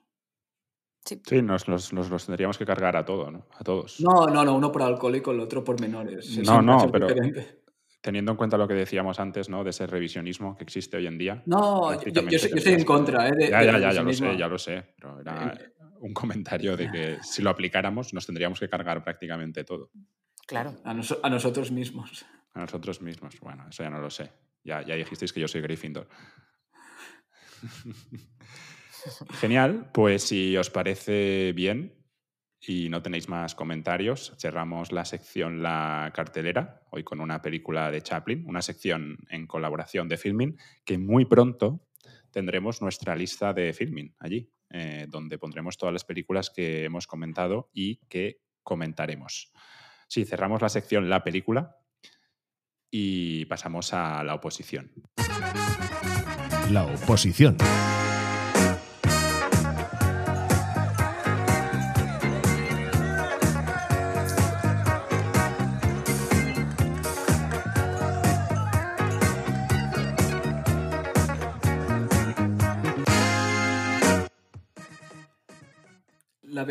Sí. 1.03 1.19
Sí, 1.25 1.41
nos 1.41 1.67
los, 1.67 1.93
nos 1.93 2.09
los 2.09 2.25
tendríamos 2.25 2.57
que 2.57 2.65
cargar 2.65 2.95
a 2.95 3.03
todo, 3.03 3.31
¿no? 3.31 3.47
A 3.57 3.63
todos. 3.63 3.99
No, 4.01 4.27
no, 4.27 4.45
no, 4.45 4.55
uno 4.55 4.71
por 4.71 4.83
alcohólico, 4.83 5.31
el 5.31 5.39
otro 5.39 5.63
por 5.63 5.79
menores. 5.81 6.37
No, 6.45 6.61
no, 6.61 6.91
pero-. 6.91 7.07
Teniendo 8.01 8.31
en 8.31 8.37
cuenta 8.37 8.57
lo 8.57 8.67
que 8.67 8.73
decíamos 8.73 9.19
antes, 9.19 9.47
¿no? 9.49 9.63
De 9.63 9.69
ese 9.71 9.85
revisionismo 9.87 10.57
que 10.57 10.63
existe 10.63 10.97
hoy 10.97 11.07
en 11.07 11.17
día. 11.17 11.43
No, 11.45 11.93
yo, 12.03 12.11
yo- 12.11 12.29
yo 12.29 12.39
soy 12.39 12.73
en 12.73 12.83
contra. 12.83 13.27
¿eh? 13.27 13.31
de- 13.35 13.49
Ya, 13.49 13.63
ya, 13.63 13.77
ya, 13.79 13.91
ya 13.93 14.03
lo 14.03 14.13
sé, 14.13 14.37
ya 14.37 14.47
lo 14.47 14.57
sé. 14.57 14.93
Pero 14.95 15.19
era 15.21 15.53
Eh, 15.53 15.73
un 15.99 16.13
comentario 16.13 16.75
de 16.77 16.89
que 16.91 17.17
si 17.23 17.41
lo 17.43 17.49
aplicáramos 17.51 18.13
nos 18.13 18.25
tendríamos 18.25 18.59
que 18.59 18.67
cargar 18.69 19.03
prácticamente 19.03 19.63
todo. 19.63 19.91
Claro. 20.47 20.75
A, 20.83 20.93
noso- 20.93 21.19
a 21.21 21.29
nosotros 21.29 21.71
mismos. 21.71 22.25
A 22.53 22.59
nosotros 22.61 23.01
mismos. 23.01 23.39
Bueno, 23.39 23.67
eso 23.69 23.83
ya 23.83 23.89
no 23.89 23.99
lo 23.99 24.09
sé. 24.09 24.31
Ya, 24.63 24.81
ya 24.83 24.95
dijisteis 24.95 25.31
que 25.33 25.39
yo 25.39 25.47
soy 25.47 25.61
Gryffindor. 25.61 26.07
Genial, 29.39 29.89
pues 29.93 30.23
si 30.23 30.55
os 30.57 30.69
parece 30.69 31.53
bien 31.53 31.93
y 32.59 32.89
no 32.89 33.01
tenéis 33.01 33.27
más 33.27 33.55
comentarios, 33.55 34.33
cerramos 34.37 34.91
la 34.91 35.05
sección 35.05 35.63
La 35.63 36.11
cartelera, 36.13 36.83
hoy 36.91 37.03
con 37.03 37.19
una 37.19 37.41
película 37.41 37.89
de 37.89 38.01
Chaplin, 38.01 38.45
una 38.47 38.61
sección 38.61 39.17
en 39.29 39.47
colaboración 39.47 40.07
de 40.07 40.17
Filmin, 40.17 40.57
que 40.85 40.97
muy 40.97 41.25
pronto 41.25 41.87
tendremos 42.29 42.81
nuestra 42.81 43.15
lista 43.15 43.53
de 43.53 43.73
Filmin 43.73 44.15
allí, 44.19 44.51
eh, 44.69 45.07
donde 45.09 45.37
pondremos 45.39 45.77
todas 45.77 45.93
las 45.93 46.05
películas 46.05 46.49
que 46.49 46.85
hemos 46.85 47.07
comentado 47.07 47.69
y 47.73 47.97
que 48.07 48.41
comentaremos. 48.63 49.51
Sí, 50.07 50.25
cerramos 50.25 50.61
la 50.61 50.69
sección 50.69 51.09
La 51.09 51.23
película 51.23 51.77
y 52.91 53.45
pasamos 53.45 53.93
a 53.93 54.23
la 54.23 54.35
oposición. 54.35 54.91
La 56.69 56.86
oposición. 56.86 57.57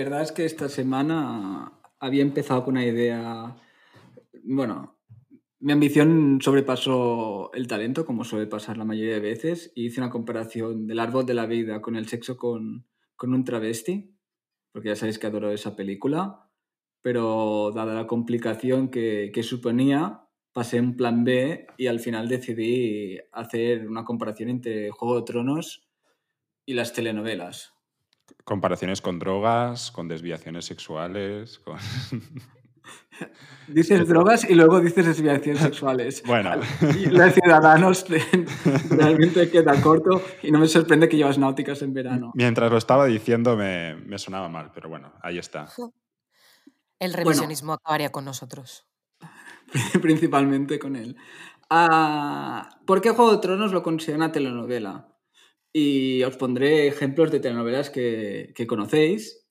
Verdad 0.05 0.22
es 0.22 0.32
que 0.32 0.44
esta 0.44 0.68
semana 0.68 1.72
había 1.98 2.22
empezado 2.22 2.64
con 2.64 2.74
una 2.74 2.84
idea. 2.86 3.57
Bueno, 4.44 4.98
mi 5.61 5.72
ambición 5.72 6.38
sobrepasó 6.40 7.53
el 7.53 7.66
talento, 7.66 8.07
como 8.07 8.24
suele 8.24 8.46
pasar 8.46 8.78
la 8.78 8.84
mayoría 8.84 9.14
de 9.14 9.20
veces, 9.20 9.72
y 9.74 9.86
hice 9.86 10.01
una 10.01 10.11
comparación 10.11 10.86
del 10.86 11.01
árbol 11.01 11.26
de 11.26 11.34
la 11.34 11.46
vida 11.46 11.82
con 11.82 11.96
el 11.96 12.09
sexo 12.09 12.36
con, 12.36 12.86
con 13.16 13.34
un 13.34 13.44
travesti, 13.44 14.16
porque 14.72 14.88
ya 14.88 14.96
sabéis 14.96 15.18
que 15.18 15.26
adoro 15.26 15.51
esa 15.51 15.76
película. 15.76 16.46
pero 17.03 17.72
dada 17.74 17.94
la 17.94 18.07
complicación 18.07 18.90
que, 18.90 19.30
que 19.34 19.42
suponía, 19.42 20.22
pasé 20.53 20.78
en 20.78 20.96
plan 20.96 21.24
B 21.24 21.66
y 21.78 21.86
al 21.88 22.01
final 22.01 22.28
decidí 22.28 23.18
hacer 23.32 23.88
una 23.88 24.05
comparación 24.05 24.51
entre 24.51 24.90
Juego 24.90 25.16
de 25.20 25.24
Tronos 25.24 25.88
y 26.66 26.74
las 26.74 26.92
telenovelas. 26.92 27.80
Comparaciones 28.51 29.01
con 29.01 29.20
drogas, 29.20 29.92
con 29.92 30.09
desviaciones 30.09 30.64
sexuales, 30.64 31.61
con... 31.61 31.78
Dices 33.68 34.09
drogas 34.09 34.42
y 34.42 34.57
luego 34.57 34.80
dices 34.80 35.07
desviaciones 35.07 35.62
sexuales. 35.62 36.20
Bueno. 36.26 36.57
La 37.12 37.30
Ciudadanos 37.30 38.07
realmente 38.90 39.48
queda 39.53 39.80
corto 39.80 40.20
y 40.42 40.51
no 40.51 40.59
me 40.59 40.66
sorprende 40.66 41.09
que 41.09 41.16
llevas 41.16 41.38
náuticas 41.38 41.80
en 41.82 41.94
verano. 41.94 42.32
Mientras 42.34 42.72
lo 42.72 42.76
estaba 42.76 43.07
diciendo 43.07 43.57
me, 43.57 43.94
me 43.94 44.18
sonaba 44.18 44.48
mal, 44.48 44.72
pero 44.74 44.88
bueno, 44.88 45.12
ahí 45.22 45.38
está. 45.38 45.68
El 46.98 47.12
revisionismo 47.12 47.74
acabaría 47.74 48.11
con 48.11 48.24
nosotros. 48.24 48.84
Principalmente 50.03 50.80
con 50.80 50.96
él. 50.96 51.16
Ah, 51.68 52.68
¿Por 52.84 53.01
qué 53.01 53.11
Juego 53.11 53.30
de 53.30 53.38
Tronos 53.38 53.70
lo 53.70 53.84
considera 53.84 54.16
una 54.16 54.32
telenovela? 54.32 55.07
Y 55.72 56.22
os 56.24 56.36
pondré 56.36 56.88
ejemplos 56.88 57.30
de 57.30 57.40
telenovelas 57.40 57.90
que, 57.90 58.54
conocéis. 58.68 59.46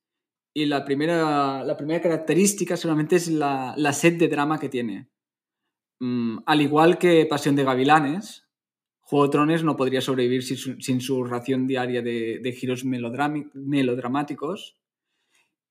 Y 0.54 0.66
la 0.66 0.84
primera, 0.84 1.64
la 1.64 1.78
primera 1.78 2.02
característica 2.02 2.76
solamente 2.76 3.16
es 3.16 3.30
la, 3.30 3.74
la 3.78 3.94
sed 3.94 4.18
de 4.18 4.28
drama 4.28 4.60
que 4.60 4.70
tiene. 4.70 5.10
Mm, 6.00 6.40
al 6.46 6.62
igual 6.62 6.98
que 6.98 7.26
Pasión 7.26 7.56
de 7.56 7.64
Gavilanes, 7.64 8.50
Juego 9.10 9.26
de 9.26 9.32
Tronos 9.32 9.64
no 9.64 9.76
podría 9.76 10.02
sobrevivir 10.02 10.44
sin 10.44 11.02
su, 11.02 11.24
ración 11.24 11.66
diaria 11.66 12.04
de, 12.04 12.56
giros 12.56 12.86
melodramáticos. 12.86 14.78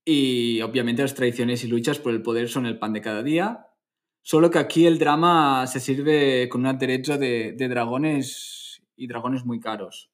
Y 0.05 0.61
obviamente 0.61 1.03
las 1.03 1.15
tradiciones 1.15 1.63
y 1.63 1.69
luchas 1.69 2.01
por 2.01 2.13
el 2.13 2.21
poder 2.21 2.49
son 2.49 2.67
el 2.67 2.81
pan 2.81 2.95
de 2.95 3.01
cada 3.01 3.23
día. 3.23 3.69
Solo 4.23 4.51
que 4.51 4.59
aquí 4.59 4.87
el 4.87 4.99
drama 4.99 5.69
se 5.69 5.79
sirve 5.79 6.49
con 6.49 6.63
un 6.63 6.67
aderezo 6.67 7.17
de, 7.17 7.53
de 7.53 7.69
dragones 7.69 8.83
y 8.97 9.07
dragones 9.07 9.45
muy 9.45 9.61
caros. 9.61 10.11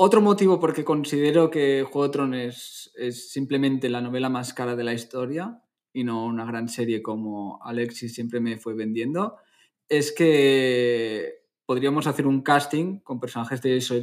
Otro 0.00 0.20
motivo 0.20 0.60
por 0.60 0.74
que 0.74 0.84
considero 0.84 1.50
que 1.50 1.82
Juego 1.82 2.12
de 2.12 2.32
es, 2.32 2.92
es 2.94 3.32
simplemente 3.32 3.88
la 3.88 4.00
novela 4.00 4.28
más 4.28 4.54
cara 4.54 4.76
de 4.76 4.84
la 4.84 4.94
historia 4.94 5.60
y 5.92 6.04
no 6.04 6.24
una 6.24 6.44
gran 6.44 6.68
serie 6.68 7.02
como 7.02 7.58
Alexis 7.64 8.14
siempre 8.14 8.38
me 8.38 8.58
fue 8.58 8.74
vendiendo, 8.74 9.38
es 9.88 10.12
que 10.12 11.42
podríamos 11.66 12.06
hacer 12.06 12.28
un 12.28 12.42
casting 12.42 13.00
con 13.00 13.18
personajes 13.18 13.60
de 13.60 13.76
Eso 13.76 13.96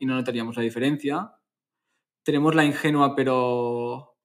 y 0.00 0.06
no 0.06 0.16
notaríamos 0.16 0.56
la 0.56 0.64
diferencia. 0.64 1.30
Tenemos 2.24 2.56
la 2.56 2.64
ingenua 2.64 3.14
pero, 3.14 4.16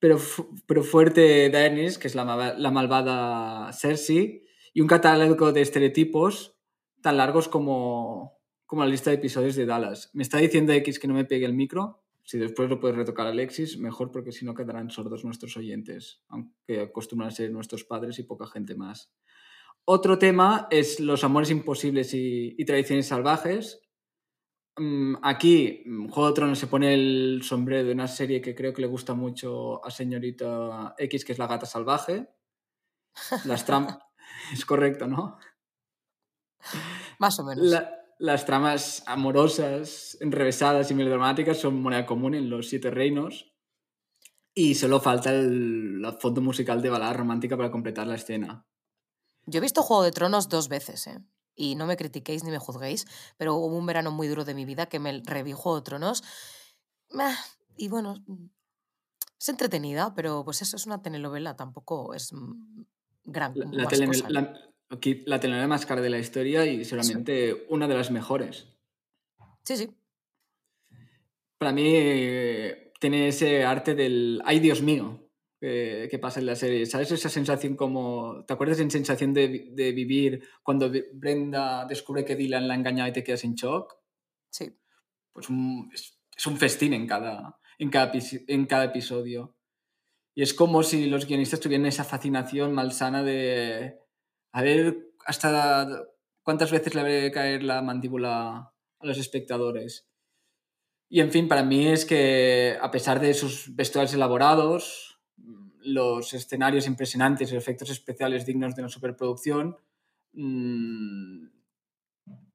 pero, 0.00 0.18
pero 0.66 0.82
fuerte 0.82 1.50
Daenerys, 1.50 1.98
que 1.98 2.08
es 2.08 2.16
la, 2.16 2.52
la 2.58 2.70
malvada 2.72 3.72
Cersei, 3.72 4.42
y 4.74 4.80
un 4.80 4.88
catálogo 4.88 5.52
de 5.52 5.60
estereotipos 5.60 6.58
tan 7.00 7.16
largos 7.16 7.46
como, 7.46 8.35
como 8.66 8.82
la 8.84 8.90
lista 8.90 9.10
de 9.10 9.16
episodios 9.16 9.56
de 9.56 9.64
Dallas. 9.66 10.10
Me 10.12 10.22
está 10.22 10.38
diciendo 10.38 10.72
X 10.72 10.98
que 10.98 11.08
no 11.08 11.14
me 11.14 11.24
pegue 11.24 11.46
el 11.46 11.54
micro. 11.54 12.02
Si 12.24 12.38
después 12.38 12.68
lo 12.68 12.80
puedes 12.80 12.96
retocar 12.96 13.28
Alexis, 13.28 13.78
mejor 13.78 14.10
porque 14.10 14.32
si 14.32 14.44
no 14.44 14.54
quedarán 14.54 14.90
sordos 14.90 15.24
nuestros 15.24 15.56
oyentes, 15.56 16.22
aunque 16.28 16.80
acostumbran 16.80 17.28
a 17.28 17.32
ser 17.32 17.52
nuestros 17.52 17.84
padres 17.84 18.18
y 18.18 18.24
poca 18.24 18.46
gente 18.48 18.74
más. 18.74 19.12
Otro 19.84 20.18
tema 20.18 20.66
es 20.70 20.98
los 20.98 21.22
amores 21.22 21.50
imposibles 21.52 22.12
y, 22.14 22.56
y 22.58 22.64
tradiciones 22.64 23.06
salvajes. 23.06 23.80
Mm, 24.76 25.14
Aquí, 25.22 25.84
mm, 25.86 26.08
Juego 26.08 26.28
de 26.30 26.34
Tronos 26.34 26.58
se 26.58 26.66
pone 26.66 26.92
el 26.94 27.40
sombrero 27.44 27.86
de 27.86 27.92
una 27.92 28.08
serie 28.08 28.40
que 28.40 28.56
creo 28.56 28.72
que 28.72 28.82
le 28.82 28.88
gusta 28.88 29.14
mucho 29.14 29.84
a 29.86 29.90
señorita 29.92 30.96
X, 30.98 31.24
que 31.24 31.30
es 31.32 31.38
La 31.38 31.46
Gata 31.46 31.66
Salvaje. 31.66 32.28
Las 33.44 33.64
tramas... 33.64 33.98
es 34.52 34.66
correcto, 34.66 35.06
¿no? 35.06 35.38
Más 37.20 37.38
o 37.38 37.44
menos. 37.44 37.64
La- 37.64 37.92
las 38.18 38.44
tramas 38.46 39.02
amorosas, 39.06 40.16
enrevesadas 40.20 40.90
y 40.90 40.94
melodramáticas 40.94 41.58
son 41.58 41.82
moneda 41.82 42.06
común 42.06 42.34
en 42.34 42.48
los 42.50 42.68
Siete 42.68 42.90
Reinos. 42.90 43.52
Y 44.54 44.74
solo 44.74 45.00
falta 45.00 45.30
el, 45.34 46.00
la 46.00 46.12
fondo 46.12 46.40
musical 46.40 46.80
de 46.80 46.88
balada 46.90 47.12
romántica 47.12 47.56
para 47.56 47.70
completar 47.70 48.06
la 48.06 48.14
escena. 48.14 48.66
Yo 49.44 49.58
he 49.58 49.60
visto 49.60 49.82
Juego 49.82 50.02
de 50.02 50.12
Tronos 50.12 50.48
dos 50.48 50.68
veces, 50.68 51.06
¿eh? 51.06 51.18
Y 51.54 51.74
no 51.74 51.86
me 51.86 51.96
critiquéis 51.96 52.42
ni 52.44 52.50
me 52.50 52.58
juzguéis, 52.58 53.06
pero 53.36 53.54
hubo 53.54 53.76
un 53.76 53.86
verano 53.86 54.10
muy 54.10 54.28
duro 54.28 54.44
de 54.44 54.54
mi 54.54 54.64
vida 54.64 54.86
que 54.86 54.98
me 54.98 55.22
reví 55.24 55.52
Juego 55.52 55.76
de 55.76 55.84
Tronos. 55.84 56.22
Meh, 57.10 57.34
Y 57.76 57.88
bueno, 57.88 58.14
es 59.38 59.48
entretenida, 59.50 60.14
pero 60.14 60.44
pues 60.44 60.62
eso 60.62 60.76
es 60.76 60.86
una 60.86 61.02
telenovela, 61.02 61.54
tampoco 61.56 62.14
es 62.14 62.32
mm, 62.32 62.82
gran 63.24 63.54
La, 63.54 63.66
la 63.84 63.88
telene- 63.88 64.06
cosa. 64.08 64.30
la- 64.30 64.54
aquí, 64.88 65.22
la 65.26 65.40
telenovela 65.40 65.68
más 65.68 65.86
cara 65.86 66.00
de 66.00 66.10
la 66.10 66.18
historia 66.18 66.64
y 66.66 66.84
seguramente 66.84 67.66
una 67.68 67.88
de 67.88 67.94
las 67.94 68.10
mejores. 68.10 68.66
Sí, 69.64 69.76
sí. 69.76 69.90
Para 71.58 71.72
mí 71.72 71.90
eh, 71.94 72.92
tiene 73.00 73.28
ese 73.28 73.64
arte 73.64 73.94
del 73.94 74.42
¡ay, 74.44 74.60
Dios 74.60 74.82
mío! 74.82 75.22
Que, 75.58 76.06
que 76.10 76.18
pasa 76.18 76.38
en 76.38 76.46
la 76.46 76.54
serie. 76.54 76.84
¿Sabes 76.84 77.10
esa 77.12 77.30
sensación 77.30 77.76
como... 77.76 78.44
¿Te 78.46 78.52
acuerdas 78.52 78.76
de 78.76 78.84
esa 78.84 78.92
sensación 78.92 79.32
de, 79.32 79.70
de 79.72 79.92
vivir 79.92 80.46
cuando 80.62 80.92
Brenda 81.14 81.86
descubre 81.86 82.26
que 82.26 82.36
Dylan 82.36 82.68
la 82.68 82.74
ha 82.74 82.76
engañado 82.76 83.08
y 83.08 83.12
te 83.14 83.24
quedas 83.24 83.42
en 83.44 83.54
shock? 83.54 83.96
Sí. 84.50 84.78
Pues 85.32 85.48
un- 85.48 85.90
es, 85.94 86.20
es 86.36 86.46
un 86.46 86.58
festín 86.58 86.92
en 86.92 87.06
cada, 87.06 87.58
en, 87.78 87.88
cada, 87.88 88.12
en 88.14 88.66
cada 88.66 88.84
episodio. 88.84 89.56
Y 90.34 90.42
es 90.42 90.52
como 90.52 90.82
si 90.82 91.06
los 91.06 91.26
guionistas 91.26 91.58
tuvieran 91.60 91.86
esa 91.86 92.04
fascinación 92.04 92.74
malsana 92.74 93.24
de... 93.24 93.98
A 94.52 94.62
ver 94.62 95.12
hasta 95.24 96.06
cuántas 96.42 96.70
veces 96.70 96.94
le 96.94 97.02
debe 97.02 97.32
caer 97.32 97.62
la 97.62 97.82
mandíbula 97.82 98.72
a 98.98 99.06
los 99.06 99.18
espectadores. 99.18 100.08
Y 101.08 101.20
en 101.20 101.30
fin, 101.30 101.48
para 101.48 101.62
mí 101.62 101.86
es 101.86 102.04
que 102.04 102.76
a 102.80 102.90
pesar 102.90 103.20
de 103.20 103.34
sus 103.34 103.74
vestuarios 103.74 104.14
elaborados, 104.14 105.20
los 105.80 106.34
escenarios 106.34 106.86
impresionantes 106.86 107.52
y 107.52 107.56
efectos 107.56 107.90
especiales 107.90 108.44
dignos 108.44 108.74
de 108.74 108.82
una 108.82 108.88
superproducción, 108.88 109.76
mm, 110.32 111.46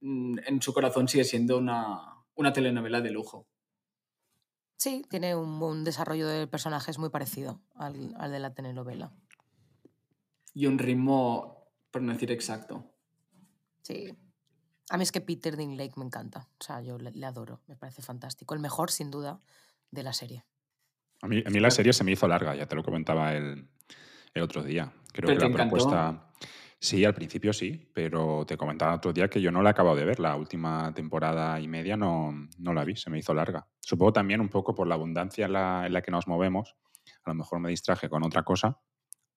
en 0.01 0.61
su 0.61 0.73
corazón 0.73 1.07
sigue 1.07 1.23
siendo 1.23 1.57
una, 1.57 2.23
una 2.35 2.51
telenovela 2.51 3.01
de 3.01 3.11
lujo. 3.11 3.47
Sí, 4.77 5.05
tiene 5.09 5.35
un, 5.35 5.61
un 5.61 5.83
desarrollo 5.83 6.27
de 6.27 6.47
personajes 6.47 6.97
muy 6.97 7.09
parecido 7.09 7.61
al, 7.75 8.15
al 8.17 8.31
de 8.31 8.39
la 8.39 8.53
telenovela. 8.53 9.13
Y 10.53 10.65
un 10.65 10.79
ritmo, 10.79 11.60
por 11.91 12.01
no 12.01 12.13
decir 12.13 12.31
exacto. 12.31 12.85
Sí. 13.81 14.13
A 14.89 14.97
mí 14.97 15.03
es 15.03 15.11
que 15.11 15.21
Peter 15.21 15.55
Dinklage 15.55 15.93
me 15.97 16.05
encanta. 16.05 16.47
O 16.59 16.63
sea, 16.63 16.81
yo 16.81 16.97
le, 16.97 17.11
le 17.11 17.25
adoro. 17.25 17.61
Me 17.67 17.75
parece 17.75 18.01
fantástico. 18.01 18.53
El 18.53 18.59
mejor, 18.59 18.91
sin 18.91 19.11
duda, 19.11 19.39
de 19.91 20.03
la 20.03 20.13
serie. 20.13 20.43
A 21.21 21.27
mí, 21.27 21.43
a 21.45 21.49
mí 21.49 21.59
la 21.59 21.71
serie 21.71 21.93
se 21.93 22.03
me 22.03 22.11
hizo 22.11 22.27
larga, 22.27 22.55
ya 22.55 22.65
te 22.65 22.75
lo 22.75 22.83
comentaba 22.83 23.33
el, 23.33 23.67
el 24.33 24.41
otro 24.41 24.63
día. 24.63 24.91
Creo 25.13 25.27
¿Pero 25.27 25.27
que 25.27 25.33
te 25.35 25.39
la 25.41 25.47
encantó? 25.47 25.75
propuesta... 25.75 26.27
Sí, 26.83 27.05
al 27.05 27.13
principio 27.13 27.53
sí, 27.53 27.91
pero 27.93 28.43
te 28.47 28.57
comentaba 28.57 28.93
el 28.93 28.97
otro 28.97 29.13
día 29.13 29.29
que 29.29 29.39
yo 29.39 29.51
no 29.51 29.61
la 29.61 29.69
he 29.69 29.71
acabado 29.71 29.95
de 29.95 30.03
ver. 30.03 30.19
La 30.19 30.35
última 30.35 30.91
temporada 30.95 31.59
y 31.59 31.67
media 31.67 31.95
no, 31.95 32.33
no 32.57 32.73
la 32.73 32.83
vi, 32.83 32.95
se 32.95 33.11
me 33.11 33.19
hizo 33.19 33.35
larga. 33.35 33.67
Supongo 33.79 34.13
también 34.13 34.41
un 34.41 34.49
poco 34.49 34.73
por 34.73 34.87
la 34.87 34.95
abundancia 34.95 35.45
en 35.45 35.53
la, 35.53 35.85
en 35.85 35.93
la 35.93 36.01
que 36.01 36.09
nos 36.09 36.27
movemos. 36.27 36.75
A 37.23 37.29
lo 37.29 37.35
mejor 37.35 37.59
me 37.59 37.69
distraje 37.69 38.09
con 38.09 38.23
otra 38.23 38.41
cosa, 38.41 38.79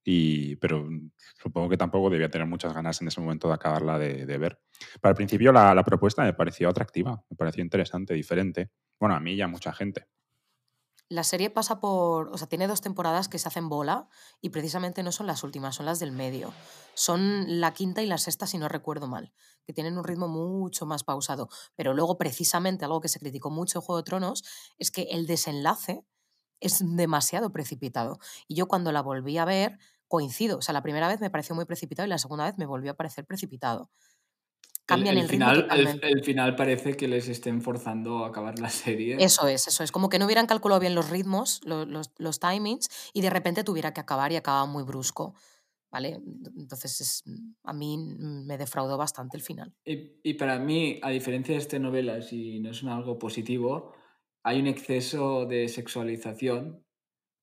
y, 0.04 0.56
pero 0.56 0.86
supongo 1.42 1.70
que 1.70 1.76
tampoco 1.76 2.10
debía 2.10 2.28
tener 2.28 2.46
muchas 2.46 2.74
ganas 2.74 3.00
en 3.00 3.08
ese 3.08 3.20
momento 3.20 3.48
de 3.48 3.54
acabarla 3.54 3.98
de, 3.98 4.38
ver. 4.38 4.60
Para 5.00 5.10
el 5.10 5.16
principio 5.16 5.52
la, 5.52 5.74
la 5.74 5.84
propuesta 5.84 6.22
me 6.22 6.34
pareció 6.34 6.68
atractiva, 6.68 7.24
me 7.30 7.36
pareció 7.36 7.62
interesante, 7.62 8.14
diferente. 8.14 8.70
Bueno, 9.00 9.14
a 9.16 9.20
mí 9.20 9.32
y 9.32 9.40
a 9.40 9.48
mucha 9.48 9.72
gente. 9.72 10.06
La 11.08 11.22
serie 11.22 11.50
pasa 11.50 11.80
por. 11.80 12.28
O 12.28 12.38
sea, 12.38 12.48
tiene 12.48 12.66
dos 12.66 12.80
temporadas 12.80 13.28
que 13.28 13.38
se 13.38 13.46
hacen 13.48 13.68
bola 13.68 14.08
y 14.40 14.48
precisamente 14.48 15.02
no 15.02 15.12
son 15.12 15.26
las 15.26 15.44
últimas, 15.44 15.76
son 15.76 15.86
las 15.86 15.98
del 15.98 16.12
medio. 16.12 16.52
Son 16.94 17.60
la 17.60 17.74
quinta 17.74 18.02
y 18.02 18.06
la 18.06 18.16
sexta, 18.16 18.46
si 18.46 18.56
no 18.56 18.68
recuerdo 18.68 19.06
mal, 19.06 19.32
que 19.66 19.74
tienen 19.74 19.98
un 19.98 20.04
ritmo 20.04 20.28
mucho 20.28 20.86
más 20.86 21.04
pausado. 21.04 21.48
Pero 21.76 21.92
luego, 21.92 22.16
precisamente, 22.16 22.86
algo 22.86 23.02
que 23.02 23.08
se 23.08 23.18
criticó 23.18 23.50
mucho 23.50 23.78
en 23.78 23.82
Juego 23.82 23.98
de 23.98 24.04
Tronos 24.04 24.44
es 24.78 24.90
que 24.90 25.02
el 25.10 25.26
desenlace 25.26 26.06
es 26.60 26.82
demasiado 26.96 27.52
precipitado. 27.52 28.18
Y 28.48 28.54
yo 28.54 28.66
cuando 28.66 28.90
la 28.90 29.02
volví 29.02 29.36
a 29.36 29.44
ver, 29.44 29.78
coincido. 30.08 30.58
O 30.58 30.62
sea, 30.62 30.72
la 30.72 30.82
primera 30.82 31.08
vez 31.08 31.20
me 31.20 31.30
pareció 31.30 31.54
muy 31.54 31.64
precipitado 31.64 32.06
y 32.06 32.10
la 32.10 32.18
segunda 32.18 32.44
vez 32.44 32.58
me 32.58 32.66
volvió 32.66 32.92
a 32.92 32.94
parecer 32.94 33.24
precipitado. 33.24 33.90
Cambian 34.86 35.16
el, 35.16 35.28
ritmo 35.28 35.46
final, 35.46 35.56
el, 35.56 35.62
totalmente. 35.62 36.08
el 36.08 36.24
final 36.24 36.56
parece 36.56 36.94
que 36.94 37.08
les 37.08 37.26
estén 37.28 37.62
forzando 37.62 38.24
a 38.24 38.28
acabar 38.28 38.58
la 38.58 38.68
serie. 38.68 39.16
Eso 39.18 39.48
es, 39.48 39.66
eso 39.66 39.82
es. 39.82 39.90
Como 39.90 40.10
que 40.10 40.18
no 40.18 40.26
hubieran 40.26 40.46
calculado 40.46 40.78
bien 40.80 40.94
los 40.94 41.08
ritmos, 41.08 41.62
lo- 41.64 41.86
los, 41.86 42.10
los 42.18 42.38
timings, 42.38 42.88
y 43.14 43.22
de 43.22 43.30
repente 43.30 43.64
tuviera 43.64 43.94
que 43.94 44.00
acabar 44.02 44.30
y 44.32 44.36
acababa 44.36 44.66
muy 44.66 44.82
brusco. 44.82 45.34
¿Vale? 45.90 46.20
Entonces 46.58 47.00
es- 47.00 47.22
a 47.62 47.72
mí 47.72 47.96
me 47.96 48.58
defraudó 48.58 48.98
bastante 48.98 49.36
el 49.36 49.42
final. 49.42 49.72
Y, 49.86 50.18
y 50.22 50.34
para 50.34 50.58
mí, 50.58 50.98
a 51.02 51.10
diferencia 51.10 51.54
de 51.54 51.60
estas 51.60 51.80
novelas, 51.80 52.32
y 52.32 52.58
no 52.60 52.70
es 52.70 52.82
un 52.82 52.88
algo 52.90 53.16
positivo, 53.18 53.94
hay 54.42 54.60
un 54.60 54.66
exceso 54.66 55.46
de 55.46 55.68
sexualización 55.68 56.84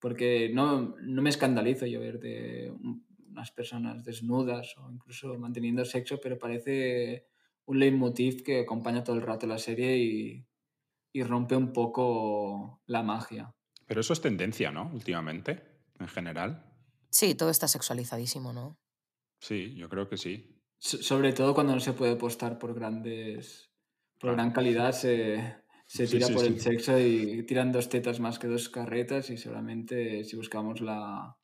porque 0.01 0.49
no, 0.53 0.95
no 0.99 1.21
me 1.21 1.29
escandalizo 1.29 1.85
yo 1.85 2.01
ver 2.01 2.19
de 2.19 2.71
un- 2.71 3.05
unas 3.29 3.51
personas 3.51 4.03
desnudas 4.03 4.75
o 4.77 4.91
incluso 4.91 5.37
manteniendo 5.39 5.85
sexo, 5.85 6.19
pero 6.19 6.37
parece 6.37 7.27
un 7.65 7.79
leitmotiv 7.79 8.43
que 8.43 8.59
acompaña 8.61 9.03
todo 9.05 9.15
el 9.15 9.21
rato 9.21 9.47
la 9.47 9.57
serie 9.57 9.97
y, 9.97 10.45
y 11.13 11.23
rompe 11.23 11.55
un 11.55 11.71
poco 11.71 12.81
la 12.87 13.03
magia. 13.03 13.55
Pero 13.85 14.01
eso 14.01 14.11
es 14.13 14.19
tendencia, 14.21 14.71
¿no? 14.71 14.89
Últimamente, 14.93 15.61
en 15.99 16.07
general. 16.09 16.65
Sí, 17.09 17.35
todo 17.35 17.49
está 17.49 17.67
sexualizadísimo, 17.69 18.51
¿no? 18.51 18.77
Sí, 19.39 19.75
yo 19.75 19.87
creo 19.87 20.09
que 20.09 20.17
sí. 20.17 20.57
So- 20.79 21.01
sobre 21.01 21.31
todo 21.33 21.53
cuando 21.53 21.73
no 21.73 21.79
se 21.79 21.93
puede 21.93 22.13
apostar 22.13 22.57
por 22.57 22.73
grandes, 22.73 23.71
por 24.19 24.33
gran 24.33 24.51
calidad, 24.51 24.91
se, 24.91 25.55
se 25.93 26.07
tira 26.07 26.27
sí, 26.27 26.33
por 26.33 26.45
el 26.45 26.59
sexo 26.59 26.97
y 26.99 27.43
tiran 27.43 27.71
dos 27.71 27.89
tetas 27.89 28.19
más 28.19 28.39
que 28.39 28.47
dos 28.47 28.69
carretas 28.69 29.29
y 29.29 29.37
seguramente 29.37 30.23
si 30.23 30.35
buscamos 30.37 30.79
la, 30.81 31.35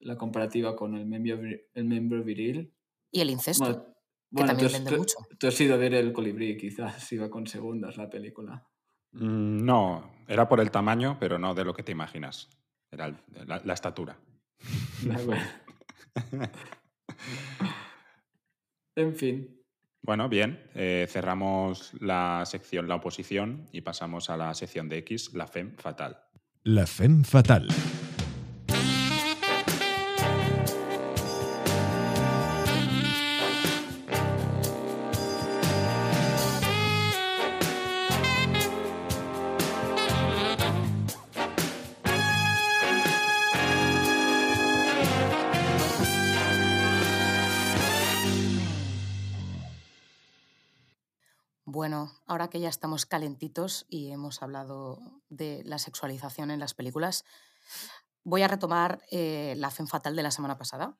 la 0.00 0.16
comparativa 0.16 0.74
con 0.74 0.94
el 0.96 1.04
miembro, 1.06 1.48
el 1.74 1.84
miembro 1.84 2.22
viril. 2.24 2.72
Y 3.12 3.20
el 3.20 3.30
incesto. 3.30 3.64
Bueno, 3.64 3.94
bueno, 4.30 4.46
también 4.48 4.58
tú, 4.58 4.66
has- 4.66 4.72
vende 4.72 4.90
tú- 4.90 4.96
mucho. 4.98 5.16
tú 5.38 5.46
has 5.48 5.60
ido 5.60 5.74
a 5.74 5.76
ver 5.78 5.94
el 5.94 6.12
colibrí, 6.12 6.56
quizás 6.56 7.12
iba 7.12 7.28
con 7.28 7.46
segundas 7.46 7.96
la 7.98 8.08
película. 8.08 8.66
Mm, 9.12 9.64
No, 9.64 10.10
era 10.26 10.48
por 10.48 10.60
el 10.60 10.70
tamaño, 10.70 11.18
pero 11.20 11.38
no 11.38 11.54
de 11.54 11.64
lo 11.64 11.74
que 11.74 11.82
te 11.82 11.92
imaginas. 11.92 12.48
Era 12.90 13.06
el- 13.06 13.16
la, 13.46 13.60
la 13.64 13.74
estatura. 13.74 14.18
En 18.96 19.14
fin, 19.14 19.60
Bueno, 20.06 20.28
bien. 20.28 20.60
eh, 20.76 21.06
cerramos 21.10 21.92
la 22.00 22.44
sección 22.46 22.86
La 22.86 22.94
oposición 22.94 23.66
y 23.72 23.80
pasamos 23.80 24.30
a 24.30 24.36
la 24.36 24.54
sección 24.54 24.88
de 24.88 24.98
X, 24.98 25.34
la 25.34 25.48
FEM 25.48 25.74
fatal. 25.76 26.22
La 26.62 26.86
femme 26.86 27.24
fatal. 27.24 27.66
Ya 52.58 52.68
estamos 52.68 53.06
calentitos 53.06 53.86
y 53.88 54.10
hemos 54.10 54.42
hablado 54.42 55.22
de 55.28 55.62
la 55.64 55.78
sexualización 55.78 56.50
en 56.50 56.60
las 56.60 56.74
películas, 56.74 57.24
voy 58.24 58.42
a 58.42 58.48
retomar 58.48 59.02
eh, 59.10 59.54
la 59.56 59.70
femme 59.70 59.88
fatal 59.88 60.16
de 60.16 60.22
la 60.22 60.30
semana 60.30 60.58
pasada, 60.58 60.96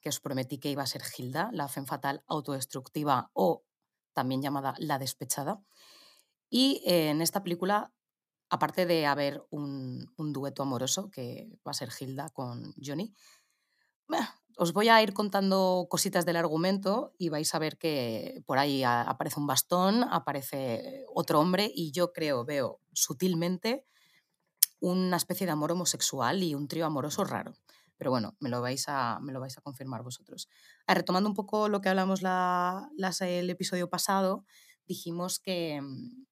que 0.00 0.08
os 0.08 0.20
prometí 0.20 0.58
que 0.58 0.70
iba 0.70 0.82
a 0.82 0.86
ser 0.86 1.02
Hilda, 1.16 1.50
la 1.52 1.68
femme 1.68 1.86
fatal 1.86 2.24
autodestructiva 2.26 3.30
o 3.34 3.64
también 4.12 4.42
llamada 4.42 4.74
la 4.78 4.98
despechada. 4.98 5.62
Y 6.50 6.82
eh, 6.86 7.10
en 7.10 7.22
esta 7.22 7.42
película, 7.42 7.92
aparte 8.50 8.86
de 8.86 9.06
haber 9.06 9.44
un, 9.50 10.12
un 10.16 10.32
dueto 10.32 10.62
amoroso, 10.62 11.10
que 11.10 11.48
va 11.66 11.70
a 11.70 11.74
ser 11.74 11.90
Hilda 11.98 12.30
con 12.30 12.74
Johnny, 12.82 13.14
os 14.56 14.72
voy 14.72 14.88
a 14.88 15.02
ir 15.02 15.12
contando 15.14 15.86
cositas 15.90 16.26
del 16.26 16.36
argumento 16.36 17.14
y 17.18 17.28
vais 17.28 17.54
a 17.54 17.58
ver 17.58 17.78
que 17.78 18.42
por 18.46 18.58
ahí 18.58 18.82
aparece 18.84 19.40
un 19.40 19.46
bastón, 19.46 20.04
aparece 20.04 21.04
otro 21.14 21.40
hombre 21.40 21.70
y 21.74 21.92
yo 21.92 22.12
creo, 22.12 22.44
veo 22.44 22.80
sutilmente 22.92 23.86
una 24.80 25.16
especie 25.16 25.46
de 25.46 25.52
amor 25.52 25.72
homosexual 25.72 26.42
y 26.42 26.54
un 26.54 26.68
trío 26.68 26.86
amoroso 26.86 27.24
raro. 27.24 27.54
Pero 27.96 28.10
bueno, 28.10 28.36
me 28.40 28.48
lo 28.50 28.60
vais 28.60 28.84
a, 28.88 29.20
me 29.20 29.32
lo 29.32 29.40
vais 29.40 29.56
a 29.58 29.60
confirmar 29.60 30.02
vosotros. 30.02 30.48
Ah, 30.86 30.94
retomando 30.94 31.28
un 31.28 31.34
poco 31.36 31.68
lo 31.68 31.80
que 31.80 31.88
hablamos 31.88 32.22
la- 32.22 32.88
el 33.20 33.50
episodio 33.50 33.88
pasado, 33.88 34.44
dijimos 34.86 35.38
que, 35.38 35.80
mm, 35.80 36.24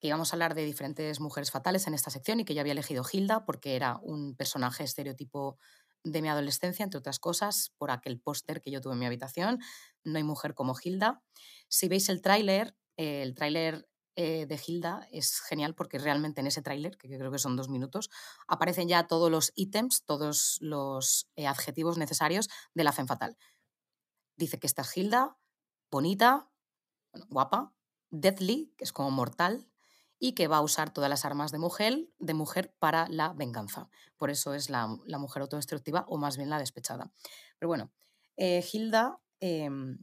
que 0.00 0.08
íbamos 0.08 0.32
a 0.32 0.36
hablar 0.36 0.54
de 0.54 0.64
diferentes 0.64 1.20
mujeres 1.20 1.50
fatales 1.50 1.86
en 1.86 1.94
esta 1.94 2.10
sección 2.10 2.40
y 2.40 2.44
que 2.44 2.54
yo 2.54 2.60
había 2.60 2.72
elegido 2.72 3.04
Hilda 3.10 3.44
porque 3.46 3.76
era 3.76 3.98
un 4.02 4.36
personaje 4.36 4.84
estereotipo 4.84 5.58
de 6.06 6.22
mi 6.22 6.28
adolescencia, 6.28 6.84
entre 6.84 6.98
otras 6.98 7.18
cosas, 7.18 7.72
por 7.78 7.90
aquel 7.90 8.20
póster 8.20 8.60
que 8.60 8.70
yo 8.70 8.80
tuve 8.80 8.92
en 8.92 9.00
mi 9.00 9.06
habitación. 9.06 9.58
No 10.04 10.18
hay 10.18 10.24
mujer 10.24 10.54
como 10.54 10.74
Hilda. 10.80 11.22
Si 11.68 11.88
veis 11.88 12.08
el 12.08 12.22
tráiler, 12.22 12.76
eh, 12.96 13.22
el 13.22 13.34
tráiler 13.34 13.88
eh, 14.14 14.46
de 14.46 14.60
Hilda 14.64 15.08
es 15.10 15.40
genial 15.40 15.74
porque 15.74 15.98
realmente 15.98 16.40
en 16.40 16.46
ese 16.46 16.62
tráiler, 16.62 16.96
que 16.96 17.08
creo 17.08 17.32
que 17.32 17.40
son 17.40 17.56
dos 17.56 17.68
minutos, 17.68 18.08
aparecen 18.46 18.88
ya 18.88 19.08
todos 19.08 19.30
los 19.30 19.52
ítems, 19.56 20.04
todos 20.04 20.58
los 20.60 21.28
eh, 21.34 21.48
adjetivos 21.48 21.98
necesarios 21.98 22.48
de 22.72 22.84
la 22.84 22.92
femme 22.92 23.08
fatal. 23.08 23.36
Dice 24.36 24.60
que 24.60 24.68
esta 24.68 24.82
es 24.82 24.96
Hilda, 24.96 25.36
bonita, 25.90 26.48
guapa, 27.28 27.74
deadly, 28.10 28.72
que 28.76 28.84
es 28.84 28.92
como 28.92 29.10
mortal, 29.10 29.68
y 30.18 30.32
que 30.32 30.48
va 30.48 30.58
a 30.58 30.62
usar 30.62 30.92
todas 30.92 31.10
las 31.10 31.24
armas 31.24 31.52
de 31.52 31.58
mujer, 31.58 32.08
de 32.18 32.34
mujer 32.34 32.74
para 32.78 33.06
la 33.08 33.32
venganza. 33.32 33.88
Por 34.16 34.30
eso 34.30 34.54
es 34.54 34.70
la, 34.70 34.86
mujer 34.86 35.42
autodestructiva 35.42 36.04
o 36.08 36.16
más 36.18 36.36
bien 36.36 36.50
la 36.50 36.58
despechada. 36.58 37.12
Pero 37.58 37.68
bueno, 37.68 37.92
eh, 38.36 38.64
Hilda 38.72 39.18
em, 39.40 39.98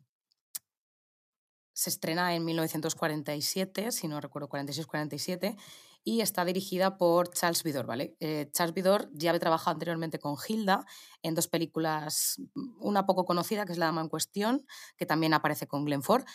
se 1.74 1.90
estrena 1.90 2.36
en 2.36 2.46
1947, 2.46 3.92
si 3.92 4.08
no 4.08 4.22
recuerdo, 4.22 4.50
46-47, 4.50 5.58
y 6.04 6.22
está 6.22 6.44
dirigida 6.44 6.98
por 6.98 7.32
Charles 7.32 7.64
Vidor, 7.64 7.86
¿vale? 7.86 8.18
Eh, 8.20 8.50
Charles 8.52 8.74
Vidor 8.74 9.10
ya 9.14 9.30
había 9.30 9.40
trabajado 9.40 9.72
anteriormente 9.72 10.20
con 10.20 10.36
Hilda 10.48 10.86
en 11.22 11.34
dos 11.34 11.48
películas, 11.48 12.42
mm, 12.54 12.82
una 12.82 13.06
poco 13.06 13.26
conocida, 13.26 13.66
que 13.66 13.72
es 13.72 13.78
La 13.78 13.86
Dama 13.86 14.02
en 14.02 14.10
Cuestión, 14.10 14.66
que 14.98 15.06
también 15.06 15.34
aparece 15.34 15.68
con 15.68 15.86
Glenn 15.86 16.04
Ford, 16.04 16.26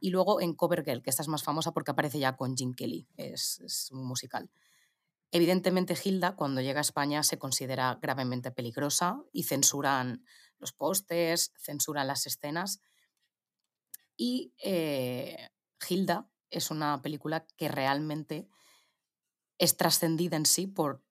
y 0.00 0.10
luego 0.10 0.40
en 0.40 0.54
Cover 0.54 0.82
Girl, 0.84 1.02
que 1.02 1.10
esta 1.10 1.22
es 1.22 1.28
más 1.28 1.42
famosa 1.42 1.72
porque 1.72 1.90
aparece 1.90 2.18
ya 2.18 2.36
con 2.36 2.56
Jim 2.56 2.74
Kelly, 2.74 3.06
es, 3.16 3.90
un 3.92 4.06
musical. 4.06 4.50
Evidentemente, 5.30 5.94
Hilda, 6.02 6.34
cuando 6.34 6.62
llega 6.62 6.80
a 6.80 6.82
España, 6.82 7.22
se 7.22 7.38
considera 7.38 7.98
gravemente 8.00 8.50
peligrosa 8.50 9.20
y 9.30 9.42
censuran 9.42 10.24
los 10.58 10.72
pósters, 10.72 11.52
censuran 11.58 12.06
las 12.06 12.26
escenas. 12.26 12.80
Y 14.16 14.54
eh, 14.64 15.50
Hilda 15.86 16.30
es 16.48 16.70
una 16.70 17.02
película 17.02 17.46
que 17.56 17.68
realmente 17.68 18.48
es 19.58 19.76
trascendida 19.76 20.36
en 20.36 20.46
sí 20.46 20.66
por 20.66 21.02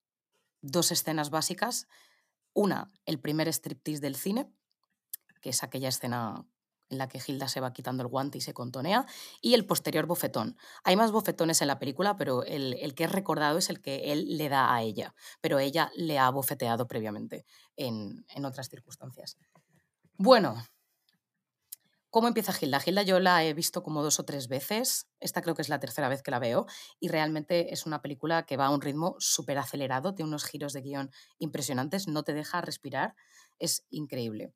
dos 0.61 0.91
escenas 0.91 1.29
básicas. 1.29 1.87
Una, 2.53 2.91
el 3.05 3.19
primer 3.19 3.47
striptease 3.47 4.01
del 4.01 4.15
cine, 4.15 4.51
que 5.41 5.49
es 5.49 5.63
aquella 5.63 5.89
escena 5.89 6.45
en 6.89 6.97
la 6.97 7.07
que 7.07 7.21
Hilda 7.25 7.49
se 7.49 7.59
va 7.59 7.73
quitando 7.73 8.03
el 8.03 8.09
guante 8.09 8.37
y 8.37 8.41
se 8.41 8.53
contonea, 8.53 9.05
y 9.41 9.53
el 9.53 9.65
posterior 9.65 10.05
bofetón. 10.05 10.57
Hay 10.83 10.95
más 10.95 11.11
bofetones 11.11 11.61
en 11.61 11.67
la 11.67 11.79
película, 11.79 12.15
pero 12.15 12.43
el, 12.43 12.75
el 12.75 12.95
que 12.95 13.03
es 13.03 13.11
recordado 13.11 13.57
es 13.57 13.69
el 13.69 13.81
que 13.81 14.13
él 14.13 14.37
le 14.37 14.47
da 14.49 14.73
a 14.73 14.81
ella, 14.81 15.13
pero 15.41 15.59
ella 15.59 15.91
le 15.95 16.17
ha 16.17 16.29
bofeteado 16.29 16.87
previamente 16.87 17.45
en, 17.75 18.25
en 18.29 18.45
otras 18.45 18.69
circunstancias. 18.69 19.37
Bueno, 20.15 20.55
¿Cómo 22.17 22.29
empieza 22.29 22.51
Hilda? 22.59 22.81
Hilda 22.83 23.03
yo 23.03 23.19
la 23.19 23.43
he 23.43 23.53
visto 23.53 23.83
como 23.83 24.01
dos 24.01 24.19
o 24.19 24.25
tres 24.25 24.47
veces. 24.47 25.07
Esta 25.19 25.43
creo 25.43 25.53
que 25.53 25.61
es 25.61 25.69
la 25.69 25.79
tercera 25.79 26.09
vez 26.09 26.23
que 26.23 26.31
la 26.31 26.39
veo. 26.39 26.65
Y 26.99 27.09
realmente 27.09 27.71
es 27.71 27.85
una 27.85 28.01
película 28.01 28.47
que 28.47 28.57
va 28.57 28.65
a 28.65 28.69
un 28.71 28.81
ritmo 28.81 29.15
súper 29.19 29.59
acelerado, 29.59 30.15
tiene 30.15 30.29
unos 30.29 30.43
giros 30.43 30.73
de 30.73 30.81
guion 30.81 31.11
impresionantes, 31.37 32.07
no 32.07 32.23
te 32.23 32.33
deja 32.33 32.59
respirar. 32.61 33.13
Es 33.59 33.85
increíble. 33.91 34.51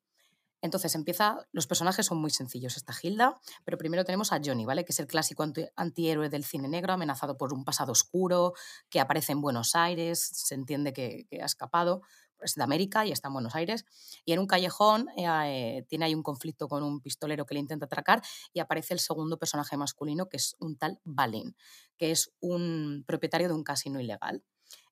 Entonces 0.60 0.94
empieza, 0.96 1.46
los 1.52 1.68
personajes 1.68 2.06
son 2.06 2.18
muy 2.18 2.30
sencillos, 2.30 2.76
esta 2.76 2.94
Hilda, 3.00 3.40
pero 3.64 3.78
primero 3.78 4.04
tenemos 4.04 4.32
a 4.32 4.40
Johnny, 4.44 4.64
¿vale? 4.64 4.84
Que 4.84 4.92
es 4.92 5.00
el 5.00 5.06
clásico 5.06 5.44
anti- 5.44 5.66
antihéroe 5.76 6.30
del 6.30 6.44
cine 6.44 6.68
negro, 6.68 6.92
amenazado 6.94 7.36
por 7.36 7.52
un 7.52 7.64
pasado 7.64 7.92
oscuro, 7.92 8.54
que 8.90 9.00
aparece 9.00 9.32
en 9.32 9.40
Buenos 9.40 9.76
Aires, 9.76 10.20
se 10.20 10.54
entiende 10.56 10.92
que 10.92 11.26
ha 11.40 11.46
escapado, 11.46 12.02
es 12.42 12.54
de 12.54 12.62
América 12.62 13.06
y 13.06 13.12
está 13.12 13.28
en 13.28 13.34
Buenos 13.34 13.54
Aires, 13.54 13.84
y 14.24 14.32
en 14.32 14.38
un 14.38 14.46
callejón 14.46 15.08
eh, 15.16 15.26
eh, 15.26 15.84
tiene 15.88 16.06
ahí 16.06 16.14
un 16.14 16.22
conflicto 16.22 16.68
con 16.68 16.82
un 16.82 17.00
pistolero 17.00 17.46
que 17.46 17.54
le 17.54 17.60
intenta 17.60 17.86
atracar 17.86 18.22
y 18.52 18.60
aparece 18.60 18.94
el 18.94 19.00
segundo 19.00 19.38
personaje 19.38 19.76
masculino, 19.76 20.28
que 20.28 20.36
es 20.36 20.56
un 20.58 20.76
tal 20.76 21.00
Balin, 21.04 21.56
que 21.96 22.10
es 22.10 22.32
un 22.40 23.04
propietario 23.06 23.48
de 23.48 23.54
un 23.54 23.64
casino 23.64 24.00
ilegal. 24.00 24.42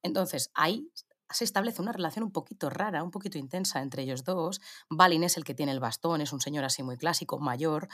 Entonces, 0.03 0.51
ahí 0.55 0.91
se 1.31 1.45
establece 1.45 1.81
una 1.81 1.93
relación 1.93 2.25
un 2.25 2.33
poquito 2.33 2.71
rara, 2.71 3.03
un 3.03 3.11
poquito 3.11 3.39
intensa 3.39 3.81
entre 3.81 4.03
ellos 4.03 4.25
dos. 4.25 4.61
Balin 4.89 5.25
es 5.25 5.37
el 5.37 5.45
que 5.45 5.55
tiene 5.55 5.73
el 5.73 5.81
bastón, 5.81 6.21
es 6.21 6.33
un 6.33 6.41
señor 6.41 6.65
así 6.65 6.83
muy 6.83 6.97
clásico, 6.97 7.39
mayor, 7.39 7.89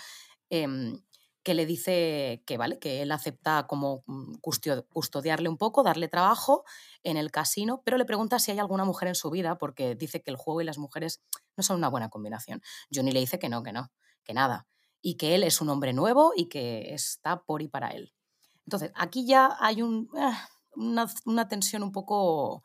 em, 0.50 1.00
que 1.46 1.54
le 1.54 1.64
dice 1.64 2.42
que 2.44 2.56
vale, 2.56 2.80
que 2.80 3.02
él 3.02 3.12
acepta 3.12 3.68
como 3.68 4.02
mm, 4.06 4.38
custodiarle 4.40 5.48
un 5.48 5.56
poco, 5.56 5.84
darle 5.84 6.08
trabajo 6.08 6.64
en 7.04 7.16
el 7.16 7.30
casino, 7.30 7.82
pero 7.84 7.98
le 7.98 8.04
pregunta 8.04 8.40
si 8.40 8.50
hay 8.50 8.58
alguna 8.58 8.84
mujer 8.84 9.06
en 9.06 9.14
su 9.14 9.30
vida, 9.30 9.56
porque 9.56 9.94
dice 9.94 10.24
que 10.24 10.32
el 10.32 10.36
juego 10.36 10.60
y 10.60 10.64
las 10.64 10.76
mujeres 10.76 11.22
no 11.56 11.62
son 11.62 11.76
una 11.76 11.88
buena 11.88 12.08
combinación. 12.08 12.62
Johnny 12.92 13.12
le 13.12 13.20
dice 13.20 13.38
que 13.38 13.48
no, 13.48 13.62
que 13.62 13.72
no, 13.72 13.92
que 14.24 14.34
nada, 14.34 14.66
y 15.00 15.18
que 15.18 15.36
él 15.36 15.44
es 15.44 15.60
un 15.60 15.68
hombre 15.68 15.92
nuevo 15.92 16.32
y 16.34 16.48
que 16.48 16.92
está 16.92 17.40
por 17.44 17.62
y 17.62 17.68
para 17.68 17.90
él. 17.90 18.12
Entonces, 18.64 18.90
aquí 18.96 19.24
ya 19.24 19.56
hay 19.60 19.82
ah, 19.82 20.48
una, 20.74 21.06
una 21.26 21.46
tensión 21.46 21.84
un 21.84 21.92
poco 21.92 22.64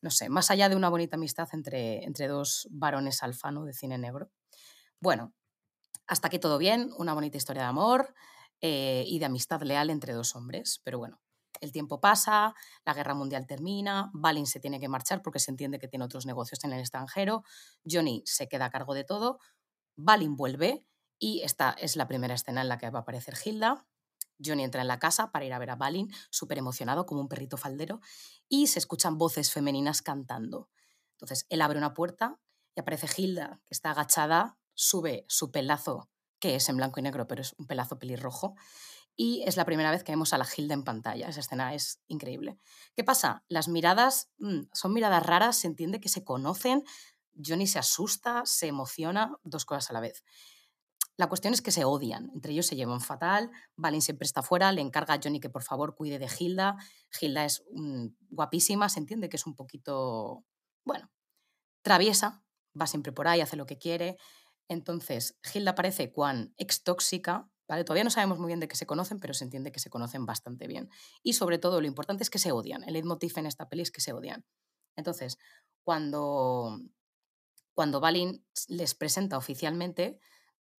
no 0.00 0.10
sé, 0.10 0.28
más 0.28 0.50
allá 0.50 0.68
de 0.68 0.74
una 0.74 0.88
bonita 0.88 1.14
amistad 1.14 1.48
entre, 1.52 2.02
entre 2.02 2.26
dos 2.26 2.66
varones 2.72 3.22
alfano 3.22 3.64
de 3.64 3.72
cine 3.72 3.98
negro. 3.98 4.32
Bueno, 4.98 5.32
hasta 6.06 6.28
aquí 6.28 6.38
todo 6.38 6.58
bien, 6.58 6.90
una 6.98 7.14
bonita 7.14 7.36
historia 7.36 7.62
de 7.62 7.68
amor 7.68 8.14
eh, 8.60 9.04
y 9.06 9.18
de 9.18 9.26
amistad 9.26 9.62
leal 9.62 9.90
entre 9.90 10.12
dos 10.12 10.36
hombres. 10.36 10.80
Pero 10.84 10.98
bueno, 10.98 11.20
el 11.60 11.72
tiempo 11.72 12.00
pasa, 12.00 12.54
la 12.84 12.94
guerra 12.94 13.14
mundial 13.14 13.46
termina, 13.46 14.10
Balin 14.12 14.46
se 14.46 14.60
tiene 14.60 14.80
que 14.80 14.88
marchar 14.88 15.22
porque 15.22 15.38
se 15.38 15.50
entiende 15.50 15.78
que 15.78 15.88
tiene 15.88 16.04
otros 16.04 16.26
negocios 16.26 16.62
en 16.64 16.72
el 16.72 16.80
extranjero, 16.80 17.42
Johnny 17.88 18.22
se 18.26 18.48
queda 18.48 18.66
a 18.66 18.70
cargo 18.70 18.94
de 18.94 19.04
todo, 19.04 19.38
Balin 19.96 20.36
vuelve 20.36 20.84
y 21.18 21.42
esta 21.42 21.70
es 21.78 21.96
la 21.96 22.06
primera 22.06 22.34
escena 22.34 22.60
en 22.60 22.68
la 22.68 22.78
que 22.78 22.90
va 22.90 23.00
a 23.00 23.02
aparecer 23.02 23.34
Hilda. 23.42 23.86
Johnny 24.44 24.64
entra 24.64 24.82
en 24.82 24.88
la 24.88 24.98
casa 24.98 25.32
para 25.32 25.46
ir 25.46 25.54
a 25.54 25.58
ver 25.58 25.70
a 25.70 25.76
Balin, 25.76 26.12
súper 26.30 26.58
emocionado 26.58 27.06
como 27.06 27.22
un 27.22 27.28
perrito 27.28 27.56
faldero, 27.56 28.00
y 28.50 28.66
se 28.66 28.78
escuchan 28.78 29.16
voces 29.16 29.50
femeninas 29.50 30.02
cantando. 30.02 30.68
Entonces 31.12 31.46
él 31.48 31.62
abre 31.62 31.78
una 31.78 31.94
puerta 31.94 32.38
y 32.74 32.80
aparece 32.80 33.08
Hilda, 33.16 33.62
que 33.64 33.72
está 33.72 33.92
agachada, 33.92 34.58
sube 34.76 35.24
su 35.28 35.50
pelazo, 35.50 36.08
que 36.38 36.54
es 36.54 36.68
en 36.68 36.76
blanco 36.76 37.00
y 37.00 37.02
negro, 37.02 37.26
pero 37.26 37.42
es 37.42 37.54
un 37.58 37.66
pelazo 37.66 37.98
pelirrojo, 37.98 38.54
y 39.16 39.42
es 39.46 39.56
la 39.56 39.64
primera 39.64 39.90
vez 39.90 40.04
que 40.04 40.12
vemos 40.12 40.32
a 40.34 40.38
la 40.38 40.46
Hilda 40.46 40.74
en 40.74 40.84
pantalla. 40.84 41.28
Esa 41.28 41.40
escena 41.40 41.74
es 41.74 42.00
increíble. 42.06 42.58
¿Qué 42.94 43.02
pasa? 43.02 43.44
Las 43.48 43.66
miradas 43.66 44.30
mm, 44.38 44.64
son 44.72 44.92
miradas 44.92 45.24
raras, 45.24 45.56
se 45.56 45.66
entiende 45.66 46.00
que 46.00 46.10
se 46.10 46.22
conocen. 46.22 46.84
Johnny 47.34 47.66
se 47.66 47.78
asusta, 47.78 48.42
se 48.44 48.66
emociona, 48.66 49.34
dos 49.42 49.64
cosas 49.64 49.90
a 49.90 49.94
la 49.94 50.00
vez. 50.00 50.22
La 51.16 51.28
cuestión 51.28 51.54
es 51.54 51.62
que 51.62 51.70
se 51.70 51.86
odian, 51.86 52.30
entre 52.34 52.52
ellos 52.52 52.66
se 52.66 52.76
llevan 52.76 53.00
fatal, 53.00 53.50
Balin 53.74 54.02
siempre 54.02 54.26
está 54.26 54.42
fuera, 54.42 54.70
le 54.72 54.82
encarga 54.82 55.14
a 55.14 55.20
Johnny 55.22 55.40
que 55.40 55.48
por 55.48 55.62
favor 55.62 55.94
cuide 55.94 56.18
de 56.18 56.28
Hilda. 56.38 56.76
Hilda 57.18 57.46
es 57.46 57.64
mm, 57.72 58.08
guapísima, 58.28 58.90
se 58.90 59.00
entiende 59.00 59.30
que 59.30 59.36
es 59.36 59.46
un 59.46 59.56
poquito, 59.56 60.44
bueno, 60.84 61.10
traviesa, 61.80 62.44
va 62.78 62.86
siempre 62.86 63.12
por 63.12 63.28
ahí, 63.28 63.40
hace 63.40 63.56
lo 63.56 63.64
que 63.64 63.78
quiere. 63.78 64.18
Entonces, 64.68 65.38
Hilda 65.52 65.74
parece 65.74 66.12
cuán 66.12 66.54
ex 66.56 66.82
tóxica, 66.82 67.48
¿vale? 67.68 67.84
Todavía 67.84 68.04
no 68.04 68.10
sabemos 68.10 68.38
muy 68.38 68.48
bien 68.48 68.60
de 68.60 68.68
qué 68.68 68.76
se 68.76 68.86
conocen, 68.86 69.20
pero 69.20 69.34
se 69.34 69.44
entiende 69.44 69.72
que 69.72 69.80
se 69.80 69.90
conocen 69.90 70.26
bastante 70.26 70.66
bien. 70.66 70.90
Y 71.22 71.34
sobre 71.34 71.58
todo, 71.58 71.80
lo 71.80 71.86
importante 71.86 72.22
es 72.22 72.30
que 72.30 72.38
se 72.38 72.52
odian. 72.52 72.82
El 72.84 72.94
leitmotiv 72.94 73.32
en 73.38 73.46
esta 73.46 73.68
peli 73.68 73.82
es 73.82 73.90
que 73.90 74.00
se 74.00 74.12
odian. 74.12 74.44
Entonces, 74.96 75.38
cuando, 75.84 76.80
cuando 77.74 78.00
Balin 78.00 78.44
les 78.68 78.94
presenta 78.94 79.38
oficialmente, 79.38 80.18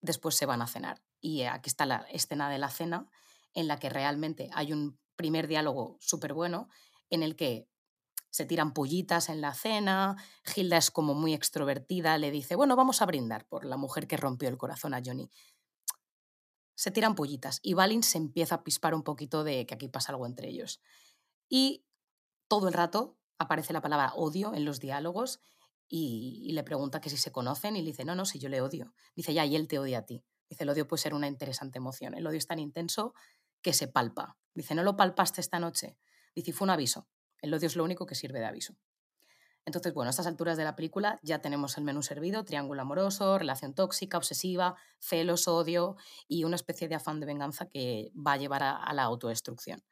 después 0.00 0.34
se 0.34 0.46
van 0.46 0.62
a 0.62 0.66
cenar. 0.66 1.02
Y 1.20 1.42
aquí 1.42 1.68
está 1.68 1.86
la 1.86 2.06
escena 2.10 2.50
de 2.50 2.58
la 2.58 2.70
cena 2.70 3.08
en 3.54 3.68
la 3.68 3.78
que 3.78 3.88
realmente 3.88 4.50
hay 4.52 4.72
un 4.72 4.98
primer 5.16 5.48
diálogo 5.48 5.96
súper 6.00 6.34
bueno 6.34 6.68
en 7.10 7.22
el 7.22 7.36
que 7.36 7.68
se 8.30 8.44
tiran 8.44 8.72
pollitas 8.74 9.28
en 9.28 9.40
la 9.40 9.54
cena, 9.54 10.16
Hilda 10.54 10.76
es 10.76 10.90
como 10.90 11.14
muy 11.14 11.34
extrovertida, 11.34 12.18
le 12.18 12.30
dice, 12.30 12.56
bueno, 12.56 12.76
vamos 12.76 13.02
a 13.02 13.06
brindar 13.06 13.46
por 13.46 13.64
la 13.64 13.76
mujer 13.76 14.06
que 14.06 14.16
rompió 14.16 14.48
el 14.48 14.58
corazón 14.58 14.94
a 14.94 15.02
Johnny. 15.04 15.30
Se 16.74 16.90
tiran 16.90 17.14
pollitas 17.14 17.58
y 17.62 17.74
Balin 17.74 18.02
se 18.02 18.18
empieza 18.18 18.56
a 18.56 18.64
pispar 18.64 18.94
un 18.94 19.02
poquito 19.02 19.44
de 19.44 19.66
que 19.66 19.74
aquí 19.74 19.88
pasa 19.88 20.12
algo 20.12 20.26
entre 20.26 20.48
ellos. 20.48 20.80
Y 21.48 21.84
todo 22.46 22.68
el 22.68 22.74
rato 22.74 23.18
aparece 23.38 23.72
la 23.72 23.80
palabra 23.80 24.12
odio 24.14 24.54
en 24.54 24.64
los 24.64 24.78
diálogos 24.78 25.40
y, 25.88 26.42
y 26.44 26.52
le 26.52 26.62
pregunta 26.62 27.00
que 27.00 27.10
si 27.10 27.16
se 27.16 27.32
conocen 27.32 27.76
y 27.76 27.80
le 27.80 27.86
dice, 27.88 28.04
no, 28.04 28.14
no, 28.14 28.24
si 28.26 28.38
yo 28.38 28.48
le 28.48 28.60
odio. 28.60 28.94
Dice, 29.16 29.32
ya, 29.34 29.44
y 29.44 29.56
él 29.56 29.66
te 29.66 29.78
odia 29.78 29.98
a 29.98 30.06
ti. 30.06 30.24
Dice, 30.48 30.64
el 30.64 30.70
odio 30.70 30.86
puede 30.86 31.02
ser 31.02 31.14
una 31.14 31.26
interesante 31.26 31.78
emoción. 31.78 32.14
El 32.14 32.26
odio 32.26 32.38
es 32.38 32.46
tan 32.46 32.58
intenso 32.58 33.14
que 33.62 33.72
se 33.72 33.88
palpa. 33.88 34.36
Dice, 34.54 34.74
¿no 34.74 34.82
lo 34.82 34.96
palpaste 34.96 35.40
esta 35.40 35.58
noche? 35.58 35.98
Dice, 36.34 36.52
fue 36.52 36.66
un 36.66 36.70
aviso. 36.70 37.08
El 37.40 37.54
odio 37.54 37.66
es 37.66 37.76
lo 37.76 37.84
único 37.84 38.06
que 38.06 38.14
sirve 38.14 38.40
de 38.40 38.46
aviso. 38.46 38.76
Entonces, 39.64 39.92
bueno, 39.92 40.08
a 40.08 40.10
estas 40.10 40.26
alturas 40.26 40.56
de 40.56 40.64
la 40.64 40.76
película 40.76 41.18
ya 41.22 41.40
tenemos 41.40 41.76
el 41.76 41.84
menú 41.84 42.02
servido, 42.02 42.44
triángulo 42.44 42.80
amoroso, 42.80 43.38
relación 43.38 43.74
tóxica, 43.74 44.16
obsesiva, 44.16 44.76
celos, 44.98 45.46
odio 45.46 45.96
y 46.26 46.44
una 46.44 46.56
especie 46.56 46.88
de 46.88 46.94
afán 46.94 47.20
de 47.20 47.26
venganza 47.26 47.68
que 47.68 48.10
va 48.14 48.32
a 48.32 48.36
llevar 48.38 48.62
a, 48.62 48.76
a 48.76 48.94
la 48.94 49.02
autodestrucción. 49.02 49.84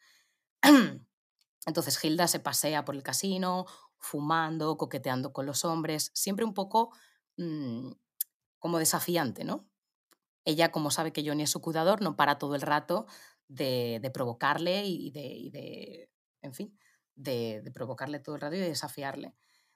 Entonces 1.67 2.03
Hilda 2.03 2.27
se 2.27 2.41
pasea 2.41 2.85
por 2.85 2.95
el 2.95 3.03
casino, 3.03 3.67
fumando, 3.99 4.77
coqueteando 4.77 5.33
con 5.33 5.47
los 5.47 5.65
hombres, 5.65 6.11
siempre 6.15 6.45
un 6.45 6.55
poco 6.55 6.91
mmm, 7.37 7.91
como 8.59 8.79
desafiante, 8.79 9.45
¿no? 9.45 9.69
Ella, 10.45 10.71
como 10.71 10.91
sabe 10.91 11.13
que 11.13 11.27
Johnny 11.27 11.43
es 11.43 11.51
su 11.51 11.61
cuidador, 11.61 12.03
no 12.03 12.17
para 12.17 12.39
todo 12.39 12.55
el 12.55 12.63
rato 12.63 13.07
de, 13.49 14.11
provocarle 14.15 14.87
y 14.87 15.11
de, 15.11 16.09
en 16.41 16.55
fin, 16.55 16.79
de, 17.17 17.69
provocarle 17.75 18.21
todo 18.21 18.37
el 18.37 18.41
rato 18.41 18.57
y 18.57 18.61
de 18.61 18.69
desafiarle. 18.69 19.35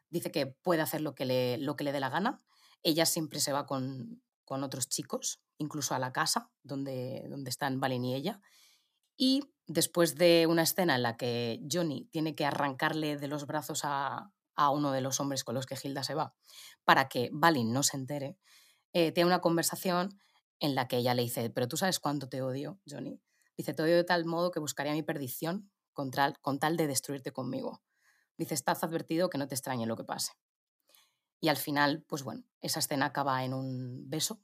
Dice 0.09 0.30
que 0.30 0.47
puede 0.47 0.82
hacer 0.82 1.01
lo 1.01 1.14
que 1.14 1.24
le, 1.24 1.59
lo 1.59 1.76
que 1.76 1.84
le 1.84 1.93
dé 1.93 2.01
la 2.01 2.09
gana. 2.09 2.38
Ella 2.82 3.07
siempre 3.07 3.41
se 3.41 3.53
va 3.53 3.66
con, 3.66 4.22
con 4.45 4.62
otros 4.62 4.88
chicos, 4.88 5.43
incluso 5.59 5.95
a 5.95 5.99
la 5.99 6.12
casa 6.12 6.51
donde, 6.62 7.26
donde 7.28 7.51
están 7.51 7.80
Valen 7.80 8.05
y 8.05 8.14
ella. 8.14 8.41
Y 9.16 9.53
después 9.66 10.14
de 10.14 10.47
una 10.49 10.62
escena 10.62 10.95
en 10.95 11.03
la 11.03 11.16
que 11.16 11.61
Johnny 11.70 12.09
tiene 12.11 12.34
que 12.34 12.47
arrancarle 12.47 13.16
de 13.16 13.28
los 13.28 13.47
brazos 13.47 13.80
a, 13.84 14.32
a 14.61 14.70
uno 14.70 14.93
de 14.93 15.01
los 15.01 15.20
hombres 15.20 15.45
con 15.45 15.55
los 15.55 15.66
que 15.66 15.76
Hilda 15.82 16.03
se 16.03 16.14
va 16.14 16.34
para 16.84 17.09
que 17.09 17.30
Balin 17.32 17.72
no 17.72 17.82
se 17.82 17.97
entere, 17.97 18.36
eh, 18.93 19.12
tiene 19.12 19.26
una 19.28 19.41
conversación 19.41 20.18
en 20.59 20.74
la 20.74 20.88
que 20.88 20.99
ella 20.99 21.14
le 21.14 21.22
dice, 21.22 21.51
pero 21.51 21.68
tú 21.68 21.76
sabes 21.76 21.99
cuánto 22.01 22.28
te 22.28 22.43
odio, 22.43 22.78
Johnny. 22.86 23.20
Dice, 23.57 23.72
te 23.72 23.82
odio 23.82 23.97
de 23.97 24.05
tal 24.05 24.24
modo 24.24 24.51
que 24.51 24.61
buscaría 24.61 24.93
mi 24.93 25.03
perdición 25.03 25.70
con 26.40 26.59
tal, 26.59 26.76
de 26.76 26.86
destruirte 26.86 27.32
conmigo. 27.32 27.82
Dice, 28.36 28.55
estás 28.55 28.82
advertido 28.82 29.28
que 29.28 29.38
no 29.38 29.48
te 29.48 29.55
extrañe 29.55 29.86
lo 29.86 29.96
que 29.96 30.05
pase. 30.05 30.32
Y 31.40 31.48
al 31.48 31.57
final, 31.57 32.05
pues 32.09 32.22
bueno, 32.22 32.44
esa 32.61 32.80
escena 32.80 33.07
acaba 33.07 33.44
en 33.44 33.55
un 33.55 34.09
beso 34.09 34.42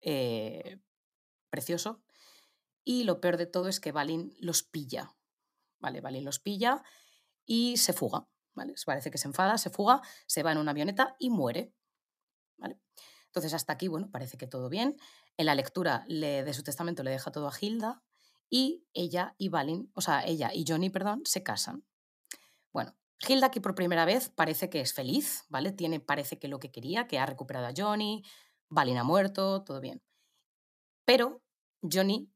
eh, 0.00 0.80
precioso. 1.50 2.02
Y 2.84 3.04
lo 3.04 3.20
peor 3.20 3.36
de 3.36 3.46
todo 3.46 3.68
es 3.68 3.80
que 3.80 3.92
Balin 3.92 4.34
los 4.38 4.62
pilla. 4.62 5.14
¿Vale? 5.78 6.00
Balin 6.00 6.24
los 6.24 6.38
pilla 6.38 6.82
y 7.44 7.76
se 7.76 7.92
fuga. 7.92 8.28
¿Vale? 8.54 8.74
Parece 8.84 9.10
que 9.10 9.18
se 9.18 9.28
enfada, 9.28 9.58
se 9.58 9.70
fuga, 9.70 10.02
se 10.26 10.42
va 10.42 10.52
en 10.52 10.58
una 10.58 10.72
avioneta 10.72 11.16
y 11.18 11.30
muere. 11.30 11.72
¿Vale? 12.58 12.80
Entonces, 13.26 13.54
hasta 13.54 13.72
aquí, 13.72 13.88
bueno, 13.88 14.10
parece 14.10 14.36
que 14.36 14.46
todo 14.46 14.68
bien. 14.68 14.96
En 15.36 15.46
la 15.46 15.54
lectura 15.54 16.04
le, 16.08 16.42
de 16.42 16.52
su 16.52 16.62
testamento 16.62 17.02
le 17.02 17.12
deja 17.12 17.30
todo 17.30 17.48
a 17.48 17.52
Hilda 17.58 18.02
y 18.50 18.84
ella 18.92 19.34
y 19.38 19.48
Balin, 19.48 19.90
o 19.94 20.00
sea, 20.00 20.26
ella 20.26 20.50
y 20.52 20.64
Johnny, 20.66 20.90
perdón, 20.90 21.22
se 21.24 21.42
casan. 21.42 21.84
Bueno, 22.72 22.94
Hilda 23.26 23.46
aquí 23.46 23.60
por 23.60 23.74
primera 23.74 24.04
vez 24.04 24.28
parece 24.28 24.68
que 24.68 24.80
es 24.80 24.92
feliz, 24.92 25.44
¿vale? 25.48 25.72
Tiene, 25.72 26.00
parece 26.00 26.38
que 26.38 26.48
lo 26.48 26.58
que 26.58 26.72
quería, 26.72 27.06
que 27.06 27.18
ha 27.18 27.26
recuperado 27.26 27.66
a 27.66 27.72
Johnny, 27.76 28.24
Balin 28.68 28.98
ha 28.98 29.04
muerto, 29.04 29.62
todo 29.62 29.80
bien. 29.80 30.02
Pero 31.04 31.42
Johnny 31.80 32.30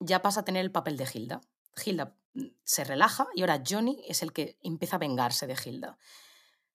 ya 0.00 0.22
pasa 0.22 0.40
a 0.40 0.44
tener 0.44 0.62
el 0.62 0.72
papel 0.72 0.96
de 0.96 1.08
Hilda. 1.12 1.40
Hilda 1.84 2.16
mm, 2.34 2.46
se 2.64 2.84
relaja 2.84 3.26
y 3.34 3.42
ahora 3.42 3.62
Johnny 3.66 4.02
es 4.08 4.22
el 4.22 4.32
que 4.32 4.58
empieza 4.62 4.96
a 4.96 4.98
vengarse 4.98 5.46
de 5.46 5.56
Hilda. 5.62 5.98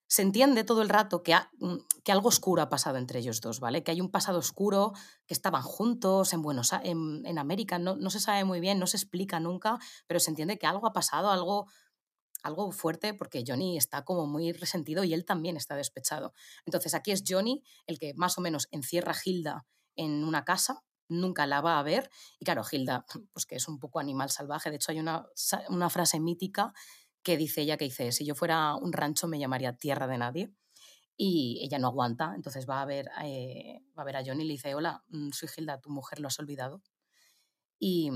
Se 0.08 0.22
entiende 0.22 0.64
todo 0.64 0.82
el 0.82 0.90
rato 0.90 1.22
que, 1.22 1.36
mm, 1.60 1.76
que, 2.04 2.12
algo 2.12 2.30
oscuro 2.30 2.62
ha 2.62 2.70
pasado 2.70 2.98
entre 2.98 3.20
ellos 3.20 3.42
dos, 3.42 3.60
¿vale? 3.60 3.84
Que 3.84 3.92
hay 3.92 4.02
un 4.02 4.10
pasado 4.10 4.40
oscuro, 4.40 4.94
que 5.26 5.34
estaban 5.34 5.62
juntos 5.62 6.34
en 6.34 6.42
Buenos 6.42 6.72
en, 6.84 7.26
en 7.26 7.38
América, 7.38 7.78
no, 7.78 7.96
no 7.96 8.10
se 8.10 8.20
sabe 8.20 8.44
muy 8.46 8.60
bien, 8.60 8.80
no 8.80 8.88
se 8.88 8.98
explica 8.98 9.40
nunca, 9.40 9.80
pero 10.08 10.20
se 10.20 10.32
entiende 10.32 10.58
que 10.58 10.68
algo 10.68 10.88
ha 10.88 10.94
pasado, 10.94 11.30
algo, 11.30 11.68
algo 12.44 12.72
fuerte, 12.72 13.14
porque 13.14 13.44
Johnny 13.46 13.78
está 13.78 14.06
como 14.06 14.28
muy 14.28 14.54
resentido 14.54 15.04
y 15.04 15.14
él 15.14 15.26
también 15.26 15.58
está 15.58 15.76
despechado. 15.76 16.34
Entonces 16.66 16.94
aquí 16.94 17.12
es 17.12 17.24
Johnny 17.28 17.64
el 17.86 18.00
que 18.00 18.14
más 18.16 18.38
o 18.38 18.42
menos 18.42 18.68
encierra 18.72 19.12
a 19.12 19.18
Hilda 19.24 19.66
en 19.96 20.24
una 20.24 20.46
casa, 20.46 20.84
nunca 21.10 21.46
la 21.46 21.62
va 21.62 21.80
a 21.80 21.84
ver. 21.84 22.10
Y 22.40 22.46
claro, 22.46 22.64
Hilda, 22.70 23.06
pues 23.34 23.46
que 23.46 23.56
es 23.56 23.68
un 23.68 23.80
poco 23.80 24.00
animal 24.00 24.30
salvaje. 24.30 24.70
De 24.70 24.78
hecho, 24.78 24.92
hay 24.92 25.00
una, 25.00 25.26
una 25.70 25.90
frase 25.90 26.20
mítica 26.20 26.74
que 27.28 27.36
dice 27.36 27.60
ella 27.60 27.76
que 27.76 27.84
dice, 27.84 28.14
si 28.14 28.26
yo 28.26 28.36
fuera 28.36 28.76
un 28.76 28.94
rancho 28.94 29.28
me 29.28 29.38
llamaría 29.38 29.76
tierra 29.76 30.08
de 30.08 30.18
nadie. 30.18 30.54
Y 31.18 31.60
ella 31.62 31.78
no 31.78 31.88
aguanta, 31.88 32.32
entonces 32.34 32.70
va 32.70 32.82
a 32.82 32.86
ver, 32.86 33.10
eh, 33.22 33.84
va 33.98 34.04
a, 34.04 34.06
ver 34.06 34.16
a 34.16 34.24
Johnny 34.26 34.46
y 34.46 34.48
le 34.48 34.54
dice, 34.54 34.76
hola, 34.76 35.04
mm, 35.10 35.32
soy 35.32 35.50
Hilda, 35.58 35.82
tu 35.82 35.90
mujer 35.90 36.22
lo 36.22 36.30
has 36.30 36.40
olvidado. 36.40 36.82
Y, 37.80 38.10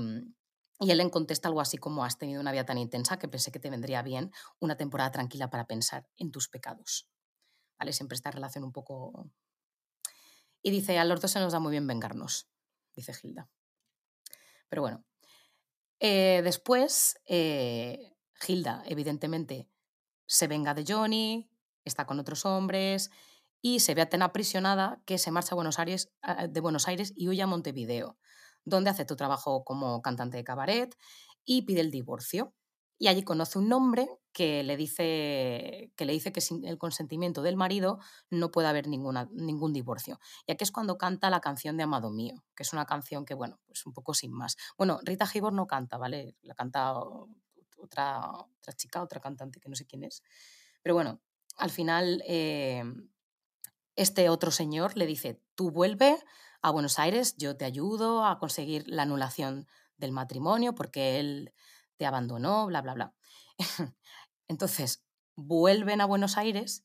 y 0.80 0.90
él 0.90 0.96
le 0.96 1.10
contesta 1.10 1.48
algo 1.48 1.60
así 1.60 1.76
como, 1.76 2.06
has 2.06 2.16
tenido 2.16 2.40
una 2.40 2.52
vida 2.52 2.64
tan 2.64 2.78
intensa 2.78 3.18
que 3.18 3.28
pensé 3.28 3.52
que 3.52 3.58
te 3.58 3.68
vendría 3.68 4.00
bien 4.00 4.30
una 4.60 4.78
temporada 4.78 5.10
tranquila 5.10 5.50
para 5.50 5.66
pensar 5.66 6.08
en 6.16 6.30
tus 6.30 6.48
pecados. 6.48 7.06
¿Vale? 7.78 7.92
Siempre 7.92 8.14
esta 8.14 8.30
relación 8.30 8.64
un 8.64 8.72
poco... 8.72 9.30
Y 10.62 10.70
dice, 10.70 10.98
a 10.98 11.04
los 11.04 11.20
dos 11.20 11.32
se 11.32 11.40
nos 11.40 11.52
da 11.52 11.58
muy 11.58 11.72
bien 11.72 11.86
vengarnos, 11.86 12.48
dice 12.94 13.12
Hilda. 13.22 13.50
Pero 14.70 14.80
bueno, 14.80 15.04
eh, 16.00 16.40
después 16.42 17.20
eh, 17.26 18.12
Hilda, 18.46 18.82
evidentemente, 18.86 19.68
se 20.26 20.46
venga 20.48 20.74
de 20.74 20.84
Johnny, 20.86 21.50
está 21.84 22.06
con 22.06 22.18
otros 22.20 22.44
hombres 22.46 23.10
y 23.60 23.80
se 23.80 23.94
ve 23.94 24.06
tan 24.06 24.22
aprisionada 24.22 25.02
que 25.06 25.18
se 25.18 25.30
marcha 25.30 25.54
a 25.54 25.56
Buenos 25.56 25.78
Aires, 25.78 26.12
de 26.48 26.60
Buenos 26.60 26.88
Aires 26.88 27.12
y 27.16 27.28
huye 27.28 27.42
a 27.42 27.46
Montevideo, 27.46 28.18
donde 28.64 28.90
hace 28.90 29.04
tu 29.04 29.16
trabajo 29.16 29.64
como 29.64 30.02
cantante 30.02 30.36
de 30.36 30.44
cabaret 30.44 30.96
y 31.44 31.62
pide 31.62 31.80
el 31.80 31.90
divorcio. 31.90 32.54
y 32.98 33.08
allí 33.08 33.24
conoce 33.24 33.58
un 33.58 33.72
hombre 33.72 34.08
que 34.32 34.62
le 34.62 34.76
dice 34.76 35.92
que, 35.96 36.04
le 36.04 36.12
dice 36.12 36.32
que 36.32 36.40
sin 36.40 36.64
el 36.64 36.78
consentimiento 36.78 37.42
del 37.42 37.56
marido 37.56 37.98
no 38.30 38.52
puede 38.52 38.68
haber 38.68 38.86
ningún 38.86 39.72
divorcio. 39.72 40.20
Y 40.46 40.52
aquí 40.52 40.62
es 40.62 40.70
cuando 40.70 40.98
canta 40.98 41.28
la 41.28 41.40
canción 41.40 41.76
de 41.76 41.82
Amado 41.82 42.10
Mío, 42.10 42.44
que 42.54 42.62
es 42.62 42.72
una 42.72 42.86
canción 42.86 43.24
que, 43.24 43.34
bueno, 43.34 43.58
pues 43.66 43.84
un 43.86 43.92
poco 43.92 44.14
sin 44.14 44.30
más. 44.32 44.56
Bueno, 44.78 45.00
Rita 45.02 45.26
Hayworth 45.32 45.54
no 45.54 45.66
canta, 45.66 45.98
¿vale? 45.98 46.36
La 46.42 46.54
canta 46.54 46.94
otra, 47.82 48.30
chica, 48.76 49.02
otra 49.02 49.20
cantante 49.20 49.60
que 49.60 49.68
no 49.68 49.76
sé 49.76 49.86
quién 49.86 50.04
es. 50.04 50.22
Pero 50.82 50.94
bueno, 50.94 51.20
al 51.56 51.70
final 51.70 52.22
eh, 52.26 52.84
este 53.96 54.28
otro 54.28 54.50
señor 54.50 54.96
le 54.96 55.06
dice, 55.06 55.40
tú 55.54 55.70
vuelve 55.70 56.18
a 56.62 56.70
Buenos 56.70 56.98
Aires, 56.98 57.36
yo 57.36 57.56
te 57.56 57.64
ayudo 57.64 58.24
a 58.24 58.38
conseguir 58.38 58.84
la 58.88 59.02
anulación 59.02 59.66
del 59.96 60.12
matrimonio 60.12 60.74
porque 60.74 61.18
él 61.18 61.52
te 61.96 62.06
abandonó, 62.06 62.66
bla, 62.66 62.82
bla, 62.82 62.94
bla. 62.94 63.14
Entonces, 64.48 65.04
vuelven 65.36 66.00
a 66.00 66.06
Buenos 66.06 66.36
Aires 66.36 66.84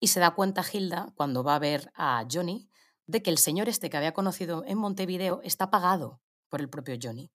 y 0.00 0.08
se 0.08 0.20
da 0.20 0.34
cuenta 0.34 0.64
Hilda, 0.70 1.12
cuando 1.16 1.44
va 1.44 1.54
a 1.54 1.60
ver 1.60 1.92
a 1.94 2.26
Johnny, 2.30 2.68
de 3.06 3.22
que 3.22 3.30
el 3.30 3.38
señor 3.38 3.68
este 3.68 3.90
que 3.90 3.96
había 3.96 4.12
conocido 4.12 4.64
en 4.66 4.78
Montevideo 4.78 5.40
está 5.44 5.70
pagado 5.70 6.20
por 6.48 6.60
el 6.60 6.68
propio 6.68 6.96
Johnny. 7.00 7.30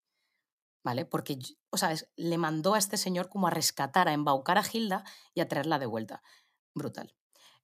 ¿Vale? 0.87 1.03
Porque, 1.03 1.37
o 1.69 1.77
sea, 1.77 1.93
le 2.15 2.37
mandó 2.37 2.73
a 2.73 2.77
este 2.77 2.95
señor 2.95 3.27
como 3.27 3.47
a 3.47 3.49
rescatar, 3.49 4.07
a 4.07 4.13
embaucar 4.13 4.57
a 4.57 4.63
Hilda 4.63 5.03
y 5.33 5.41
a 5.41 5.47
traerla 5.49 5.79
de 5.79 5.85
vuelta. 5.85 6.23
Brutal. 6.73 7.13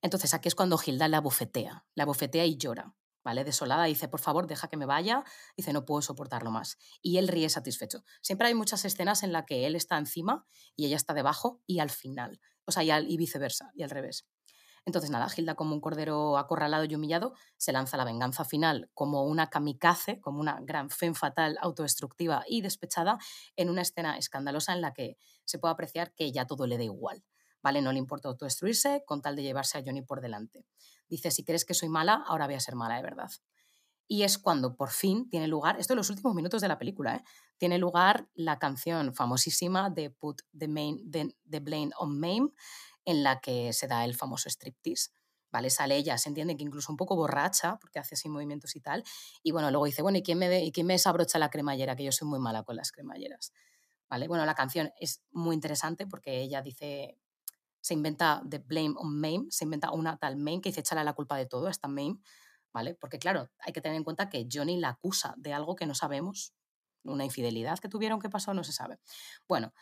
Entonces 0.02 0.34
aquí 0.34 0.48
es 0.48 0.54
cuando 0.54 0.78
Hilda 0.78 1.08
la 1.08 1.22
bofetea, 1.22 1.86
la 1.94 2.04
bofetea 2.04 2.44
y 2.44 2.58
llora. 2.58 2.94
¿vale? 3.24 3.44
Desolada, 3.44 3.84
dice, 3.84 4.08
por 4.08 4.20
favor, 4.20 4.46
deja 4.46 4.68
que 4.68 4.76
me 4.76 4.84
vaya, 4.84 5.24
dice, 5.56 5.72
no 5.72 5.86
puedo 5.86 6.02
soportarlo 6.02 6.50
más. 6.50 6.76
Y 7.00 7.16
él 7.16 7.28
ríe 7.28 7.48
satisfecho. 7.48 8.04
Siempre 8.20 8.48
hay 8.48 8.54
muchas 8.54 8.84
escenas 8.84 9.22
en 9.22 9.32
las 9.32 9.46
que 9.46 9.66
él 9.66 9.74
está 9.74 9.96
encima 9.96 10.46
y 10.76 10.84
ella 10.84 10.96
está 10.96 11.14
debajo 11.14 11.62
y 11.66 11.78
al 11.78 11.88
final, 11.88 12.42
o 12.66 12.72
sea, 12.72 12.82
y, 12.82 12.90
al, 12.90 13.10
y 13.10 13.16
viceversa, 13.16 13.70
y 13.74 13.84
al 13.84 13.90
revés. 13.90 14.26
Entonces, 14.86 15.10
nada, 15.10 15.28
Hilda, 15.34 15.54
como 15.54 15.74
un 15.74 15.80
cordero 15.80 16.36
acorralado 16.36 16.84
y 16.84 16.94
humillado, 16.94 17.34
se 17.56 17.72
lanza 17.72 17.96
la 17.96 18.04
venganza 18.04 18.44
final 18.44 18.90
como 18.92 19.24
una 19.24 19.48
kamikaze, 19.48 20.20
como 20.20 20.40
una 20.40 20.60
gran 20.60 20.90
fe 20.90 21.12
fatal, 21.14 21.56
autodestructiva 21.62 22.44
y 22.46 22.60
despechada, 22.60 23.18
en 23.56 23.70
una 23.70 23.82
escena 23.82 24.18
escandalosa 24.18 24.74
en 24.74 24.82
la 24.82 24.92
que 24.92 25.16
se 25.44 25.58
puede 25.58 25.72
apreciar 25.72 26.12
que 26.12 26.30
ya 26.32 26.46
todo 26.46 26.66
le 26.66 26.76
da 26.76 26.84
igual. 26.84 27.24
¿Vale? 27.62 27.80
No 27.80 27.92
le 27.92 27.98
importa 27.98 28.28
autodestruirse 28.28 29.04
con 29.06 29.22
tal 29.22 29.36
de 29.36 29.42
llevarse 29.42 29.78
a 29.78 29.82
Johnny 29.82 30.02
por 30.02 30.20
delante. 30.20 30.66
Dice, 31.08 31.30
si 31.30 31.44
crees 31.44 31.64
que 31.64 31.72
soy 31.72 31.88
mala, 31.88 32.22
ahora 32.26 32.44
voy 32.44 32.56
a 32.56 32.60
ser 32.60 32.74
mala 32.74 32.96
de 32.96 33.02
verdad. 33.02 33.30
Y 34.06 34.24
es 34.24 34.36
cuando 34.36 34.76
por 34.76 34.90
fin 34.90 35.30
tiene 35.30 35.48
lugar, 35.48 35.80
esto 35.80 35.94
en 35.94 35.96
los 35.96 36.10
últimos 36.10 36.34
minutos 36.34 36.60
de 36.60 36.68
la 36.68 36.78
película, 36.78 37.16
¿eh? 37.16 37.24
tiene 37.56 37.78
lugar 37.78 38.28
la 38.34 38.58
canción 38.58 39.14
famosísima 39.14 39.88
de 39.88 40.10
Put 40.10 40.42
the 40.52 40.66
Blame 41.60 41.90
on 41.96 42.20
Mame, 42.20 42.50
en 43.04 43.22
la 43.22 43.40
que 43.40 43.72
se 43.72 43.86
da 43.86 44.04
el 44.04 44.14
famoso 44.14 44.48
striptease. 44.48 45.10
¿Vale? 45.50 45.70
Sale 45.70 45.96
ella, 45.96 46.18
se 46.18 46.28
entiende 46.28 46.56
que 46.56 46.64
incluso 46.64 46.90
un 46.90 46.96
poco 46.96 47.14
borracha, 47.14 47.78
porque 47.78 48.00
hace 48.00 48.16
así 48.16 48.28
movimientos 48.28 48.74
y 48.74 48.80
tal. 48.80 49.04
Y 49.40 49.52
bueno, 49.52 49.70
luego 49.70 49.86
dice, 49.86 50.02
bueno, 50.02 50.18
¿y 50.18 50.22
quién 50.22 50.36
me, 50.36 50.64
¿y 50.64 50.72
quién 50.72 50.84
me 50.84 50.94
desabrocha 50.94 51.38
la 51.38 51.48
cremallera? 51.48 51.94
Que 51.94 52.02
yo 52.02 52.10
soy 52.10 52.26
muy 52.26 52.40
mala 52.40 52.64
con 52.64 52.74
las 52.74 52.90
cremalleras. 52.90 53.52
¿Vale? 54.08 54.26
Bueno, 54.26 54.44
la 54.46 54.56
canción 54.56 54.92
es 54.98 55.22
muy 55.30 55.54
interesante 55.54 56.08
porque 56.08 56.40
ella 56.40 56.60
dice, 56.60 57.18
se 57.80 57.94
inventa 57.94 58.42
The 58.48 58.58
Blame 58.58 58.94
on 58.96 59.14
Mame, 59.14 59.46
se 59.50 59.64
inventa 59.64 59.92
una 59.92 60.16
tal 60.16 60.36
Mame 60.36 60.60
que 60.60 60.70
dice 60.70 60.80
echarle 60.80 61.04
la 61.04 61.12
culpa 61.12 61.36
de 61.36 61.46
todo 61.46 61.66
a 61.66 61.70
esta 61.70 61.86
Mame, 61.86 62.18
¿vale? 62.72 62.94
Porque 62.94 63.18
claro, 63.18 63.50
hay 63.58 63.72
que 63.72 63.80
tener 63.80 63.96
en 63.96 64.04
cuenta 64.04 64.30
que 64.30 64.48
Johnny 64.50 64.78
la 64.78 64.88
acusa 64.88 65.34
de 65.36 65.52
algo 65.52 65.76
que 65.76 65.86
no 65.86 65.94
sabemos, 65.94 66.54
una 67.04 67.26
infidelidad 67.26 67.78
que 67.78 67.88
tuvieron, 67.88 68.20
que 68.20 68.30
pasó, 68.30 68.54
no 68.54 68.64
se 68.64 68.72
sabe. 68.72 68.98
Bueno, 69.46 69.74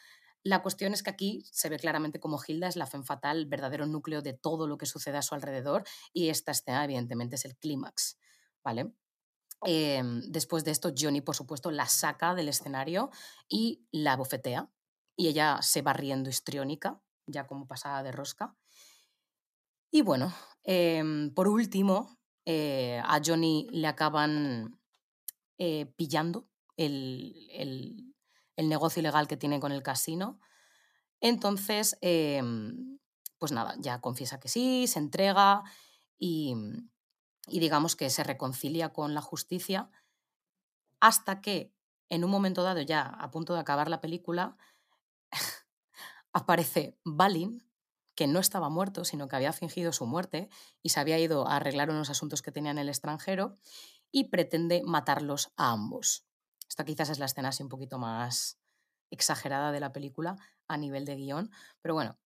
la 0.42 0.62
cuestión 0.62 0.92
es 0.92 1.02
que 1.02 1.10
aquí 1.10 1.44
se 1.50 1.68
ve 1.68 1.78
claramente 1.78 2.20
como 2.20 2.40
Hilda 2.44 2.68
es 2.68 2.76
la 2.76 2.86
femme 2.86 3.04
fatal, 3.04 3.38
el 3.38 3.46
verdadero 3.46 3.86
núcleo 3.86 4.22
de 4.22 4.32
todo 4.32 4.66
lo 4.66 4.78
que 4.78 4.86
sucede 4.86 5.18
a 5.18 5.22
su 5.22 5.34
alrededor 5.34 5.84
y 6.12 6.28
esta 6.28 6.52
escena 6.52 6.84
evidentemente 6.84 7.36
es 7.36 7.44
el 7.44 7.56
clímax, 7.56 8.18
¿vale? 8.62 8.92
Eh, 9.64 10.02
después 10.28 10.64
de 10.64 10.72
esto, 10.72 10.92
Johnny, 10.96 11.20
por 11.20 11.36
supuesto, 11.36 11.70
la 11.70 11.86
saca 11.86 12.34
del 12.34 12.48
escenario 12.48 13.10
y 13.48 13.86
la 13.92 14.16
bofetea 14.16 14.68
y 15.16 15.28
ella 15.28 15.60
se 15.62 15.82
va 15.82 15.92
riendo 15.92 16.30
histriónica, 16.30 17.00
ya 17.26 17.46
como 17.46 17.66
pasada 17.68 18.02
de 18.02 18.12
rosca. 18.12 18.56
Y 19.90 20.02
bueno, 20.02 20.34
eh, 20.64 21.30
por 21.34 21.48
último, 21.48 22.18
eh, 22.44 23.00
a 23.04 23.20
Johnny 23.24 23.68
le 23.70 23.86
acaban 23.86 24.80
eh, 25.58 25.86
pillando 25.96 26.48
el, 26.76 27.48
el, 27.50 28.11
el 28.62 28.68
negocio 28.68 29.00
ilegal 29.00 29.28
que 29.28 29.36
tiene 29.36 29.60
con 29.60 29.72
el 29.72 29.82
casino. 29.82 30.38
Entonces, 31.20 31.98
eh, 32.00 32.42
pues 33.42 33.50
nada, 33.50 33.74
ya 33.78 34.00
confiesa 34.00 34.38
que 34.38 34.48
sí, 34.48 34.86
se 34.86 35.00
entrega 35.00 35.64
y, 36.16 36.54
digamos 37.48 37.96
que 37.96 38.08
se 38.08 38.22
reconcilia 38.22 38.92
con 38.92 39.14
la 39.14 39.20
justicia 39.20 39.90
hasta 41.00 41.40
que 41.40 41.74
en 42.08 42.22
un 42.22 42.30
momento 42.30 42.62
dado, 42.62 42.80
ya 42.82 43.02
a 43.02 43.32
punto 43.32 43.54
de 43.54 43.58
acabar 43.58 43.90
la 43.90 44.00
película, 44.00 44.56
aparece 46.32 46.96
Balin, 47.04 47.68
que 48.14 48.28
no 48.28 48.38
estaba 48.38 48.68
muerto, 48.68 49.04
sino 49.04 49.26
que 49.26 49.34
había 49.34 49.52
fingido 49.52 49.92
su 49.92 50.06
muerte 50.06 50.48
y 50.80 50.90
se 50.90 51.00
había 51.00 51.18
ido 51.18 51.48
a 51.48 51.56
arreglar 51.56 51.90
unos 51.90 52.10
asuntos 52.10 52.42
que 52.42 52.52
tenía 52.52 52.70
en 52.70 52.78
el 52.78 52.88
extranjero 52.88 53.58
y 54.12 54.28
pretende 54.28 54.82
matarlos 54.84 55.52
a 55.56 55.72
ambos. 55.72 56.28
Esta 56.72 56.86
quizás 56.86 57.10
es 57.10 57.18
la 57.18 57.26
escena 57.26 57.50
así 57.50 57.62
un 57.62 57.68
poquito 57.68 57.98
más 57.98 58.58
exagerada 59.10 59.72
de 59.72 59.80
la 59.80 59.92
película 59.92 60.36
a 60.68 60.78
nivel 60.78 61.04
de 61.04 61.16
guion, 61.16 61.50
pero 61.82 61.92
bueno, 61.92 62.18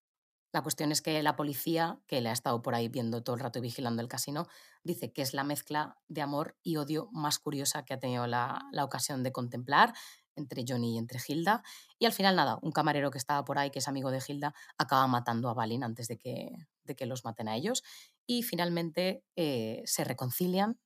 la 0.52 0.62
cuestión 0.62 0.92
es 0.92 1.02
que 1.02 1.20
la 1.24 1.34
policía, 1.34 1.98
que 2.06 2.20
le 2.20 2.28
ha 2.28 2.32
estado 2.32 2.62
por 2.62 2.76
ahí 2.76 2.86
viendo 2.86 3.24
todo 3.24 3.34
el 3.34 3.42
rato 3.42 3.58
y 3.58 3.62
vigilando 3.62 4.02
el 4.02 4.08
casino, 4.08 4.46
dice 4.84 5.12
que 5.12 5.22
es 5.22 5.34
la 5.34 5.42
mezcla 5.42 5.98
de 6.06 6.22
amor 6.22 6.56
y 6.62 6.76
odio 6.76 7.08
más 7.10 7.40
curiosa 7.40 7.84
que 7.84 7.92
ha 7.92 7.98
tenido 7.98 8.28
la, 8.28 8.62
la 8.70 8.84
ocasión 8.84 9.24
de 9.24 9.32
contemplar 9.32 9.94
entre 10.36 10.64
Johnny 10.64 10.94
y 10.94 10.98
entre 10.98 11.18
Hilda. 11.26 11.64
Y 11.98 12.06
al 12.06 12.12
final, 12.12 12.36
nada, 12.36 12.60
un 12.62 12.70
camarero 12.70 13.10
que 13.10 13.18
estaba 13.18 13.44
por 13.44 13.58
ahí, 13.58 13.72
que 13.72 13.80
es 13.80 13.88
amigo 13.88 14.12
de 14.12 14.22
Hilda, 14.24 14.54
acaba 14.78 15.08
matando 15.08 15.48
a 15.48 15.54
Balin 15.54 15.82
antes 15.82 16.06
de 16.06 16.18
que, 16.18 16.52
de 16.84 16.94
que 16.94 17.06
los 17.06 17.24
maten 17.24 17.48
a 17.48 17.56
ellos. 17.56 17.82
Y 18.28 18.44
finalmente 18.44 19.24
eh, 19.34 19.82
se 19.86 20.04
reconcilian, 20.04 20.78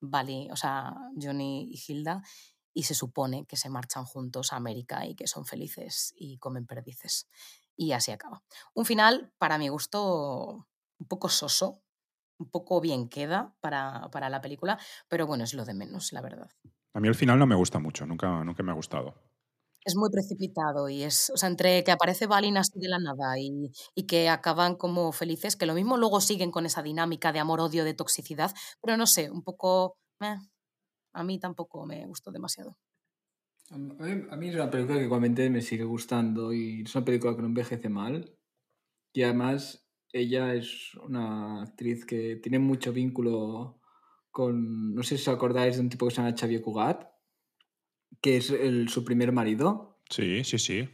Balin, 0.00 0.50
o 0.50 0.56
sea, 0.56 0.94
Johnny 1.20 1.70
y 1.70 1.80
Hilda, 1.86 2.22
y 2.74 2.82
se 2.82 2.94
supone 2.94 3.46
que 3.46 3.56
se 3.56 3.70
marchan 3.70 4.04
juntos 4.04 4.52
a 4.52 4.56
América 4.56 5.06
y 5.06 5.14
que 5.14 5.26
son 5.26 5.46
felices 5.46 6.12
y 6.16 6.38
comen 6.38 6.66
perdices. 6.66 7.28
Y 7.76 7.92
así 7.92 8.10
acaba. 8.10 8.42
Un 8.74 8.84
final, 8.84 9.32
para 9.38 9.56
mi 9.56 9.68
gusto, 9.68 10.66
un 10.98 11.08
poco 11.08 11.28
soso, 11.28 11.80
un 12.38 12.50
poco 12.50 12.80
bien 12.80 13.08
queda 13.08 13.54
para, 13.60 14.10
para 14.10 14.28
la 14.28 14.40
película, 14.40 14.78
pero 15.08 15.26
bueno, 15.26 15.44
es 15.44 15.54
lo 15.54 15.64
de 15.64 15.74
menos, 15.74 16.12
la 16.12 16.20
verdad. 16.20 16.50
A 16.92 17.00
mí 17.00 17.08
el 17.08 17.14
final 17.14 17.38
no 17.38 17.46
me 17.46 17.54
gusta 17.54 17.78
mucho, 17.78 18.06
nunca, 18.06 18.44
nunca 18.44 18.62
me 18.62 18.72
ha 18.72 18.74
gustado. 18.74 19.14
Es 19.84 19.96
muy 19.96 20.10
precipitado 20.10 20.88
y 20.88 21.02
es, 21.02 21.30
o 21.30 21.36
sea, 21.36 21.48
entre 21.48 21.84
que 21.84 21.92
aparece 21.92 22.26
Balin 22.26 22.56
así 22.56 22.72
de 22.78 22.88
la 22.88 22.98
nada 22.98 23.38
y, 23.38 23.70
y, 23.94 24.06
que 24.06 24.30
acaban 24.30 24.76
como 24.76 25.12
felices, 25.12 25.56
que 25.56 25.66
lo 25.66 25.74
mismo 25.74 25.98
luego 25.98 26.22
siguen 26.22 26.50
con 26.50 26.64
esa 26.64 26.82
dinámica 26.82 27.32
de 27.32 27.40
amor-odio, 27.40 27.84
de 27.84 27.92
toxicidad, 27.92 28.52
pero 28.80 28.96
no 28.96 29.06
sé, 29.06 29.30
un 29.30 29.42
poco... 29.42 29.98
Eh, 30.20 30.36
a 31.14 31.24
mí 31.24 31.38
tampoco 31.38 31.86
me 31.86 32.04
gustó 32.06 32.30
demasiado. 32.30 32.76
A 33.70 33.78
mí, 33.78 34.26
a 34.30 34.36
mí 34.36 34.48
es 34.48 34.54
una 34.54 34.70
película 34.70 34.98
que 34.98 35.04
igualmente 35.04 35.48
me 35.48 35.62
sigue 35.62 35.84
gustando 35.84 36.52
y 36.52 36.82
es 36.82 36.94
una 36.94 37.04
película 37.04 37.34
que 37.34 37.40
no 37.40 37.48
envejece 37.48 37.88
mal 37.88 38.36
y 39.14 39.22
además 39.22 39.88
ella 40.12 40.54
es 40.54 40.94
una 40.96 41.62
actriz 41.62 42.04
que 42.04 42.36
tiene 42.36 42.58
mucho 42.58 42.92
vínculo 42.92 43.80
con, 44.30 44.94
no 44.94 45.02
sé 45.02 45.16
si 45.16 45.22
os 45.22 45.36
acordáis 45.36 45.76
de 45.76 45.82
un 45.82 45.88
tipo 45.88 46.06
que 46.06 46.14
se 46.14 46.20
llama 46.20 46.36
Xavier 46.36 46.60
Cugat, 46.60 47.08
que 48.20 48.36
es 48.36 48.50
el, 48.50 48.88
su 48.88 49.04
primer 49.04 49.32
marido. 49.32 50.00
Sí, 50.10 50.42
sí, 50.44 50.58
sí. 50.58 50.88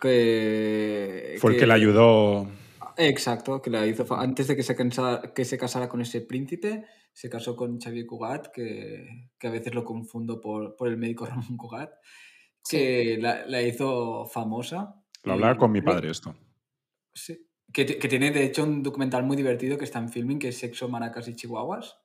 Que, 0.00 1.36
Fue 1.40 1.54
el 1.54 1.58
que 1.58 1.66
le 1.66 1.72
ayudó. 1.72 2.48
Exacto, 2.96 3.60
que 3.60 3.70
la 3.70 3.86
hizo 3.86 4.06
antes 4.14 4.46
de 4.46 4.56
que 4.56 4.62
se, 4.62 4.76
cansara, 4.76 5.32
que 5.34 5.44
se 5.44 5.58
casara 5.58 5.88
con 5.88 6.00
ese 6.00 6.20
príncipe, 6.20 6.86
se 7.12 7.28
casó 7.28 7.56
con 7.56 7.80
Xavier 7.80 8.06
Cugat, 8.06 8.48
que, 8.48 9.30
que 9.38 9.46
a 9.46 9.50
veces 9.50 9.74
lo 9.74 9.84
confundo 9.84 10.40
por, 10.40 10.76
por 10.76 10.88
el 10.88 10.96
médico 10.96 11.26
Ramón 11.26 11.56
Cugat, 11.56 11.92
que 12.68 13.14
sí. 13.16 13.20
la, 13.20 13.46
la, 13.46 13.62
hizo 13.62 14.26
famosa. 14.26 15.02
Lo 15.24 15.34
hablaba 15.34 15.56
con 15.56 15.72
mi 15.72 15.82
padre 15.82 16.10
esto. 16.10 16.34
Sí. 17.14 17.46
Que, 17.72 17.86
que, 17.86 18.08
tiene 18.08 18.30
de 18.30 18.44
hecho 18.44 18.64
un 18.64 18.82
documental 18.82 19.24
muy 19.24 19.36
divertido 19.36 19.78
que 19.78 19.84
está 19.84 19.98
en 19.98 20.10
filming, 20.10 20.38
que 20.38 20.48
es 20.48 20.58
Sexo, 20.58 20.88
Maracas 20.88 21.28
y 21.28 21.34
Chihuahuas 21.34 22.02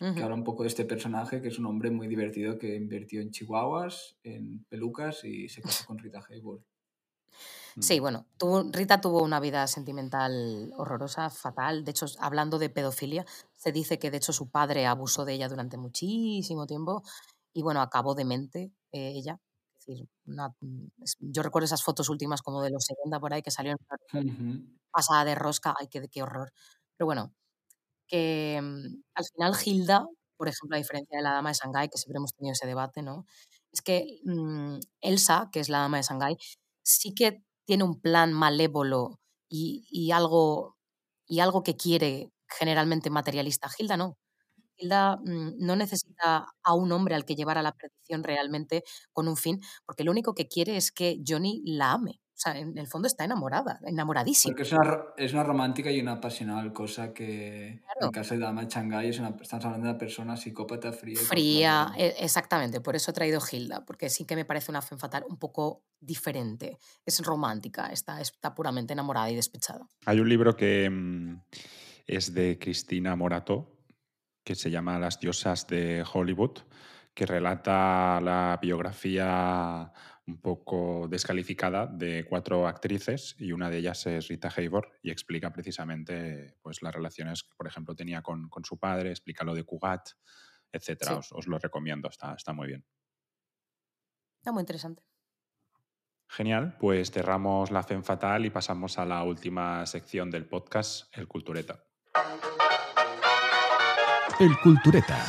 que 0.00 0.22
habla 0.22 0.34
un 0.34 0.44
poco 0.44 0.62
de 0.62 0.68
este 0.68 0.86
personaje, 0.86 1.42
que 1.42 1.48
es 1.48 1.58
un 1.58 1.66
hombre 1.66 1.90
muy 1.90 2.08
divertido 2.08 2.58
que 2.58 2.74
invirtió 2.74 3.20
en 3.20 3.30
chihuahuas, 3.30 4.18
en 4.22 4.64
pelucas 4.64 5.24
y 5.24 5.48
se 5.50 5.60
casó 5.60 5.84
con 5.84 5.98
Rita 5.98 6.24
Hayworth. 6.26 6.64
Sí, 7.78 8.00
bueno, 8.00 8.26
tuvo, 8.38 8.64
Rita 8.72 9.00
tuvo 9.00 9.22
una 9.22 9.40
vida 9.40 9.66
sentimental 9.66 10.72
horrorosa, 10.76 11.30
fatal. 11.30 11.84
De 11.84 11.90
hecho, 11.92 12.06
hablando 12.18 12.58
de 12.58 12.70
pedofilia, 12.70 13.24
se 13.56 13.72
dice 13.72 13.98
que 13.98 14.10
de 14.10 14.18
hecho 14.18 14.32
su 14.32 14.50
padre 14.50 14.86
abusó 14.86 15.24
de 15.24 15.34
ella 15.34 15.48
durante 15.48 15.76
muchísimo 15.78 16.66
tiempo 16.66 17.02
y 17.52 17.62
bueno, 17.62 17.80
acabó 17.82 18.14
demente 18.14 18.72
eh, 18.92 19.12
ella. 19.16 19.38
decir, 19.86 20.08
una- 20.26 20.54
es- 21.02 21.16
yo 21.20 21.42
recuerdo 21.42 21.64
esas 21.64 21.82
fotos 21.82 22.08
últimas 22.10 22.42
como 22.42 22.62
de 22.62 22.70
los 22.70 22.84
70 22.84 23.18
por 23.20 23.32
ahí 23.32 23.40
que 23.42 23.50
salieron 23.50 23.78
Ujú. 24.14 24.46
pasada 24.90 25.24
de 25.24 25.34
rosca, 25.34 25.74
ay, 25.78 25.88
qué, 25.88 26.08
qué 26.08 26.22
horror. 26.22 26.52
Pero 26.96 27.06
bueno, 27.06 27.34
que 28.08 28.60
mm, 28.62 29.02
al 29.14 29.24
final 29.26 29.54
Hilda, 29.64 30.06
por 30.36 30.48
ejemplo, 30.48 30.76
a 30.76 30.78
diferencia 30.80 31.18
de 31.18 31.24
la 31.24 31.32
dama 31.34 31.50
de 31.50 31.56
Shanghái, 31.56 31.88
que 31.90 31.98
siempre 31.98 32.18
hemos 32.18 32.34
tenido 32.34 32.52
ese 32.54 32.66
debate, 32.66 33.02
¿no? 33.02 33.26
Es 33.72 33.82
que 33.82 34.20
mm, 34.24 34.78
Elsa, 35.02 35.50
que 35.52 35.60
es 35.60 35.68
la 35.70 35.80
dama 35.80 35.98
de 35.98 36.04
Shanghái, 36.04 36.36
sí 36.82 37.14
que 37.14 37.42
tiene 37.66 37.84
un 37.84 38.00
plan 38.00 38.32
malévolo 38.32 39.20
y, 39.48 39.86
y 39.90 40.12
algo, 40.12 40.76
y 41.26 41.40
algo 41.40 41.62
que 41.62 41.76
quiere 41.76 42.30
generalmente 42.48 43.10
materialista. 43.10 43.70
Hilda 43.78 43.96
no. 43.96 44.16
Hilda 44.78 45.16
mm, 45.18 45.58
no 45.58 45.76
necesita 45.76 46.46
a 46.62 46.74
un 46.74 46.92
hombre 46.92 47.14
al 47.14 47.24
que 47.24 47.36
llevar 47.36 47.58
a 47.58 47.62
la 47.62 47.72
perdición 47.72 48.24
realmente 48.24 48.84
con 49.12 49.28
un 49.28 49.36
fin, 49.36 49.60
porque 49.86 50.04
lo 50.04 50.10
único 50.12 50.34
que 50.34 50.48
quiere 50.48 50.76
es 50.76 50.92
que 50.92 51.18
Johnny 51.26 51.62
la 51.66 51.92
ame. 51.92 52.20
O 52.40 52.42
sea, 52.42 52.58
en 52.58 52.78
el 52.78 52.86
fondo 52.86 53.06
está 53.06 53.24
enamorada, 53.24 53.78
enamoradísima. 53.84 54.52
Porque 54.52 54.62
es 54.62 54.72
una, 54.72 54.98
es 55.18 55.34
una 55.34 55.44
romántica 55.44 55.90
y 55.90 56.00
una 56.00 56.18
pasional, 56.22 56.72
cosa 56.72 57.12
que 57.12 57.66
en 57.68 57.78
Claro. 57.98 58.10
caso 58.12 58.32
de 58.32 58.40
Dama 58.40 58.62
de 58.64 58.68
Shanghái 58.70 59.10
es 59.10 59.18
una, 59.18 59.36
estamos 59.38 59.66
hablando 59.66 59.84
de 59.86 59.90
una 59.90 59.98
persona 59.98 60.36
psicópata 60.38 60.90
fría. 60.90 61.12
y 61.20 61.24
Fría, 61.24 61.92
e- 61.98 62.14
exactamente, 62.20 62.80
por 62.80 62.96
eso 62.96 63.10
he 63.10 63.14
traído 63.14 63.40
Hilda, 63.52 63.84
porque 63.84 64.08
sí 64.08 64.24
que 64.24 64.36
me 64.36 64.46
parece 64.46 64.70
una 64.72 64.80
femme 64.80 64.98
fatal 64.98 65.24
un 65.28 65.36
poco 65.36 65.84
diferente. 66.00 66.78
Es 67.04 67.22
romántica, 67.22 67.88
está, 67.88 68.22
está 68.22 68.54
puramente 68.54 68.94
enamorada 68.94 69.30
y 69.30 69.36
despechada. 69.36 69.86
Hay 70.06 70.18
un 70.18 70.28
libro 70.30 70.56
que 70.56 70.88
mm, 70.88 71.42
es 72.06 72.32
de 72.32 72.58
Cristina 72.58 73.16
Morato, 73.16 73.76
que 74.42 74.54
se 74.54 74.70
llama 74.70 74.98
Las 74.98 75.20
diosas 75.20 75.66
de 75.66 76.06
Hollywood, 76.10 76.60
que 77.12 77.26
relata 77.26 78.18
la 78.22 78.58
biografía 78.62 79.92
un 80.30 80.40
poco 80.40 81.08
descalificada 81.08 81.86
de 81.86 82.24
cuatro 82.28 82.68
actrices 82.68 83.34
y 83.38 83.52
una 83.52 83.68
de 83.68 83.78
ellas 83.78 84.06
es 84.06 84.28
Rita 84.28 84.48
Hayworth 84.56 84.92
y 85.02 85.10
explica 85.10 85.52
precisamente 85.52 86.56
pues, 86.62 86.82
las 86.82 86.94
relaciones 86.94 87.42
que, 87.42 87.54
por 87.56 87.66
ejemplo, 87.66 87.94
tenía 87.94 88.22
con, 88.22 88.48
con 88.48 88.64
su 88.64 88.78
padre, 88.78 89.10
explica 89.10 89.44
lo 89.44 89.54
de 89.54 89.64
Cugat, 89.64 90.10
etc. 90.72 90.98
Sí. 91.00 91.12
Os, 91.12 91.32
os 91.32 91.46
lo 91.48 91.58
recomiendo, 91.58 92.08
está, 92.08 92.34
está 92.34 92.52
muy 92.52 92.68
bien. 92.68 92.84
Está 94.38 94.52
muy 94.52 94.60
interesante. 94.60 95.02
Genial, 96.28 96.76
pues 96.78 97.10
cerramos 97.10 97.72
la 97.72 97.82
FEM 97.82 98.04
Fatal 98.04 98.46
y 98.46 98.50
pasamos 98.50 98.98
a 98.98 99.04
la 99.04 99.24
última 99.24 99.84
sección 99.84 100.30
del 100.30 100.46
podcast, 100.46 101.14
el 101.16 101.26
Cultureta. 101.26 101.84
El 104.38 104.56
Cultureta. 104.62 105.26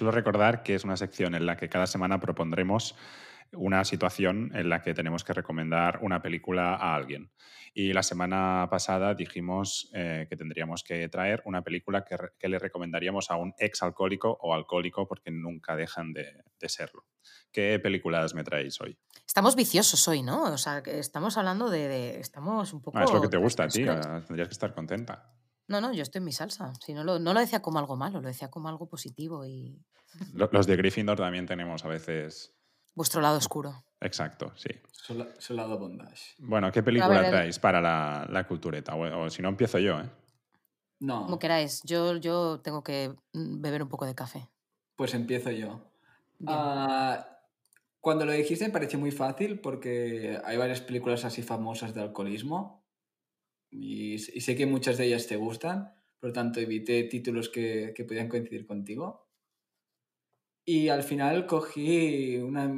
Solo 0.00 0.12
recordar 0.12 0.62
que 0.62 0.74
es 0.74 0.84
una 0.84 0.96
sección 0.96 1.34
en 1.34 1.44
la 1.44 1.58
que 1.58 1.68
cada 1.68 1.86
semana 1.86 2.18
propondremos 2.20 2.96
una 3.52 3.84
situación 3.84 4.50
en 4.54 4.70
la 4.70 4.80
que 4.80 4.94
tenemos 4.94 5.24
que 5.24 5.34
recomendar 5.34 5.98
una 6.00 6.22
película 6.22 6.74
a 6.74 6.94
alguien. 6.94 7.30
Y 7.74 7.92
la 7.92 8.02
semana 8.02 8.66
pasada 8.70 9.12
dijimos 9.14 9.90
eh, 9.92 10.26
que 10.30 10.36
tendríamos 10.38 10.84
que 10.84 11.06
traer 11.10 11.42
una 11.44 11.60
película 11.60 12.02
que, 12.06 12.16
que 12.38 12.48
le 12.48 12.58
recomendaríamos 12.58 13.30
a 13.30 13.36
un 13.36 13.52
ex 13.58 13.82
alcohólico 13.82 14.38
o 14.40 14.54
alcohólico 14.54 15.06
porque 15.06 15.30
nunca 15.30 15.76
dejan 15.76 16.14
de, 16.14 16.44
de 16.58 16.68
serlo. 16.70 17.04
¿Qué 17.52 17.78
películas 17.78 18.32
me 18.34 18.42
traéis 18.42 18.80
hoy? 18.80 18.96
Estamos 19.26 19.54
viciosos 19.54 20.08
hoy, 20.08 20.22
¿no? 20.22 20.44
O 20.44 20.56
sea, 20.56 20.82
que 20.82 20.98
estamos 20.98 21.36
hablando 21.36 21.68
de... 21.68 21.88
de- 21.88 22.20
estamos 22.20 22.72
un 22.72 22.80
poco... 22.80 22.96
Ah, 22.96 23.04
es 23.04 23.12
lo 23.12 23.20
que 23.20 23.28
te 23.28 23.36
gusta 23.36 23.64
a 23.64 23.68
ti, 23.68 23.84
tendrías 24.26 24.48
que 24.48 24.52
estar 24.54 24.72
contenta. 24.72 25.30
No, 25.70 25.80
no, 25.80 25.92
yo 25.92 26.02
estoy 26.02 26.18
en 26.18 26.24
mi 26.24 26.32
salsa. 26.32 26.72
Si 26.84 26.92
no, 26.92 27.04
lo, 27.04 27.18
no 27.20 27.32
lo 27.32 27.38
decía 27.40 27.62
como 27.62 27.78
algo 27.78 27.96
malo, 27.96 28.20
lo 28.20 28.26
decía 28.28 28.50
como 28.50 28.68
algo 28.68 28.88
positivo 28.88 29.46
y 29.46 29.80
Lo- 30.34 30.50
Los 30.52 30.66
de 30.66 30.76
Gryffindor 30.76 31.16
también 31.16 31.46
tenemos 31.46 31.84
a 31.84 31.88
veces... 31.88 32.52
vuestro 32.96 33.20
lado 33.20 33.38
oscuro. 33.38 33.84
Exacto, 34.00 34.52
sí. 34.56 34.70
Sola- 34.90 35.28
Solado 35.38 35.78
bondage. 35.78 36.34
Bueno, 36.38 36.72
¿qué 36.72 36.82
película 36.82 37.18
ver, 37.18 37.24
el- 37.26 37.30
traéis 37.30 37.58
para 37.60 37.80
la, 37.80 38.26
la 38.28 38.46
cultureta? 38.48 38.96
O, 38.96 39.24
o 39.26 39.30
si 39.30 39.42
no, 39.42 39.48
empiezo 39.48 39.78
yo, 39.78 40.00
¿eh? 40.00 40.10
No, 40.98 41.22
Como 41.22 41.38
queráis, 41.38 41.80
yo, 41.84 42.16
yo 42.16 42.60
tengo 42.60 42.82
que 42.82 43.14
mm, 43.32 43.60
beber 43.62 43.82
un 43.84 43.88
poco 43.88 44.04
de 44.06 44.14
café. 44.14 44.50
pues 44.96 45.14
empiezo 45.14 45.50
yo. 45.52 45.80
Ah, 46.46 47.38
cuando 48.00 48.24
lo 48.26 48.32
dijiste 48.32 48.66
me 48.66 48.72
pareció 48.72 48.98
muy 48.98 49.10
fácil 49.12 49.60
porque 49.60 50.40
hay 50.44 50.56
varias 50.56 50.80
películas 50.80 51.24
así 51.24 51.42
famosas 51.42 51.94
de 51.94 52.02
alcoholismo 52.02 52.79
y, 53.70 54.14
y 54.14 54.40
sé 54.40 54.56
que 54.56 54.66
muchas 54.66 54.98
de 54.98 55.06
ellas 55.06 55.26
te 55.26 55.36
gustan, 55.36 55.92
por 56.18 56.30
lo 56.30 56.32
tanto 56.34 56.60
evité 56.60 57.04
títulos 57.04 57.48
que, 57.48 57.92
que 57.94 58.04
podían 58.04 58.28
coincidir 58.28 58.66
contigo. 58.66 59.28
Y 60.64 60.88
al 60.88 61.02
final 61.02 61.46
cogí 61.46 62.36
una- 62.36 62.72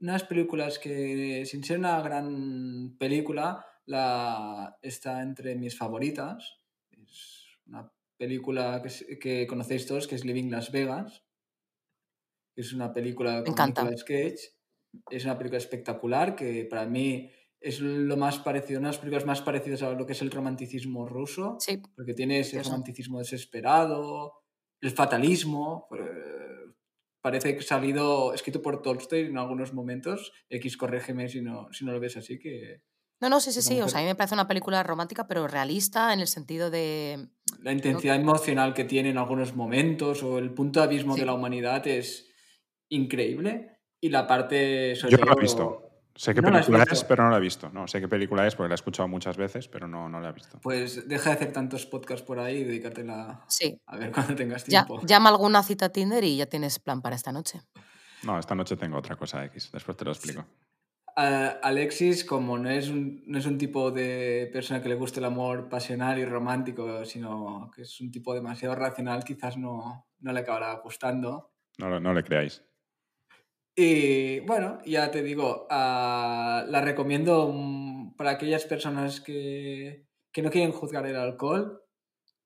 unas 0.00 0.24
películas 0.24 0.78
que, 0.78 1.44
sin 1.44 1.62
ser 1.64 1.78
una 1.78 2.00
gran 2.00 2.96
película, 2.98 3.66
la, 3.86 4.78
está 4.82 5.22
entre 5.22 5.56
mis 5.56 5.76
favoritas. 5.76 6.58
Es 6.90 7.58
una 7.66 7.92
película 8.16 8.82
que, 8.82 9.18
que 9.18 9.46
conocéis 9.46 9.86
todos, 9.86 10.06
que 10.06 10.14
es 10.14 10.24
Living 10.24 10.50
Las 10.50 10.70
Vegas. 10.72 11.24
Es 12.56 12.72
una 12.72 12.92
película 12.92 13.42
con. 13.44 13.54
Nicolas 13.84 14.04
Cage. 14.04 14.54
Es 15.10 15.24
una 15.24 15.36
película 15.38 15.58
espectacular 15.58 16.34
que 16.34 16.64
para 16.64 16.86
mí 16.86 17.30
es 17.60 17.80
lo 17.80 18.16
más 18.16 18.38
parecido, 18.38 18.80
una 18.80 18.88
de 18.88 18.92
las 18.94 18.98
películas 19.00 19.26
más 19.26 19.42
parecidas 19.42 19.82
a 19.82 19.92
lo 19.92 20.06
que 20.06 20.12
es 20.12 20.22
el 20.22 20.30
romanticismo 20.30 21.06
ruso 21.06 21.56
Sí, 21.60 21.80
porque 21.94 22.14
tiene 22.14 22.40
ese 22.40 22.62
romanticismo 22.62 23.18
desesperado, 23.18 24.32
el 24.80 24.90
fatalismo. 24.90 25.86
eh, 25.96 26.72
Parece 27.22 27.52
que 27.52 27.58
ha 27.60 27.62
salido 27.62 28.32
escrito 28.32 28.62
por 28.62 28.80
Tolstoy 28.80 29.20
en 29.26 29.36
algunos 29.36 29.74
momentos. 29.74 30.32
X, 30.48 30.78
corrégeme 30.78 31.28
si 31.28 31.42
no, 31.42 31.68
si 31.70 31.84
no 31.84 31.92
lo 31.92 32.00
ves 32.00 32.16
así, 32.16 32.38
que 32.38 32.80
No, 33.20 33.28
no, 33.28 33.40
sí, 33.40 33.52
sí, 33.52 33.60
sí. 33.60 33.74
O 33.74 33.76
mujer- 33.76 33.90
sea, 33.90 34.00
a 34.00 34.02
mí 34.04 34.08
me 34.08 34.14
parece 34.14 34.34
una 34.34 34.48
película 34.48 34.82
romántica, 34.82 35.28
pero 35.28 35.46
realista 35.46 36.14
en 36.14 36.20
el 36.20 36.26
sentido 36.28 36.70
de. 36.70 37.28
la 37.60 37.72
intensidad 37.72 38.16
emocional 38.16 38.72
que 38.72 38.84
tiene 38.84 39.10
en 39.10 39.18
algunos 39.18 39.54
momentos 39.54 40.22
o 40.22 40.38
el 40.38 40.54
punto 40.54 40.80
de 40.80 40.84
abismo 40.86 41.12
Sí. 41.12 41.20
de 41.20 41.26
la 41.26 41.34
humanidad 41.34 41.86
es 41.86 42.30
increíble. 42.88 43.76
Y 44.00 44.08
la 44.08 44.26
parte, 44.26 44.96
sobre 44.96 45.12
Yo 45.12 45.18
no 45.18 45.32
lo 45.32 45.38
he 45.38 45.42
visto. 45.42 45.89
Sé 46.20 46.34
qué 46.34 46.42
¿No 46.42 46.50
la 46.50 46.58
has 46.58 46.66
película 46.66 46.92
es, 46.92 47.04
pero 47.04 47.24
no 47.24 47.30
la 47.30 47.38
he 47.38 47.40
visto. 47.40 47.70
No, 47.70 47.88
sé 47.88 47.98
qué 47.98 48.06
película 48.06 48.46
es 48.46 48.54
porque 48.54 48.68
la 48.68 48.74
he 48.74 48.76
escuchado 48.76 49.08
muchas 49.08 49.38
veces, 49.38 49.68
pero 49.68 49.88
no, 49.88 50.06
no 50.06 50.20
la 50.20 50.28
he 50.28 50.32
visto. 50.32 50.58
Pues 50.60 51.08
deja 51.08 51.30
de 51.30 51.36
hacer 51.36 51.52
tantos 51.54 51.86
podcasts 51.86 52.22
por 52.26 52.38
ahí 52.38 52.58
y 52.58 52.64
dedicártela 52.64 53.42
Sí. 53.48 53.80
a 53.86 53.96
ver 53.96 54.12
cuando 54.12 54.34
tengas 54.34 54.64
Ya, 54.66 54.84
tiempo. 54.84 55.00
llama 55.06 55.30
alguna 55.30 55.62
cita 55.62 55.86
a 55.86 55.88
Tinder 55.88 56.22
y 56.24 56.36
ya 56.36 56.44
tienes 56.44 56.78
plan 56.78 57.00
para 57.00 57.16
esta 57.16 57.32
noche. 57.32 57.62
No, 58.22 58.38
esta 58.38 58.54
noche 58.54 58.76
tengo 58.76 58.98
otra 58.98 59.16
cosa 59.16 59.42
X. 59.46 59.70
Después 59.72 59.96
te 59.96 60.04
lo 60.04 60.10
explico. 60.10 60.44
A- 61.16 61.56
Alexis, 61.62 62.22
como 62.26 62.58
no 62.58 62.68
es, 62.68 62.88
un, 62.90 63.22
no 63.26 63.38
es 63.38 63.46
un 63.46 63.56
tipo 63.56 63.90
de 63.90 64.50
persona 64.52 64.82
que 64.82 64.90
le 64.90 64.96
guste 64.96 65.20
el 65.20 65.24
amor 65.24 65.70
pasional 65.70 66.18
y 66.18 66.26
romántico, 66.26 67.02
sino 67.06 67.70
que 67.74 67.80
es 67.82 67.98
un 68.02 68.10
tipo 68.10 68.34
demasiado 68.34 68.74
racional, 68.74 69.24
quizás 69.24 69.56
no, 69.56 70.06
no 70.20 70.32
le 70.34 70.40
acabará 70.40 70.74
gustando. 70.84 71.54
No, 71.78 71.88
lo- 71.88 71.98
no 71.98 72.12
le 72.12 72.22
creáis. 72.22 72.62
Y 73.82 74.40
bueno, 74.40 74.78
ya 74.84 75.10
te 75.10 75.22
digo, 75.22 75.66
ah, 75.70 76.66
la 76.68 76.82
recomiendo 76.82 77.50
mm, 77.50 78.14
para 78.14 78.32
aquellas 78.32 78.66
personas 78.66 79.22
que, 79.22 80.06
que 80.30 80.42
no 80.42 80.50
quieren 80.50 80.70
juzgar 80.70 81.06
el 81.06 81.16
alcohol, 81.16 81.82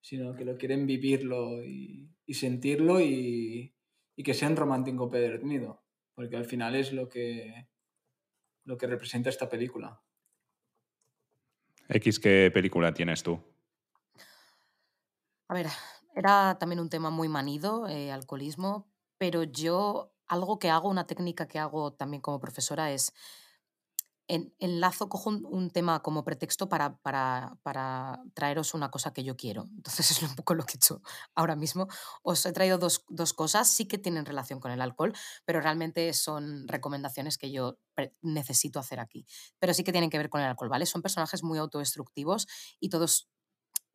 sino 0.01 0.37
que 0.37 0.45
lo 0.45 0.57
quieren 0.57 0.87
vivirlo 0.87 1.64
y, 1.64 2.09
y 2.24 2.35
sentirlo 2.35 3.01
y, 3.01 3.74
y 4.14 4.22
que 4.22 4.32
sea 4.32 4.49
un 4.49 4.55
romántico 4.55 5.07
empedernido, 5.07 5.82
porque 6.14 6.37
al 6.37 6.45
final 6.45 6.76
es 6.76 6.93
lo 6.93 7.09
que, 7.09 7.66
lo 8.62 8.78
que 8.78 8.87
representa 8.87 9.28
esta 9.28 9.49
película. 9.49 10.01
X, 11.89 12.20
¿qué 12.20 12.53
película 12.55 12.95
tienes 12.95 13.24
tú? 13.24 13.43
A 15.49 15.55
ver, 15.55 15.66
era 16.14 16.59
también 16.61 16.78
un 16.78 16.91
tema 16.91 17.11
muy 17.11 17.28
manido, 17.28 17.89
eh, 17.89 18.12
alcoholismo, 18.12 18.89
pero 19.18 19.43
yo 19.43 20.14
algo 20.27 20.59
que 20.59 20.70
hago, 20.70 20.89
una 20.89 21.07
técnica 21.07 21.47
que 21.47 21.59
hago 21.59 21.93
también 21.93 22.20
como 22.20 22.41
profesora 22.41 22.91
es 22.93 23.12
en- 24.29 24.55
enlazo, 24.59 25.09
cojo 25.09 25.31
un, 25.31 25.70
tema 25.70 26.01
como 26.03 26.25
pretexto 26.25 26.68
para, 26.68 26.97
para, 26.99 27.59
para 27.62 28.22
traeros 28.35 28.72
una 28.75 28.91
cosa 28.91 29.12
que 29.12 29.22
yo 29.22 29.37
quiero. 29.37 29.68
Entonces 29.77 30.11
es 30.22 30.22
un 30.22 30.35
poco 30.35 30.55
lo 30.55 30.64
que 30.64 30.75
he 30.75 30.77
hecho 30.77 31.03
ahora 31.35 31.57
mismo. 31.57 31.89
Os 32.22 32.45
he 32.47 32.53
traído 32.53 32.79
dos, 32.79 33.05
dos 33.09 33.35
cosas, 33.35 33.70
sí 33.70 33.87
que 33.87 33.99
tienen 33.99 34.25
relación 34.25 34.61
con 34.61 34.70
el 34.70 34.81
alcohol, 34.81 35.12
pero 35.45 35.61
realmente 35.61 36.12
son 36.14 36.66
recomendaciones 36.68 37.39
que 37.39 37.51
yo 37.51 37.79
necesito 38.22 38.79
hacer 38.79 39.01
aquí. 39.01 39.27
Pero 39.59 39.75
sí 39.75 39.85
que 39.85 39.93
tienen 39.93 40.11
que 40.11 40.18
ver 40.18 40.31
con 40.31 40.41
el 40.41 40.49
alcohol, 40.49 40.70
¿vale? 40.70 40.87
Son 40.87 41.03
personajes 41.03 41.43
muy 41.43 41.59
autodestructivos 41.59 42.47
y 42.81 42.89
todos 42.89 43.29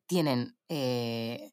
tienen 0.06 0.56
eh, 0.68 1.52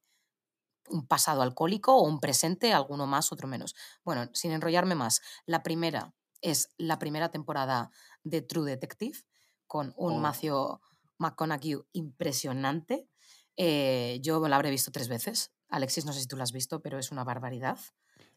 un 0.90 1.08
pasado 1.08 1.42
alcohólico 1.42 1.96
o 1.96 2.04
un 2.08 2.20
presente, 2.20 2.74
alguno 2.74 3.08
más, 3.08 3.32
otro 3.32 3.48
menos. 3.48 3.76
Bueno, 4.04 4.30
sin 4.34 4.52
enrollarme 4.52 4.96
más, 4.96 5.22
la 5.46 5.64
primera 5.64 6.14
es 6.42 6.70
la 6.78 7.00
primera 7.00 7.30
temporada 7.30 7.90
de 8.24 8.42
True 8.42 8.70
Detective, 8.70 9.18
con 9.66 9.94
un 9.98 10.14
Oh. 10.14 10.20
Matthew 10.20 10.80
McConaughey 11.18 11.78
impresionante. 11.94 13.08
Eh, 13.56 14.20
yo 14.22 14.46
la 14.48 14.56
habré 14.56 14.70
visto 14.70 14.92
tres 14.92 15.08
veces. 15.08 15.52
Alexis, 15.70 16.06
no 16.06 16.14
sé 16.14 16.22
si 16.22 16.28
tú 16.28 16.38
la 16.38 16.44
has 16.44 16.52
visto, 16.52 16.82
pero 16.82 17.00
es 17.00 17.12
una 17.12 17.24
barbaridad. 17.24 17.78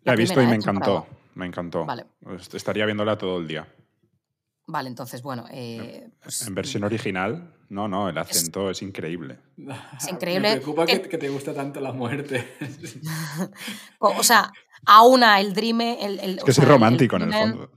La 0.03 0.15
he 0.15 0.17
visto 0.17 0.41
y 0.41 0.47
me 0.47 0.55
encantó. 0.57 1.07
Me 1.35 1.47
encantó. 1.47 1.85
Vale. 1.85 2.07
Est- 2.37 2.55
Estaría 2.55 2.87
viéndola 2.87 3.17
todo 3.19 3.39
el 3.39 3.47
día. 3.47 3.73
Vale, 4.71 4.89
entonces, 4.89 5.23
bueno. 5.23 5.47
eh, 5.51 6.09
pues, 6.23 6.47
En 6.47 6.55
versión 6.55 6.85
original, 6.85 7.53
no, 7.69 7.89
no, 7.89 8.09
el 8.09 8.17
acento 8.19 8.71
es 8.71 8.83
increíble. 8.83 9.39
increíble 10.09 10.41
Me 10.49 10.57
preocupa 10.57 10.87
que, 10.87 10.99
te 10.99 11.29
gusta 11.29 11.53
tanto 11.53 11.81
la 11.81 11.93
muerte. 11.93 12.47
o, 13.99 14.23
sea, 14.23 14.53
aúna 14.87 15.41
el 15.41 15.53
dream. 15.53 15.81
El, 15.81 16.21
el- 16.21 16.37
Es 16.39 16.43
o 16.43 16.47
que 16.47 16.53
soy 16.53 16.63
sea, 16.63 16.65
el- 16.65 16.71
el 16.71 16.75
romántico 16.75 17.17
en 17.17 17.23
el 17.23 17.33
fondo. 17.33 17.71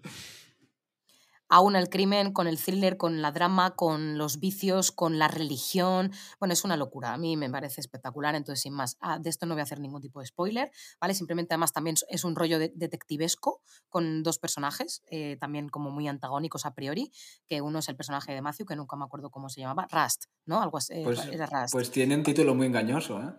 Aúna 1.56 1.80
el 1.80 1.89
crimen 1.89 2.34
con 2.34 2.47
el 2.47 2.58
thriller, 2.58 2.97
con 2.97 3.22
la 3.22 3.32
drama, 3.32 3.76
con 3.76 4.18
los 4.18 4.39
vicios, 4.39 4.91
con 4.91 5.20
la 5.20 5.28
religión. 5.28 6.12
Bueno, 6.39 6.54
es 6.54 6.64
una 6.64 6.78
locura. 6.78 7.14
A 7.14 7.18
mí 7.18 7.38
me 7.38 7.49
parece 7.49 7.82
espectacular. 7.82 8.36
Entonces, 8.36 8.62
sin 8.62 8.74
más, 8.74 8.97
ah, 9.01 9.20
de 9.20 9.30
esto 9.30 9.45
no 9.45 9.54
voy 9.56 9.62
a 9.62 9.64
hacer 9.64 9.80
ningún 9.80 10.01
tipo 10.01 10.20
de 10.20 10.26
spoiler, 10.26 10.72
¿vale? 10.99 11.14
Simplemente, 11.14 11.54
además, 11.54 11.74
también 11.74 11.95
es 12.10 12.24
un 12.24 12.36
rollo 12.36 12.60
de- 12.60 12.72
detectivesco 12.76 13.62
con 13.89 14.24
dos 14.24 14.39
personajes, 14.39 15.01
eh, 15.10 15.38
también 15.39 15.70
como 15.70 15.91
muy 15.91 16.08
antagónicos 16.08 16.66
a 16.66 16.74
priori, 16.74 17.12
que 17.47 17.62
uno 17.62 17.80
es 17.80 17.89
el 17.89 17.95
personaje 17.95 18.34
de 18.34 18.41
Matthew, 18.41 18.66
que 18.66 18.76
nunca 18.76 18.95
me 18.95 19.06
acuerdo 19.06 19.30
cómo 19.30 19.49
se 19.49 19.62
llamaba, 19.62 19.88
Rust, 19.91 20.26
¿no? 20.45 20.62
Algo 20.62 20.78
así, 20.78 20.93
eh, 20.93 21.04
Pues, 21.04 21.20
era 21.30 21.45
Rust. 21.47 21.74
pues 21.74 21.91
tiene 21.91 22.16
un 22.16 22.24
título 22.24 22.56
muy 22.56 22.68
engañoso, 22.68 23.22
¿eh? 23.22 23.34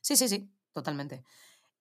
Sí, 0.00 0.16
sí, 0.16 0.28
sí, 0.28 0.50
totalmente. 0.72 1.24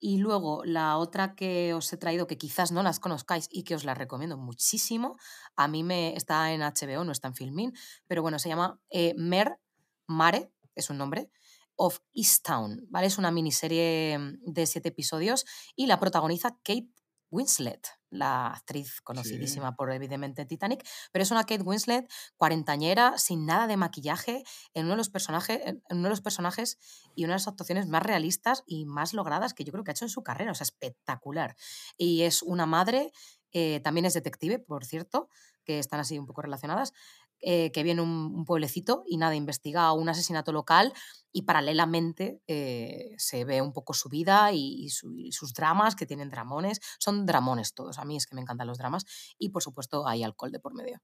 Y 0.03 0.17
luego 0.17 0.65
la 0.65 0.97
otra 0.97 1.35
que 1.35 1.75
os 1.75 1.93
he 1.93 1.97
traído, 1.97 2.25
que 2.25 2.37
quizás 2.37 2.71
no 2.71 2.81
las 2.81 2.99
conozcáis 2.99 3.47
y 3.51 3.63
que 3.63 3.75
os 3.75 3.85
la 3.85 3.93
recomiendo 3.93 4.35
muchísimo, 4.35 5.17
a 5.55 5.67
mí 5.67 5.83
me 5.83 6.15
está 6.15 6.51
en 6.51 6.61
HBO, 6.61 7.03
no 7.03 7.11
está 7.11 7.27
en 7.27 7.35
Filmin, 7.35 7.73
pero 8.07 8.23
bueno, 8.23 8.39
se 8.39 8.49
llama 8.49 8.81
eh, 8.89 9.13
Mer 9.15 9.59
Mare, 10.07 10.51
es 10.73 10.89
un 10.89 10.97
nombre, 10.97 11.29
of 11.75 11.99
Easttown, 12.13 12.87
¿vale? 12.89 13.07
Es 13.07 13.17
una 13.19 13.31
miniserie 13.31 14.17
mm, 14.17 14.51
de 14.51 14.65
siete 14.65 14.89
episodios 14.89 15.45
y 15.75 15.85
la 15.85 15.99
protagoniza 15.99 16.57
Kate 16.63 16.89
Winslet, 17.29 17.87
la 18.11 18.47
actriz 18.47 19.01
conocidísima 19.01 19.75
por 19.75 19.91
evidentemente 19.91 20.45
Titanic, 20.45 20.87
pero 21.11 21.23
es 21.23 21.31
una 21.31 21.45
Kate 21.45 21.63
Winslet 21.63 22.07
cuarentañera, 22.37 23.17
sin 23.17 23.45
nada 23.45 23.65
de 23.65 23.77
maquillaje, 23.77 24.43
en 24.73 24.85
uno 24.85 24.91
de 24.91 24.97
los 24.97 25.09
personajes, 25.09 25.61
en 25.65 25.81
uno 25.89 26.03
de 26.03 26.09
los 26.09 26.21
personajes 26.21 26.77
y 27.15 27.23
una 27.23 27.33
de 27.33 27.39
las 27.39 27.47
actuaciones 27.47 27.87
más 27.87 28.03
realistas 28.03 28.63
y 28.67 28.85
más 28.85 29.13
logradas 29.13 29.53
que 29.53 29.63
yo 29.63 29.71
creo 29.71 29.83
que 29.83 29.91
ha 29.91 29.93
hecho 29.93 30.05
en 30.05 30.09
su 30.09 30.21
carrera, 30.23 30.51
o 30.51 30.55
sea, 30.55 30.65
espectacular. 30.65 31.55
Y 31.97 32.21
es 32.23 32.43
una 32.43 32.65
madre, 32.65 33.11
eh, 33.53 33.79
también 33.79 34.05
es 34.05 34.13
detective, 34.13 34.59
por 34.59 34.85
cierto, 34.85 35.29
que 35.63 35.79
están 35.79 35.99
así 35.99 36.19
un 36.19 36.25
poco 36.25 36.41
relacionadas, 36.41 36.93
eh, 37.41 37.71
que 37.71 37.83
viene 37.83 38.01
un, 38.01 38.45
pueblecito 38.45 39.03
y 39.07 39.17
nada, 39.17 39.35
investiga 39.35 39.91
un 39.93 40.09
asesinato 40.09 40.51
local 40.51 40.93
y 41.31 41.43
paralelamente 41.43 42.41
eh, 42.47 43.15
se 43.17 43.45
ve 43.45 43.61
un 43.61 43.73
poco 43.73 43.93
su 43.93 44.09
vida 44.09 44.51
y, 44.51 44.85
y 44.85 44.89
su- 44.89 45.13
y 45.17 45.31
sus 45.31 45.53
dramas, 45.53 45.95
que 45.95 46.05
tienen 46.05 46.29
dramones. 46.29 46.79
Son 46.99 47.25
dramones 47.25 47.73
todos, 47.73 47.99
a 47.99 48.05
mí 48.05 48.17
es 48.17 48.27
que 48.27 48.35
me 48.35 48.41
encantan 48.41 48.67
los 48.67 48.77
dramas 48.77 49.05
y 49.37 49.49
por 49.49 49.63
supuesto 49.63 50.07
hay 50.07 50.23
alcohol 50.23 50.51
de 50.51 50.59
por 50.59 50.73
medio. 50.73 50.99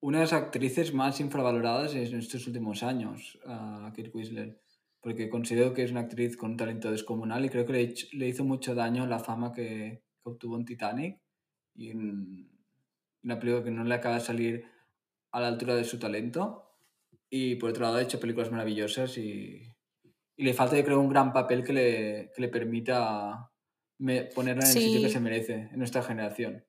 Una 0.00 0.18
de 0.18 0.24
las 0.24 0.32
actrices 0.32 0.92
más 0.94 1.20
infravaloradas 1.20 1.94
en 1.94 2.16
estos 2.18 2.46
últimos 2.46 2.82
años, 2.82 3.38
Kate 3.44 4.10
Winslet, 4.12 4.60
porque 5.00 5.28
considero 5.30 5.72
que 5.72 5.84
es 5.84 5.90
una 5.90 6.00
actriz 6.00 6.36
con 6.36 6.52
un 6.52 6.56
talento 6.56 6.90
descomunal 6.90 7.44
y 7.44 7.48
creo 7.48 7.64
que 7.66 7.72
le, 7.72 7.94
le 8.12 8.28
hizo 8.28 8.44
mucho 8.44 8.74
daño 8.74 9.06
la 9.06 9.18
fama 9.18 9.52
que, 9.52 10.02
que 10.22 10.30
obtuvo 10.30 10.56
en 10.56 10.64
Titanic 10.64 11.20
y 11.74 11.90
en 11.90 12.50
una 13.22 13.38
película 13.38 13.64
que 13.64 13.70
no 13.70 13.84
le 13.84 13.94
acaba 13.94 14.16
de 14.16 14.20
salir 14.20 14.64
a 15.32 15.40
la 15.40 15.48
altura 15.48 15.74
de 15.74 15.84
su 15.84 15.98
talento. 15.98 16.62
Y 17.30 17.56
por 17.56 17.70
otro 17.70 17.82
lado 17.84 17.96
ha 17.96 18.02
hecho 18.02 18.20
películas 18.20 18.50
maravillosas 18.50 19.18
y, 19.18 19.62
y 20.36 20.44
le 20.44 20.54
falta, 20.54 20.76
yo 20.76 20.84
creo, 20.84 21.00
un 21.00 21.08
gran 21.08 21.32
papel 21.32 21.64
que 21.64 21.72
le, 21.72 22.32
que 22.34 22.40
le 22.42 22.48
permita 22.48 23.52
me- 23.98 24.22
ponerla 24.24 24.62
en 24.64 24.68
el 24.70 24.76
sitio 24.82 25.00
que 25.02 25.12
se 25.12 25.20
merece 25.20 25.54
en 25.72 25.78
nuestra 25.78 26.02
generación. 26.02 26.64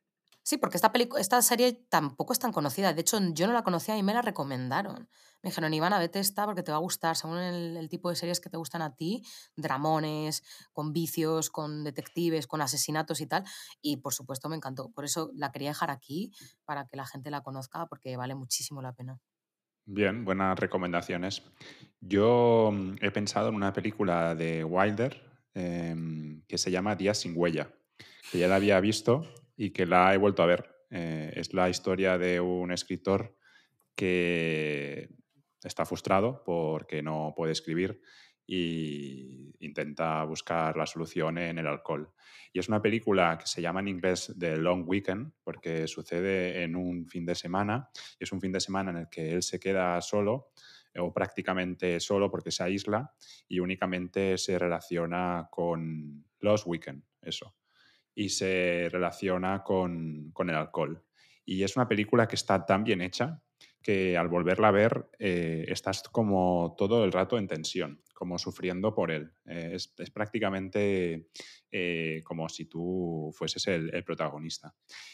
Sí, 0.48 0.56
porque 0.56 0.78
esta, 0.78 0.93
esta 1.20 1.41
serie 1.41 1.74
tampoco 1.89 2.32
es 2.32 2.39
tan 2.39 2.54
conocida. 2.54 2.93
De 2.93 3.02
hecho, 3.02 3.20
yo 3.34 3.48
no 3.48 3.52
la 3.52 3.64
conocía 3.64 3.98
y 3.98 4.02
me 4.02 4.14
la 4.14 4.22
recomendaron. 4.22 5.10
Me 5.43 5.50
dijeron, 5.50 5.74
Ivana, 5.74 6.00
vete 6.00 6.22
esta 6.22 6.45
porque 6.45 6.64
te 6.64 6.72
va 6.72 6.78
a 6.78 6.80
gustar, 6.80 7.18
según 7.18 7.39
el, 7.39 7.76
el 7.76 7.89
tipo 7.89 8.10
de 8.10 8.16
series 8.16 8.39
que 8.39 8.50
te 8.50 8.56
gustan 8.56 8.82
a 8.82 8.95
ti, 8.95 9.24
dramones, 9.58 10.45
con 10.72 10.93
vicios, 10.93 11.50
con 11.50 11.84
detectives, 11.84 12.48
con 12.48 12.62
asesinatos 12.62 13.20
y 13.20 13.28
tal. 13.28 13.43
Y 13.82 13.98
por 13.98 14.14
supuesto 14.14 14.48
me 14.48 14.56
encantó. 14.56 14.89
Por 14.91 15.04
eso 15.04 15.32
la 15.36 15.52
quería 15.52 15.72
dejar 15.72 15.91
aquí, 15.91 16.32
para 16.64 16.86
que 16.86 16.95
la 16.95 17.06
gente 17.06 17.30
la 17.30 17.41
conozca, 17.41 17.86
porque 17.88 18.16
vale 18.16 18.34
muchísimo 18.34 18.82
la 18.82 18.93
pena. 18.93 19.20
Bien, 19.84 20.24
buenas 20.24 20.58
recomendaciones. 20.58 21.43
Yo 22.00 22.70
mm, 22.72 23.00
he 23.02 23.12
pensado 23.12 23.50
en 23.50 23.56
una 23.56 23.74
película 23.74 24.34
de 24.34 24.64
Wilder 24.64 25.41
em, 25.56 26.41
que 26.48 26.58
se 26.58 26.72
llama 26.72 26.95
Días 26.95 27.18
sin 27.18 27.34
huella, 27.36 27.70
que 28.32 28.39
ya 28.39 28.48
la 28.48 28.56
había 28.56 28.80
visto 28.80 29.28
y 29.58 29.72
que 29.72 29.86
la 29.86 30.14
he 30.14 30.18
vuelto 30.18 30.43
a 30.43 30.45
ver. 30.45 30.70
Eh, 30.89 31.34
es 31.36 31.53
la 31.53 31.70
historia 31.70 32.18
de 32.18 32.39
un 32.39 32.72
escritor 32.72 33.36
que 33.95 35.10
está 35.64 35.86
frustrado 35.86 36.43
porque 36.45 37.01
no 37.01 37.34
puede 37.36 37.51
escribir 37.51 37.99
y 38.45 39.53
intenta 39.60 40.24
buscar 40.24 40.78
la 40.78 40.86
solución 40.86 41.38
en 41.38 41.58
el 41.58 41.68
alcohol. 41.68 42.14
Y 42.53 42.60
es 42.60 42.70
una 42.70 42.82
película 42.82 43.38
que 43.38 43.47
se 43.47 43.62
llama 43.62 43.82
en 43.82 43.89
inglés 43.89 44.34
The 44.39 44.55
Long 44.55 44.88
Weekend 44.88 45.34
porque 45.43 45.88
sucede 45.88 46.64
en 46.64 46.76
un 46.78 47.08
fin 47.08 47.26
de 47.26 47.36
semana 47.36 47.89
y 48.18 48.24
es 48.24 48.32
un 48.32 48.39
fin 48.39 48.53
de 48.53 48.62
semana 48.62 48.91
en 48.91 48.97
el 48.97 49.10
que 49.10 49.34
él 49.34 49.43
se 49.43 49.60
queda 49.60 49.99
solo 50.01 50.51
o 50.95 51.12
prácticamente 51.14 51.99
solo 51.99 52.32
porque 52.32 52.51
se 52.51 52.64
aísla 52.64 53.14
y 53.47 53.60
únicamente 53.60 54.38
se 54.38 54.58
relaciona 54.58 55.49
con 55.51 56.26
los 56.39 56.66
weekend, 56.66 57.03
eso, 57.22 57.55
y 58.18 58.30
se 58.30 58.89
relaciona 58.91 59.63
con, 59.63 60.32
con 60.34 60.49
el 60.49 60.55
alcohol. 60.55 61.03
Y 61.45 61.61
es 61.61 61.76
una 61.76 61.88
película 61.88 62.28
que 62.28 62.36
está 62.36 62.65
tan 62.65 62.84
bien 62.84 63.01
hecha 63.01 63.43
que 63.80 64.18
al 64.18 64.28
volverla 64.28 64.70
a 64.70 64.72
ver 64.72 65.07
eh, 65.20 65.65
estás 65.68 66.01
como 66.01 66.74
todo 66.76 67.05
el 67.05 67.11
rato 67.11 67.38
en 67.38 67.47
tensión, 67.47 68.01
como 68.15 68.39
sufriendo 68.39 68.95
por 68.95 69.11
él. 69.11 69.32
Eh, 69.45 69.74
es, 69.76 69.93
es 69.99 70.09
prácticamente 70.09 71.30
eh, 71.70 72.24
como 72.26 72.49
si 72.49 72.65
tú 72.65 73.32
fueses 73.38 73.68
el, 73.68 73.93
el 73.93 74.03
protagonista. 74.03 74.74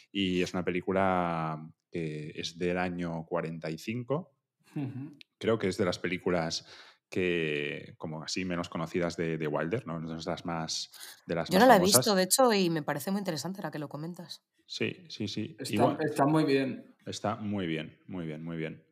Y 0.09 0.41
es 0.41 0.53
una 0.53 0.63
película 0.63 1.61
que 1.91 2.31
es 2.33 2.57
del 2.57 2.77
año 2.77 3.25
45, 3.25 4.33
Ujú. 4.77 5.17
creo 5.37 5.59
que 5.59 5.67
es 5.67 5.77
de 5.77 5.85
las 5.85 5.99
películas 5.99 6.65
que, 7.13 7.93
como 7.99 8.23
así, 8.23 8.43
menos 8.43 8.69
conocidas 8.69 9.15
de, 9.15 9.37
de 9.37 9.47
Wilder, 9.47 9.85
¿no? 9.85 10.17
Es 10.17 10.25
de 10.25 10.31
las 10.31 10.45
más, 10.45 10.89
de 11.27 11.35
las 11.35 11.47
Yo 11.47 11.59
más 11.59 11.67
no 11.67 11.67
la 11.71 11.77
he 11.77 11.79
visto, 11.79 12.15
de 12.15 12.23
hecho, 12.23 12.51
y 12.51 12.71
me 12.71 12.81
parece 12.81 13.11
muy 13.11 13.19
interesante 13.19 13.61
la 13.61 13.69
que 13.69 13.77
lo 13.77 13.87
comentas. 13.87 14.41
Sí, 14.65 15.05
sí, 15.09 15.27
sí. 15.27 15.55
Está, 15.59 15.73
Igual- 15.75 15.97
está 16.03 16.25
muy 16.25 16.43
bien. 16.43 16.95
Está 17.05 17.35
muy 17.35 17.67
bien, 17.67 17.99
muy 18.07 18.25
bien, 18.25 18.43
muy 18.43 18.57
bien. 18.57 18.83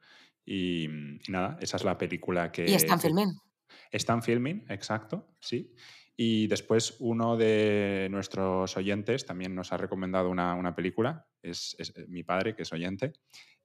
Y, 0.45 0.87
mm, 0.87 1.19
y 1.27 1.31
nada, 1.31 1.57
esa 1.61 1.77
es 1.77 1.83
la 1.83 1.97
película 1.97 2.51
que... 2.51 2.69
y 2.69 2.73
está 2.75 2.93
en 2.93 2.99
que- 2.99 3.07
Filmin. 3.07 3.29
Está 3.89 4.13
en 4.13 4.21
filming, 4.21 4.65
exacto, 4.69 5.35
sí. 5.39 5.73
Y 6.15 6.45
después 6.47 6.97
uno 6.99 7.35
de 7.37 8.07
nuestros 8.11 8.77
oyentes 8.77 9.25
también 9.25 9.55
nos 9.55 9.73
ha 9.73 9.77
recomendado 9.77 10.29
una, 10.29 10.53
una 10.53 10.75
película, 10.75 11.25
es, 11.41 11.75
es, 11.79 11.91
eh, 11.97 12.05
mi 12.07 12.21
padre, 12.23 12.53
que 12.55 12.61
es 12.61 12.71
oyente, 12.71 13.13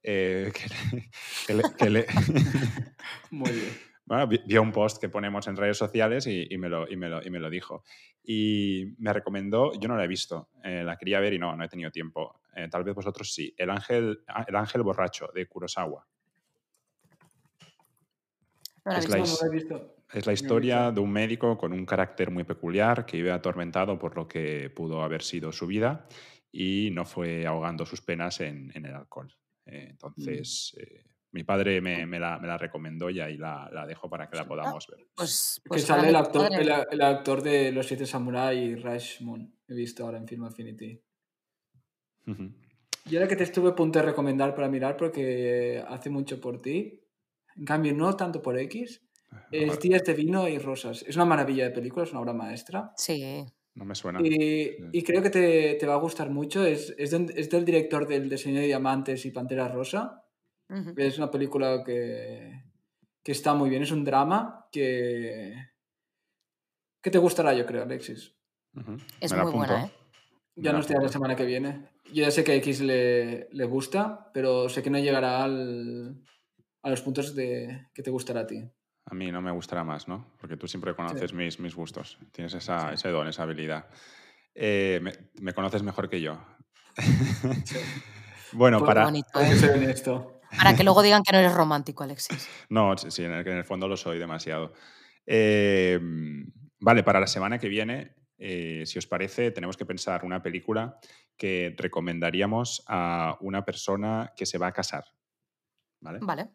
eh, 0.01 0.51
que 1.47 1.53
le- 1.53 1.63
que 1.75 1.89
le- 1.89 2.05
que 2.05 2.07
le- 2.07 2.07
Muy 3.31 3.51
bien. 3.51 3.86
Bueno, 4.07 4.25
vi- 4.27 4.41
vio 4.45 4.61
un 4.61 4.71
post 4.71 4.99
que 4.99 5.09
ponemos 5.09 5.47
en 5.47 5.55
redes 5.55 5.77
sociales 5.77 6.25
y, 6.27 6.47
y 6.49 6.57
me, 6.57 6.69
lo, 6.69 6.89
y, 6.89 6.95
me, 6.95 7.09
lo, 7.09 7.21
y 7.23 7.29
me 7.29 7.39
lo 7.39 7.49
dijo. 7.49 7.83
Y 8.23 8.95
me 8.97 9.13
recomendó, 9.13 9.73
yo 9.79 9.87
no 9.87 9.95
la 9.95 10.03
he 10.05 10.07
visto, 10.07 10.49
eh, 10.63 10.83
la 10.83 10.97
quería 10.97 11.19
ver 11.19 11.33
y 11.33 11.39
no, 11.39 11.55
no 11.55 11.63
he 11.63 11.69
tenido 11.69 11.91
tiempo. 11.91 12.41
Eh, 12.55 12.67
tal 12.69 12.83
vez 12.83 12.95
vosotros 12.95 13.31
sí. 13.33 13.53
El 13.57 13.69
ángel, 13.69 14.23
ah, 14.27 14.45
el 14.47 14.55
ángel 14.55 14.81
borracho 14.81 15.29
de 15.35 15.45
Kurosawa. 15.47 16.07
Es 18.85 19.09
la 19.09 19.17
No. 19.17 19.23
Es 20.13 20.25
la 20.25 20.31
historia 20.31 20.91
de 20.91 21.01
un 21.01 21.11
médico 21.11 21.57
con 21.57 21.73
un 21.73 21.85
carácter 21.85 22.31
muy 22.31 22.45
peculiar 22.45 23.05
que 23.05 23.17
vive 23.17 23.31
atormentado 23.31 23.99
por 23.99 24.15
lo 24.15 24.25
que 24.25 24.69
pudo 24.69 25.03
haber 25.03 25.21
sido 25.21 25.51
su 25.51 25.67
vida 25.67 26.07
y 26.49 26.89
no 26.93 27.03
fue 27.03 27.45
ahogando 27.45 27.85
sus 27.85 27.99
penas 28.01 28.39
en, 28.39 28.71
en 28.73 28.85
el 28.85 28.95
alcohol. 28.95 29.33
Eh, 29.65 29.87
entonces, 29.89 30.73
eh, 30.79 31.03
mi 31.31 31.43
padre 31.43 31.81
me, 31.81 32.05
me 32.05 32.19
la, 32.19 32.39
me 32.39 32.47
la 32.47 32.57
recomendó 32.57 33.09
y 33.09 33.19
ahí 33.19 33.37
la, 33.37 33.69
la 33.71 33.85
dejo 33.85 34.09
para 34.09 34.29
que 34.29 34.37
la 34.37 34.47
podamos 34.47 34.87
ver. 34.87 35.07
Pues, 35.15 35.61
que 35.63 35.69
pues 35.69 35.83
sale 35.83 36.09
el 36.09 36.15
actor, 36.15 36.49
padre. 36.49 36.61
el, 36.63 36.71
el 36.91 37.01
actor 37.01 37.41
de 37.41 37.71
Los 37.71 37.87
Siete 37.87 38.05
Samurai 38.05 38.57
y 38.57 38.75
Rashomon. 38.75 39.53
He 39.67 39.73
visto 39.73 40.05
ahora 40.05 40.17
en 40.17 40.27
Film 40.27 40.45
Affinity. 40.45 41.01
Y 43.05 43.15
ahora 43.15 43.27
que 43.27 43.35
te 43.35 43.43
estuve 43.43 43.69
a 43.69 43.75
punto 43.75 43.99
de 43.99 44.05
recomendar 44.05 44.53
para 44.53 44.69
mirar 44.69 44.97
porque 44.97 45.83
hace 45.87 46.09
mucho 46.09 46.41
por 46.41 46.61
ti. 46.61 47.03
En 47.55 47.65
cambio, 47.65 47.93
no 47.93 48.15
tanto 48.15 48.41
por 48.41 48.57
X. 48.59 49.01
Es 49.51 49.69
Ahora, 49.69 49.79
Días 49.81 50.03
de 50.03 50.13
Vino 50.13 50.47
y 50.47 50.57
Rosas. 50.57 51.03
Es 51.07 51.15
una 51.15 51.25
maravilla 51.25 51.65
de 51.65 51.71
película, 51.71 52.05
es 52.05 52.11
una 52.11 52.21
obra 52.21 52.33
maestra. 52.33 52.91
Sí, 52.95 53.45
no 53.75 53.85
me 53.85 53.95
suena. 53.95 54.19
Y, 54.23 54.77
y 54.91 55.03
creo 55.03 55.21
que 55.21 55.29
te, 55.29 55.75
te 55.75 55.85
va 55.85 55.95
a 55.95 55.99
gustar 55.99 56.29
mucho. 56.29 56.65
Es, 56.65 56.93
es, 56.97 57.13
es 57.13 57.49
del 57.49 57.65
director 57.65 58.07
del 58.07 58.29
Diseño 58.29 58.59
de 58.59 58.67
Diamantes 58.67 59.25
y 59.25 59.31
Pantera 59.31 59.67
Rosa. 59.67 60.23
Es 60.97 61.17
una 61.17 61.31
película 61.31 61.83
que, 61.85 62.63
que 63.23 63.31
está 63.31 63.53
muy 63.53 63.69
bien, 63.69 63.83
es 63.83 63.91
un 63.91 64.03
drama 64.03 64.67
que, 64.71 65.53
que 67.01 67.09
te 67.11 67.17
gustará, 67.17 67.53
yo 67.53 67.65
creo, 67.65 67.83
Alexis. 67.83 68.35
Es 69.19 69.33
muy 69.33 69.51
buena, 69.51 69.75
apunto. 69.75 69.75
¿eh? 69.77 69.91
Me 70.55 70.63
Ya 70.63 70.73
nos 70.73 70.87
dirás 70.87 71.03
la 71.03 71.09
semana 71.09 71.35
que 71.35 71.45
viene. 71.45 71.89
Yo 72.05 72.23
ya 72.23 72.31
sé 72.31 72.43
que 72.43 72.51
a 72.51 72.55
X 72.55 72.81
le, 72.81 73.47
le 73.51 73.65
gusta, 73.65 74.29
pero 74.33 74.67
sé 74.69 74.81
que 74.83 74.89
no 74.89 74.97
llegará 74.99 75.43
al- 75.43 76.21
a 76.83 76.89
los 76.89 77.01
puntos 77.01 77.33
de 77.35 77.87
que 77.93 78.03
te 78.03 78.09
gustará 78.11 78.41
a 78.41 78.47
ti. 78.47 78.63
A 79.05 79.13
mí 79.15 79.31
no 79.31 79.41
me 79.41 79.51
gustará 79.51 79.83
más, 79.83 80.07
¿no? 80.07 80.33
Porque 80.39 80.57
tú 80.57 80.67
siempre 80.67 80.95
conoces 80.95 81.29
Sí. 81.31 81.35
mis, 81.35 81.59
mis 81.59 81.75
gustos. 81.75 82.17
Tienes 82.33 82.53
esa, 82.55 82.89
Sí. 82.89 82.95
ese 82.95 83.09
don, 83.09 83.27
esa 83.27 83.43
habilidad. 83.43 83.87
Eh, 84.53 84.99
me, 85.01 85.11
me 85.41 85.53
conoces 85.53 85.81
mejor 85.83 86.09
que 86.09 86.19
yo. 86.21 86.39
bueno, 88.53 88.79
Pues 88.79 88.87
para... 88.87 89.03
bonito, 89.05 89.39
¿eh? 89.39 89.71
honesto. 89.75 90.36
Para 90.55 90.75
que 90.75 90.83
luego 90.83 91.01
digan 91.01 91.23
que 91.23 91.31
no 91.31 91.39
eres 91.39 91.53
romántico, 91.53 92.03
Alexis. 92.03 92.47
No, 92.69 92.97
sí, 92.97 93.23
en 93.23 93.31
el, 93.31 93.47
en 93.47 93.57
el 93.57 93.65
fondo 93.65 93.87
lo 93.87 93.97
soy 93.97 94.19
demasiado. 94.19 94.73
Eh, 95.25 95.99
vale, 96.79 97.03
para 97.03 97.19
la 97.19 97.27
semana 97.27 97.59
que 97.59 97.67
viene, 97.67 98.15
eh, 98.37 98.83
si 98.85 98.99
os 98.99 99.07
parece, 99.07 99.51
tenemos 99.51 99.77
que 99.77 99.85
pensar 99.85 100.23
una 100.23 100.41
película 100.41 100.99
que 101.35 101.75
recomendaríamos 101.77 102.83
a 102.87 103.37
una 103.41 103.65
persona 103.65 104.33
que 104.35 104.45
se 104.45 104.57
va 104.57 104.67
a 104.67 104.73
casar. 104.73 105.05
¿Vale? 106.01 106.19
Vale. 106.21 106.49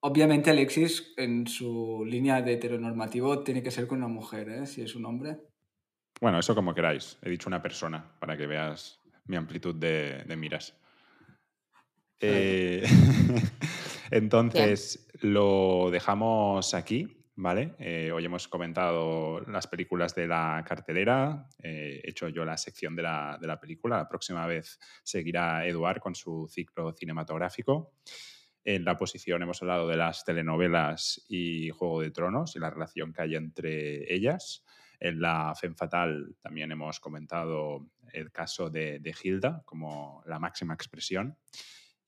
Obviamente, 0.00 0.50
Alexis, 0.50 1.12
en 1.16 1.46
su 1.46 2.04
línea 2.06 2.40
de 2.40 2.54
heteronormativo, 2.54 3.42
tiene 3.42 3.62
que 3.62 3.70
ser 3.70 3.86
con 3.86 3.98
una 3.98 4.08
mujer, 4.08 4.48
¿eh? 4.48 4.66
Si 4.66 4.80
es 4.80 4.94
un 4.94 5.04
hombre. 5.06 5.38
Bueno, 6.20 6.38
eso 6.38 6.54
como 6.54 6.74
queráis. 6.74 7.18
He 7.22 7.30
dicho 7.30 7.48
una 7.48 7.62
persona 7.62 8.16
para 8.20 8.36
que 8.36 8.46
veas 8.46 9.00
mi 9.26 9.36
amplitud 9.36 9.74
de, 9.74 10.24
de 10.24 10.36
miras. 10.36 10.76
Eh, 12.20 12.82
entonces, 14.10 15.08
lo 15.20 15.90
dejamos 15.90 16.74
aquí, 16.74 17.18
¿vale? 17.36 17.74
Eh, 17.78 18.10
hoy 18.12 18.24
hemos 18.24 18.48
comentado 18.48 19.40
las 19.42 19.66
películas 19.66 20.14
de 20.14 20.26
la 20.26 20.64
cartelera, 20.66 21.48
eh, 21.62 22.00
he 22.02 22.10
hecho 22.10 22.28
yo 22.28 22.44
la 22.44 22.56
sección 22.56 22.96
de 22.96 23.02
la, 23.02 23.38
de 23.40 23.46
la 23.46 23.60
película, 23.60 23.98
la 23.98 24.08
próxima 24.08 24.46
vez 24.46 24.78
seguirá 25.04 25.64
Eduard 25.66 26.00
con 26.00 26.14
su 26.14 26.48
ciclo 26.50 26.92
cinematográfico. 26.92 27.94
En 28.64 28.84
la 28.84 28.98
posición 28.98 29.42
hemos 29.42 29.62
hablado 29.62 29.86
de 29.88 29.96
las 29.96 30.24
telenovelas 30.24 31.24
y 31.28 31.70
Juego 31.70 32.02
de 32.02 32.10
Tronos 32.10 32.56
y 32.56 32.58
la 32.58 32.70
relación 32.70 33.12
que 33.12 33.22
hay 33.22 33.36
entre 33.36 34.12
ellas. 34.12 34.64
En 35.00 35.20
la 35.20 35.54
Femme 35.54 35.76
Fatal 35.76 36.34
también 36.40 36.72
hemos 36.72 36.98
comentado 36.98 37.86
el 38.12 38.32
caso 38.32 38.68
de, 38.68 38.98
de 38.98 39.14
Hilda 39.22 39.62
como 39.64 40.22
la 40.26 40.40
máxima 40.40 40.74
expresión. 40.74 41.38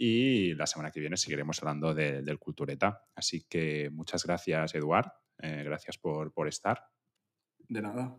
Y 0.03 0.55
la 0.55 0.67
semana 0.67 0.91
que 0.91 0.99
viene 0.99 1.19
seguiremos 1.19 1.59
hablando 1.61 1.93
de- 1.93 2.23
del 2.23 2.39
Cultureta. 2.39 3.05
Así 3.15 3.45
que 3.47 3.91
muchas 3.91 4.25
gracias, 4.25 4.75
Eduard. 4.75 5.13
Eh, 5.43 5.63
gracias 5.63 5.99
por, 5.99 6.33
por 6.33 6.49
estar. 6.49 6.83
De 7.69 7.83
nada. 7.83 8.17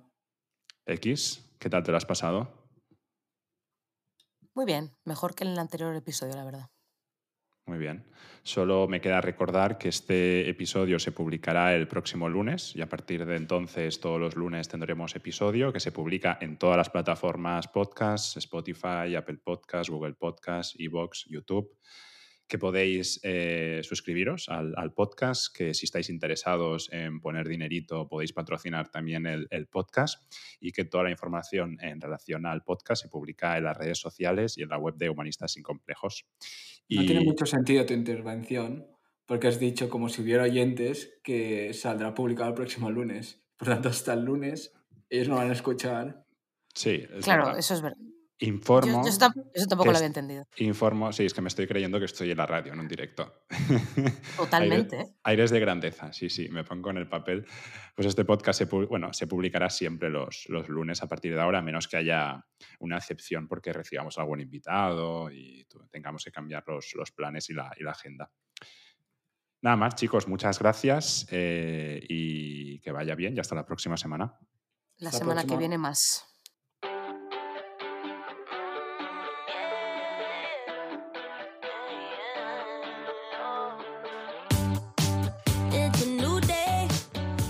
X, 0.86 1.55
¿qué 1.59 1.71
tal 1.71 1.82
te 1.82 1.89
lo 1.89 1.97
has 1.97 2.05
pasado? 2.05 2.69
Muy 4.53 4.65
bien. 4.65 4.95
Mejor 5.05 5.34
que 5.34 5.43
en 5.43 5.49
el 5.51 5.57
anterior 5.59 5.95
episodio, 5.95 6.36
la 6.36 6.45
verdad. 6.45 6.69
Muy 7.66 7.78
bien. 7.78 8.03
Solo 8.43 8.88
me 8.88 9.01
queda 9.01 9.22
recordar 9.22 9.78
que 9.78 9.89
este 9.89 10.49
episodio 10.49 10.97
se 10.97 11.12
publicará 11.12 11.76
el 11.76 11.88
próximo 11.88 12.28
lunes 12.28 12.76
y 12.76 12.82
a 12.82 12.89
partir 12.89 13.26
de 13.26 13.36
entonces 13.36 13.99
todos 13.99 14.20
los 14.20 14.36
lunes 14.36 14.68
tendremos 14.68 15.16
episodio 15.16 15.72
que 15.72 15.80
se 15.80 15.91
publica 15.91 16.39
en 16.41 16.57
todas 16.57 16.78
las 16.78 16.89
plataformas 16.89 17.68
podcast, 17.68 18.38
Spotify, 18.38 19.16
Apple 19.16 19.38
Podcast, 19.43 19.91
Google 19.91 20.16
Podcast, 20.16 20.76
Evox, 20.80 21.26
YouTube, 21.30 21.78
que 22.52 22.58
podéis 22.58 23.18
eh, 23.24 23.80
suscribiros 23.82 24.49
al, 24.49 24.74
al 24.76 24.91
podcast, 24.93 25.56
que 25.56 25.74
si 25.74 25.86
estáis 25.86 26.10
interesados 26.10 26.89
en 26.91 27.22
poner 27.22 27.47
dinerito 27.47 28.10
podéis 28.10 28.34
patrocinar 28.34 28.91
también 28.91 29.26
el, 29.26 29.47
el 29.52 29.68
podcast 29.68 30.22
y 30.60 30.74
que 30.74 30.84
toda 30.84 31.06
la 31.06 31.12
información 31.12 31.78
en 31.82 32.02
relación 32.02 32.45
al 32.45 32.62
podcast 32.62 33.04
se 33.04 33.08
publica 33.08 33.58
en 33.58 33.64
las 33.64 33.78
redes 33.78 33.99
sociales 33.99 34.58
y 34.58 34.64
en 34.64 34.70
la 34.70 34.78
web 34.78 34.95
de 34.97 35.10
Humanistas 35.10 35.54
Sin 35.54 35.64
Complejos. 35.64 36.26
No 36.89 37.04
Y- 37.04 37.06
tiene 37.06 37.24
mucho 37.24 37.45
sentido 37.45 37.86
tu 37.86 37.93
intervención, 37.93 38.86
porque 39.26 39.47
has 39.47 39.58
dicho 39.58 39.89
como 39.89 40.10
si 40.10 40.22
hubiera 40.22 40.43
oyentes 40.43 41.14
que 41.24 41.74
saldrá 41.74 42.14
publicado 42.14 42.49
el 42.49 42.56
próximo 42.56 42.91
lunes. 42.91 43.41
Por 43.56 43.70
tanto, 43.70 43.88
hasta 43.88 44.14
el 44.14 44.26
lunes 44.26 44.74
ellos 45.10 45.30
no 45.30 45.36
van 45.36 45.49
a 45.52 45.54
escuchar. 45.54 46.26
Sí, 46.76 47.06
es 47.16 47.24
claro, 47.24 47.45
verdad. 47.45 47.60
eso 47.60 47.74
es 47.76 47.82
verdad. 47.82 47.97
Informo, 48.44 49.04
yo 49.04 49.10
eso, 49.10 49.20
tam- 49.20 49.52
eso 49.54 49.68
tampoco 49.68 49.86
lo 49.86 49.92
es- 49.92 49.98
había 49.98 50.08
entendido. 50.08 50.46
informo, 50.58 51.14
sí, 51.14 51.26
es 51.26 51.34
que 51.34 51.42
me 51.42 51.48
estoy 51.48 51.68
creyendo 51.68 52.00
que 52.00 52.06
estoy 52.06 52.32
en 52.32 52.38
la 52.38 52.48
radio, 52.48 52.74
no 52.76 52.82
en 52.82 52.88
directo. 52.88 53.44
Totalmente. 54.36 54.96
Aires, 54.98 55.10
¿eh? 55.12 55.16
aires 55.24 55.52
de 55.52 55.60
grandeza, 55.60 56.12
sí, 56.12 56.28
sí, 56.30 56.50
me 56.50 56.64
pongo 56.64 56.89
en 56.89 56.98
el 56.98 57.08
papel. 57.08 57.46
Pues 57.96 58.08
este 58.08 58.26
podcast 58.26 58.58
se, 58.58 58.66
bueno, 58.66 59.14
se 59.14 59.28
publicará 59.28 59.70
siempre 59.70 60.10
los, 60.10 60.46
los 60.50 60.68
lunes 60.70 61.04
a 61.04 61.08
partir 61.08 61.36
de 61.36 61.42
ahora, 61.42 61.60
a 61.60 61.62
menos 61.62 61.88
que 61.88 61.98
haya 61.98 62.44
una 62.80 62.98
excepción 62.98 63.48
porque 63.48 63.74
recibamos 63.74 64.18
algún 64.18 64.39
invitado 64.42 65.30
y 65.32 65.68
tengamos 65.92 66.24
que 66.24 66.32
cambiar 66.32 66.64
los, 66.68 66.94
los 66.96 67.12
planes 67.12 67.50
y 67.52 67.54
la, 67.54 67.72
y 67.80 67.84
la 67.84 67.92
agenda. 67.92 68.32
Nada 69.62 69.76
más, 69.76 69.94
chicos, 69.96 70.28
muchas 70.28 70.58
gracias 70.58 71.28
eh, 71.30 72.02
y 72.10 72.80
que 72.80 72.92
vaya 72.92 73.14
bien 73.14 73.38
y 73.38 73.39
hasta 73.39 73.54
la 73.54 73.66
próxima 73.68 73.96
semana. 73.98 74.36
La 74.98 75.12
semana 75.12 75.44
que 75.44 75.56
viene 75.58 75.78
más. 75.78 76.26